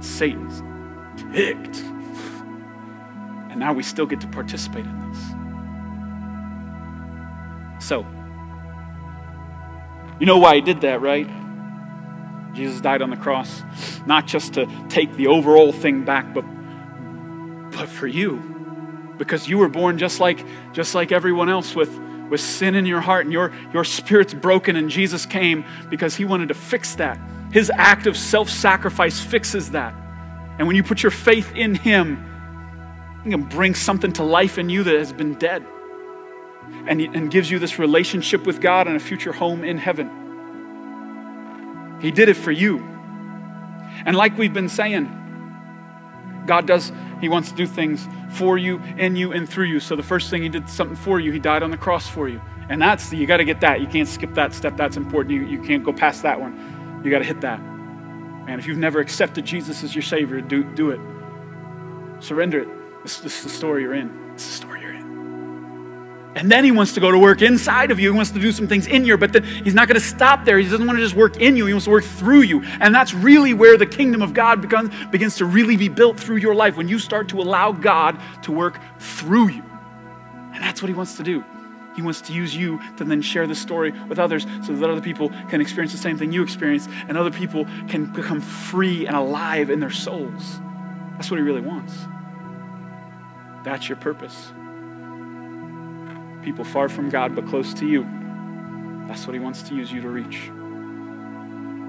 Satan's 0.00 0.62
ticked. 1.32 1.78
And 3.50 3.60
now 3.60 3.72
we 3.72 3.82
still 3.82 4.06
get 4.06 4.20
to 4.22 4.26
participate 4.28 4.84
in 4.84 5.12
this. 5.12 5.18
So, 7.86 8.04
You 10.20 10.26
know 10.26 10.38
why 10.38 10.56
he 10.56 10.60
did 10.60 10.80
that, 10.80 11.00
right? 11.00 11.28
Jesus 12.52 12.80
died 12.80 13.02
on 13.02 13.10
the 13.10 13.16
cross, 13.16 13.62
not 14.04 14.26
just 14.26 14.54
to 14.54 14.66
take 14.88 15.14
the 15.14 15.28
overall 15.28 15.70
thing 15.70 16.04
back, 16.04 16.34
but, 16.34 16.42
but 17.70 17.88
for 17.88 18.08
you. 18.08 18.57
Because 19.18 19.48
you 19.48 19.58
were 19.58 19.68
born 19.68 19.98
just 19.98 20.20
like, 20.20 20.44
just 20.72 20.94
like 20.94 21.12
everyone 21.12 21.48
else 21.48 21.74
with, 21.74 21.96
with 22.30 22.40
sin 22.40 22.74
in 22.74 22.86
your 22.86 23.00
heart 23.00 23.26
and 23.26 23.32
your, 23.32 23.52
your 23.72 23.84
spirit's 23.84 24.34
broken, 24.34 24.76
and 24.76 24.88
Jesus 24.88 25.26
came 25.26 25.64
because 25.90 26.16
he 26.16 26.24
wanted 26.24 26.48
to 26.48 26.54
fix 26.54 26.94
that. 26.96 27.18
His 27.52 27.70
act 27.74 28.06
of 28.06 28.16
self 28.16 28.48
sacrifice 28.48 29.20
fixes 29.20 29.72
that. 29.72 29.94
And 30.58 30.66
when 30.66 30.76
you 30.76 30.82
put 30.82 31.02
your 31.02 31.10
faith 31.10 31.54
in 31.54 31.74
him, 31.74 32.24
he 33.24 33.30
can 33.30 33.42
bring 33.42 33.74
something 33.74 34.12
to 34.14 34.22
life 34.22 34.58
in 34.58 34.68
you 34.68 34.82
that 34.84 34.94
has 34.94 35.12
been 35.12 35.34
dead 35.34 35.64
and, 36.86 37.00
and 37.00 37.30
gives 37.30 37.50
you 37.50 37.58
this 37.58 37.78
relationship 37.78 38.46
with 38.46 38.60
God 38.60 38.86
and 38.86 38.96
a 38.96 39.00
future 39.00 39.32
home 39.32 39.64
in 39.64 39.78
heaven. 39.78 40.10
He 42.00 42.10
did 42.10 42.28
it 42.28 42.34
for 42.34 42.52
you. 42.52 42.78
And 44.06 44.16
like 44.16 44.36
we've 44.38 44.52
been 44.52 44.68
saying, 44.68 45.06
God 46.48 46.66
does, 46.66 46.90
He 47.20 47.28
wants 47.28 47.50
to 47.50 47.56
do 47.56 47.66
things 47.66 48.08
for 48.30 48.58
you, 48.58 48.78
in 48.96 49.14
you, 49.14 49.32
and 49.32 49.48
through 49.48 49.66
you. 49.66 49.78
So 49.78 49.94
the 49.94 50.02
first 50.02 50.30
thing 50.30 50.42
He 50.42 50.48
did 50.48 50.68
something 50.68 50.96
for 50.96 51.20
you, 51.20 51.30
He 51.30 51.38
died 51.38 51.62
on 51.62 51.70
the 51.70 51.76
cross 51.76 52.08
for 52.08 52.28
you. 52.28 52.40
And 52.68 52.82
that's 52.82 53.12
you 53.12 53.26
got 53.26 53.36
to 53.36 53.44
get 53.44 53.60
that. 53.60 53.80
You 53.80 53.86
can't 53.86 54.08
skip 54.08 54.34
that 54.34 54.52
step. 54.52 54.76
That's 54.76 54.96
important. 54.96 55.34
You, 55.34 55.46
you 55.46 55.62
can't 55.62 55.84
go 55.84 55.92
past 55.92 56.22
that 56.22 56.40
one. 56.40 57.00
You 57.04 57.10
got 57.10 57.20
to 57.20 57.24
hit 57.24 57.40
that. 57.42 57.60
And 57.60 58.58
if 58.60 58.66
you've 58.66 58.78
never 58.78 58.98
accepted 59.00 59.44
Jesus 59.44 59.84
as 59.84 59.94
your 59.94 60.02
Savior, 60.02 60.40
do, 60.40 60.64
do 60.64 60.90
it. 60.90 61.00
Surrender 62.20 62.60
it. 62.60 62.68
This, 63.02 63.20
this 63.20 63.38
is 63.38 63.44
the 63.44 63.50
story 63.50 63.82
you're 63.82 63.94
in. 63.94 64.32
It's 64.34 64.46
the 64.46 64.52
story. 64.52 64.77
And 66.34 66.52
then 66.52 66.62
he 66.62 66.70
wants 66.70 66.92
to 66.92 67.00
go 67.00 67.10
to 67.10 67.18
work 67.18 67.42
inside 67.42 67.90
of 67.90 67.98
you. 67.98 68.12
He 68.12 68.16
wants 68.16 68.30
to 68.32 68.38
do 68.38 68.52
some 68.52 68.68
things 68.68 68.86
in 68.86 69.04
you, 69.04 69.16
but 69.16 69.32
then 69.32 69.42
he's 69.42 69.74
not 69.74 69.88
going 69.88 70.00
to 70.00 70.06
stop 70.06 70.44
there. 70.44 70.58
He 70.58 70.68
doesn't 70.68 70.86
want 70.86 70.98
to 70.98 71.04
just 71.04 71.16
work 71.16 71.38
in 71.38 71.56
you, 71.56 71.66
he 71.66 71.72
wants 71.72 71.86
to 71.86 71.90
work 71.90 72.04
through 72.04 72.42
you. 72.42 72.62
And 72.80 72.94
that's 72.94 73.14
really 73.14 73.54
where 73.54 73.76
the 73.76 73.86
kingdom 73.86 74.22
of 74.22 74.34
God 74.34 74.60
becomes, 74.60 74.90
begins 75.10 75.36
to 75.36 75.46
really 75.46 75.76
be 75.76 75.88
built 75.88 76.18
through 76.18 76.36
your 76.36 76.54
life 76.54 76.76
when 76.76 76.88
you 76.88 76.98
start 76.98 77.28
to 77.30 77.40
allow 77.40 77.72
God 77.72 78.20
to 78.42 78.52
work 78.52 78.78
through 78.98 79.48
you. 79.48 79.62
And 80.54 80.62
that's 80.62 80.82
what 80.82 80.88
he 80.88 80.94
wants 80.94 81.16
to 81.16 81.22
do. 81.22 81.44
He 81.96 82.02
wants 82.02 82.20
to 82.22 82.32
use 82.32 82.54
you 82.54 82.80
to 82.96 83.04
then 83.04 83.22
share 83.22 83.48
the 83.48 83.56
story 83.56 83.90
with 84.08 84.20
others 84.20 84.46
so 84.64 84.72
that 84.72 84.88
other 84.88 85.00
people 85.00 85.30
can 85.48 85.60
experience 85.60 85.90
the 85.90 85.98
same 85.98 86.16
thing 86.16 86.30
you 86.30 86.44
experienced 86.44 86.88
and 87.08 87.18
other 87.18 87.32
people 87.32 87.66
can 87.88 88.06
become 88.12 88.40
free 88.40 89.06
and 89.06 89.16
alive 89.16 89.70
in 89.70 89.80
their 89.80 89.90
souls. 89.90 90.60
That's 91.14 91.28
what 91.28 91.38
he 91.38 91.42
really 91.42 91.60
wants. 91.60 91.92
That's 93.64 93.88
your 93.88 93.96
purpose. 93.96 94.52
People 96.48 96.64
far 96.64 96.88
from 96.88 97.10
God 97.10 97.36
but 97.36 97.46
close 97.46 97.74
to 97.74 97.86
you. 97.86 98.08
That's 99.06 99.26
what 99.26 99.34
he 99.34 99.38
wants 99.38 99.60
to 99.64 99.74
use 99.74 99.92
you 99.92 100.00
to 100.00 100.08
reach. 100.08 100.50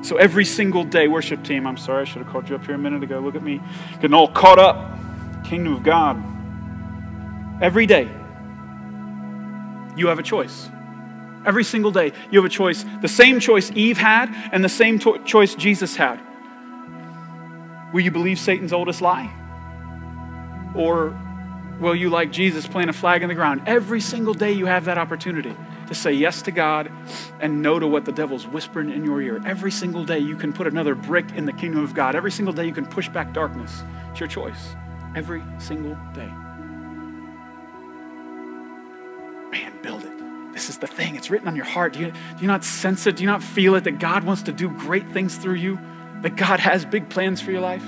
So 0.05 0.18
every 0.18 0.43
single 0.43 0.84
day, 0.84 1.07
worship 1.07 1.45
team, 1.45 1.66
I'm 1.66 1.78
sorry, 1.78 2.01
I 2.01 2.03
should 2.03 2.22
have 2.22 2.30
called 2.30 2.49
you 2.49 2.57
up 2.57 2.66
here 2.66 2.76
a 2.76 2.78
minute 2.78 3.01
ago. 3.01 3.20
Look 3.22 3.36
at 3.36 3.41
me, 3.41 3.62
getting 4.01 4.14
all 4.14 4.28
caught 4.28 4.60
up. 4.60 4.99
Kingdom 5.45 5.76
of 5.76 5.84
God. 5.84 6.22
Every 7.64 7.86
day, 7.86 8.10
you 9.95 10.07
have 10.07 10.20
a 10.20 10.24
choice. 10.24 10.70
Every 11.45 11.64
single 11.64 11.91
day, 11.91 12.12
you 12.30 12.39
have 12.39 12.45
a 12.45 12.53
choice. 12.53 12.84
The 13.01 13.07
same 13.07 13.39
choice 13.39 13.72
Eve 13.74 13.97
had 13.97 14.30
and 14.51 14.62
the 14.62 14.68
same 14.68 14.99
to- 14.99 15.24
choice 15.24 15.55
Jesus 15.55 15.95
had. 15.95 16.20
Will 17.93 18.01
you 18.01 18.12
believe 18.12 18.38
Satan's 18.38 18.74
oldest 18.74 19.01
lie? 19.01 19.32
Or 20.76 21.18
will 21.80 21.96
you, 21.96 22.10
like 22.10 22.32
Jesus, 22.32 22.68
plant 22.68 22.90
a 22.90 22.94
flag 22.94 23.24
in 23.24 23.30
the 23.30 23.36
ground? 23.36 23.64
Every 23.66 24.02
single 24.02 24.34
day, 24.34 24.52
you 24.52 24.66
have 24.66 24.86
that 24.86 24.98
opportunity 24.98 25.56
to 25.88 25.96
say 25.96 26.12
yes 26.12 26.42
to 26.44 26.52
God 26.52 26.92
and 27.40 27.62
no 27.62 27.80
to 27.80 27.88
what 27.88 28.06
the 28.06 28.12
devil's 28.12 28.46
whispering 28.46 28.90
in 28.90 29.04
your 29.06 29.22
ear. 29.22 29.42
Every 29.46 29.72
single 29.72 30.06
day, 30.06 30.20
you 30.20 30.36
can 30.36 30.54
put 30.54 30.68
another 30.68 30.96
brick 30.96 31.32
in 31.32 31.46
the 31.46 31.54
kingdom 31.54 31.84
of 31.84 31.94
God. 31.94 32.16
Every 32.16 32.32
single 32.32 32.54
day, 32.54 32.66
you 32.66 32.74
can 32.74 32.86
push 32.86 33.10
back 33.10 33.34
darkness. 33.34 33.84
It's 34.12 34.20
your 34.20 34.30
choice. 34.30 34.76
Every 35.16 35.42
single 35.58 35.98
day. 36.14 36.30
Man, 39.52 39.74
build 39.82 40.04
it. 40.04 40.54
This 40.54 40.70
is 40.70 40.78
the 40.78 40.88
thing. 40.88 41.16
It's 41.16 41.30
written 41.30 41.48
on 41.48 41.56
your 41.56 41.66
heart. 41.66 41.94
Do 41.94 42.00
you, 42.00 42.12
do 42.12 42.42
you 42.42 42.48
not 42.48 42.64
sense 42.64 43.08
it? 43.08 43.16
Do 43.16 43.24
you 43.24 43.30
not 43.30 43.42
feel 43.42 43.76
it 43.76 43.86
that 43.86 44.00
God 44.00 44.24
wants 44.24 44.44
to 44.44 44.52
do 44.52 44.70
great 44.70 45.10
things 45.12 45.38
through 45.38 45.56
you? 45.56 45.80
That 46.22 46.36
God 46.36 46.60
has 46.60 46.86
big 46.86 47.10
plans 47.10 47.42
for 47.42 47.52
your 47.52 47.62
life? 47.62 47.84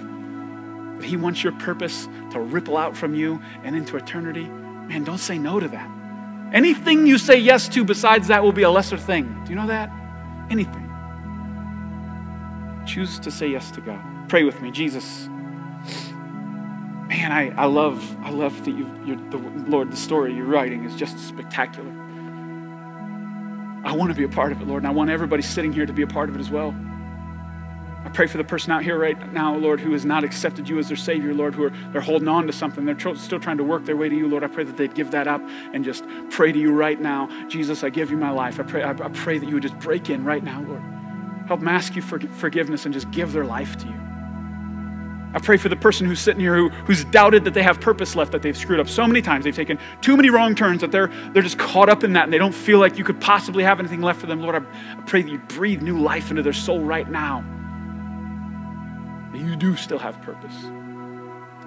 That 1.01 1.07
He 1.07 1.17
wants 1.17 1.43
your 1.43 1.53
purpose 1.53 2.07
to 2.31 2.39
ripple 2.39 2.77
out 2.77 2.95
from 2.95 3.15
you 3.15 3.41
and 3.63 3.75
into 3.75 3.97
eternity? 3.97 4.43
Man, 4.43 5.03
don't 5.03 5.17
say 5.17 5.37
no 5.37 5.59
to 5.59 5.67
that. 5.67 5.89
Anything 6.53 7.07
you 7.07 7.17
say 7.17 7.37
yes 7.37 7.67
to 7.69 7.83
besides 7.83 8.27
that 8.27 8.43
will 8.43 8.51
be 8.51 8.63
a 8.63 8.69
lesser 8.69 8.97
thing. 8.97 9.41
Do 9.45 9.49
you 9.49 9.55
know 9.55 9.67
that? 9.67 9.89
Anything. 10.49 10.87
Choose 12.85 13.19
to 13.19 13.31
say 13.31 13.47
yes 13.47 13.71
to 13.71 13.81
God. 13.81 14.29
Pray 14.29 14.43
with 14.43 14.61
me, 14.61 14.69
Jesus. 14.69 15.27
Man, 17.07 17.31
I, 17.31 17.49
I 17.57 17.65
love 17.65 18.17
I 18.23 18.29
love 18.29 18.63
that 18.63 18.71
you 18.71 18.89
you're 19.05 19.17
the 19.31 19.37
Lord, 19.67 19.91
the 19.91 19.97
story 19.97 20.33
you're 20.33 20.45
writing 20.45 20.83
is 20.83 20.95
just 20.95 21.19
spectacular. 21.19 21.89
I 23.83 23.93
want 23.93 24.11
to 24.11 24.15
be 24.15 24.23
a 24.23 24.29
part 24.29 24.51
of 24.51 24.61
it, 24.61 24.67
Lord, 24.67 24.83
and 24.83 24.87
I 24.87 24.91
want 24.91 25.09
everybody 25.09 25.41
sitting 25.41 25.73
here 25.73 25.85
to 25.85 25.93
be 25.93 26.03
a 26.03 26.07
part 26.07 26.29
of 26.29 26.35
it 26.35 26.39
as 26.39 26.49
well. 26.49 26.75
Pray 28.13 28.27
for 28.27 28.37
the 28.37 28.43
person 28.43 28.71
out 28.71 28.83
here 28.83 28.99
right 28.99 29.31
now, 29.31 29.55
Lord, 29.55 29.79
who 29.79 29.93
has 29.93 30.03
not 30.03 30.25
accepted 30.25 30.67
you 30.67 30.79
as 30.79 30.89
their 30.89 30.97
Savior, 30.97 31.33
Lord, 31.33 31.55
who 31.55 31.63
are 31.63 31.69
they're 31.93 32.01
holding 32.01 32.27
on 32.27 32.45
to 32.47 32.53
something. 32.53 32.83
They're 32.83 32.95
tr- 32.95 33.15
still 33.15 33.39
trying 33.39 33.57
to 33.57 33.63
work 33.63 33.85
their 33.85 33.95
way 33.95 34.09
to 34.09 34.15
you, 34.15 34.27
Lord. 34.27 34.43
I 34.43 34.47
pray 34.47 34.65
that 34.65 34.75
they'd 34.75 34.93
give 34.93 35.11
that 35.11 35.27
up 35.27 35.41
and 35.73 35.85
just 35.85 36.03
pray 36.29 36.51
to 36.51 36.59
you 36.59 36.73
right 36.73 36.99
now. 36.99 37.29
Jesus, 37.47 37.83
I 37.83 37.89
give 37.89 38.11
you 38.11 38.17
my 38.17 38.31
life. 38.31 38.59
I 38.59 38.63
pray, 38.63 38.83
I, 38.83 38.91
I 38.91 39.09
pray 39.09 39.37
that 39.37 39.47
you 39.47 39.53
would 39.53 39.63
just 39.63 39.79
break 39.79 40.09
in 40.09 40.25
right 40.25 40.43
now, 40.43 40.61
Lord. 40.61 40.81
Help 41.47 41.61
them 41.61 41.69
ask 41.69 41.95
you 41.95 42.01
for 42.01 42.19
forgiveness 42.19 42.85
and 42.85 42.93
just 42.93 43.09
give 43.11 43.31
their 43.31 43.45
life 43.45 43.77
to 43.77 43.87
you. 43.87 43.95
I 45.33 45.39
pray 45.39 45.55
for 45.55 45.69
the 45.69 45.77
person 45.77 46.05
who's 46.05 46.19
sitting 46.19 46.41
here 46.41 46.55
who, 46.57 46.67
who's 46.69 47.05
doubted 47.05 47.45
that 47.45 47.53
they 47.53 47.63
have 47.63 47.79
purpose 47.79 48.17
left, 48.17 48.33
that 48.33 48.41
they've 48.41 48.57
screwed 48.57 48.81
up 48.81 48.89
so 48.89 49.07
many 49.07 49.21
times. 49.21 49.45
They've 49.45 49.55
taken 49.55 49.79
too 50.01 50.17
many 50.17 50.29
wrong 50.29 50.55
turns 50.55 50.81
that 50.81 50.91
they're, 50.91 51.09
they're 51.31 51.41
just 51.41 51.57
caught 51.57 51.87
up 51.87 52.03
in 52.03 52.11
that 52.13 52.25
and 52.25 52.33
they 52.33 52.37
don't 52.37 52.53
feel 52.53 52.79
like 52.79 52.97
you 52.97 53.05
could 53.05 53.21
possibly 53.21 53.63
have 53.63 53.79
anything 53.79 54.01
left 54.01 54.19
for 54.19 54.27
them. 54.27 54.41
Lord, 54.41 54.55
I, 54.55 54.97
I 54.97 55.01
pray 55.03 55.21
that 55.21 55.31
you 55.31 55.37
breathe 55.37 55.81
new 55.81 55.99
life 55.99 56.29
into 56.29 56.43
their 56.43 56.51
soul 56.51 56.81
right 56.81 57.09
now. 57.09 57.45
You 59.33 59.55
do 59.55 59.75
still 59.75 59.99
have 59.99 60.21
purpose. 60.21 60.55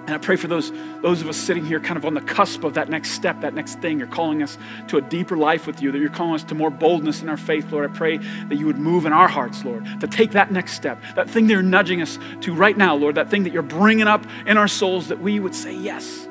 And 0.05 0.13
I 0.13 0.19
pray 0.19 0.35
for 0.35 0.47
those, 0.47 0.71
those 1.01 1.21
of 1.21 1.29
us 1.29 1.35
sitting 1.35 1.65
here 1.65 1.79
kind 1.79 1.97
of 1.97 2.05
on 2.05 2.13
the 2.13 2.21
cusp 2.21 2.63
of 2.63 2.75
that 2.75 2.89
next 2.89 3.11
step, 3.11 3.41
that 3.41 3.55
next 3.55 3.79
thing. 3.79 3.97
You're 3.97 4.07
calling 4.07 4.43
us 4.43 4.55
to 4.89 4.97
a 4.97 5.01
deeper 5.01 5.35
life 5.35 5.65
with 5.65 5.81
you, 5.81 5.91
that 5.91 5.97
you're 5.97 6.11
calling 6.11 6.35
us 6.35 6.43
to 6.43 6.55
more 6.55 6.69
boldness 6.69 7.23
in 7.23 7.29
our 7.29 7.37
faith, 7.37 7.71
Lord. 7.71 7.89
I 7.89 7.93
pray 7.93 8.17
that 8.17 8.55
you 8.55 8.67
would 8.67 8.77
move 8.77 9.07
in 9.07 9.13
our 9.13 9.27
hearts, 9.27 9.65
Lord, 9.65 9.83
to 10.01 10.07
take 10.07 10.31
that 10.31 10.51
next 10.51 10.73
step, 10.73 11.01
that 11.15 11.27
thing 11.27 11.47
that 11.47 11.53
you're 11.53 11.63
nudging 11.63 12.03
us 12.03 12.19
to 12.41 12.53
right 12.53 12.77
now, 12.77 12.95
Lord, 12.95 13.15
that 13.15 13.31
thing 13.31 13.43
that 13.43 13.53
you're 13.53 13.63
bringing 13.63 14.05
up 14.05 14.23
in 14.45 14.57
our 14.57 14.67
souls, 14.67 15.07
that 15.07 15.19
we 15.19 15.39
would 15.39 15.55
say 15.55 15.75
yes, 15.75 16.27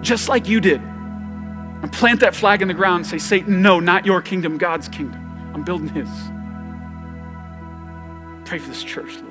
just 0.00 0.28
like 0.28 0.48
you 0.48 0.60
did. 0.60 0.80
And 0.80 1.92
plant 1.92 2.18
that 2.20 2.34
flag 2.34 2.62
in 2.62 2.66
the 2.66 2.74
ground 2.74 3.04
and 3.04 3.06
say, 3.06 3.18
Satan, 3.18 3.62
no, 3.62 3.78
not 3.78 4.04
your 4.04 4.20
kingdom, 4.20 4.58
God's 4.58 4.88
kingdom. 4.88 5.52
I'm 5.54 5.62
building 5.62 5.88
his. 5.88 6.08
Pray 8.48 8.58
for 8.58 8.68
this 8.68 8.82
church, 8.82 9.14
Lord 9.18 9.27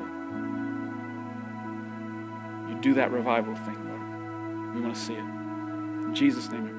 do 2.87 2.93
that 2.93 3.11
revival 3.11 3.53
thing, 3.53 3.75
Lord. 3.89 4.75
We 4.75 4.81
want 4.81 4.95
to 4.95 5.01
see 5.01 5.15
it. 5.15 5.19
In 5.19 6.15
Jesus' 6.15 6.49
name 6.49 6.76